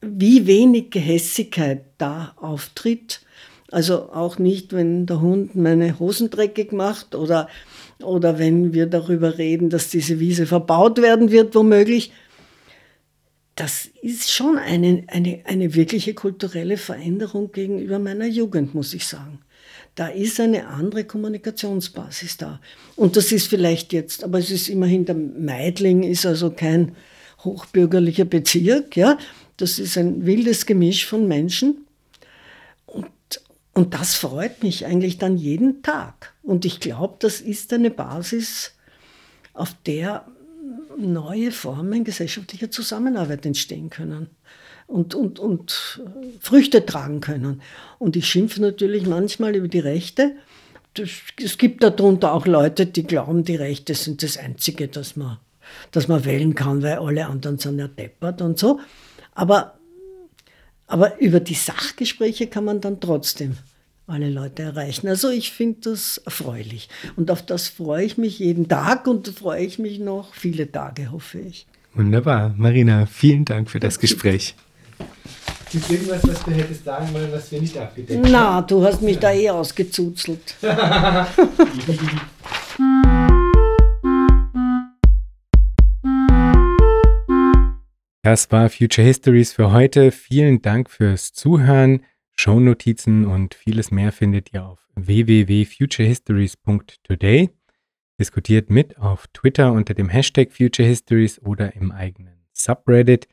[0.00, 3.20] wie wenig Gehässigkeit da auftritt.
[3.70, 7.48] Also auch nicht, wenn der Hund meine Hosen dreckig macht oder
[8.04, 12.12] oder wenn wir darüber reden, dass diese Wiese verbaut werden wird, womöglich.
[13.56, 19.40] Das ist schon eine, eine, eine wirkliche kulturelle Veränderung gegenüber meiner Jugend, muss ich sagen.
[19.94, 22.60] Da ist eine andere Kommunikationsbasis da.
[22.96, 26.96] Und das ist vielleicht jetzt, aber es ist immerhin, der Meidling ist also kein
[27.44, 29.18] hochbürgerlicher Bezirk, ja.
[29.56, 31.86] Das ist ein wildes Gemisch von Menschen.
[33.72, 36.33] Und das freut mich eigentlich dann jeden Tag.
[36.44, 38.72] Und ich glaube, das ist eine Basis,
[39.54, 40.26] auf der
[40.98, 44.28] neue Formen gesellschaftlicher Zusammenarbeit entstehen können
[44.86, 46.02] und, und, und
[46.40, 47.62] Früchte tragen können.
[47.98, 50.36] Und ich schimpfe natürlich manchmal über die Rechte.
[50.94, 51.10] Das,
[51.42, 55.38] es gibt darunter auch Leute, die glauben, die Rechte sind das Einzige, das man,
[55.90, 58.80] das man wählen kann, weil alle anderen sind ja deppert und so.
[59.34, 59.78] Aber
[60.86, 63.56] aber über die Sachgespräche kann man dann trotzdem
[64.06, 65.08] alle Leute erreichen.
[65.08, 66.88] Also ich finde das erfreulich.
[67.16, 71.10] Und auf das freue ich mich jeden Tag und freue ich mich noch viele Tage,
[71.10, 71.66] hoffe ich.
[71.94, 72.54] Wunderbar.
[72.56, 74.54] Marina, vielen Dank für das Gespräch.
[75.70, 78.32] Gibt es irgendwas, was du hättest sagen wollen, was wir nicht abgedeckt haben?
[78.32, 79.20] Na, du hast mich ja.
[79.20, 80.54] da eh ausgezuzelt.
[88.22, 90.10] Das war Future Histories für heute.
[90.10, 92.00] Vielen Dank fürs Zuhören.
[92.36, 97.50] Shownotizen und vieles mehr findet ihr auf www.futurehistories.today.
[98.18, 103.26] Diskutiert mit auf Twitter unter dem Hashtag Future Histories oder im eigenen Subreddit.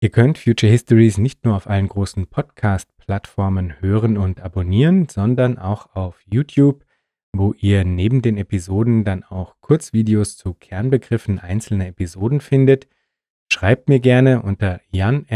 [0.00, 5.94] Ihr könnt Future Histories nicht nur auf allen großen Podcast-Plattformen hören und abonnieren, sondern auch
[5.94, 6.84] auf YouTube,
[7.32, 12.88] wo ihr neben den Episoden dann auch Kurzvideos zu Kernbegriffen einzelner Episoden findet.
[13.52, 15.26] Schreibt mir gerne unter jan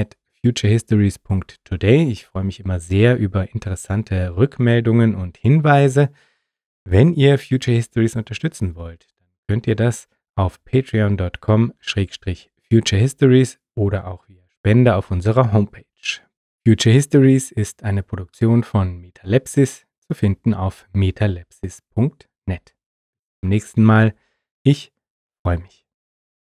[0.44, 2.10] futurehistories.today.
[2.10, 6.10] Ich freue mich immer sehr über interessante Rückmeldungen und Hinweise.
[6.84, 14.44] Wenn ihr Future Histories unterstützen wollt, dann könnt ihr das auf patreon.com-futurehistories oder auch via
[14.50, 15.84] Spende auf unserer Homepage.
[16.66, 22.76] Future Histories ist eine Produktion von Metalepsis, zu finden auf metalepsis.net.
[23.40, 24.14] Zum nächsten Mal.
[24.62, 24.92] Ich
[25.42, 25.83] freue mich.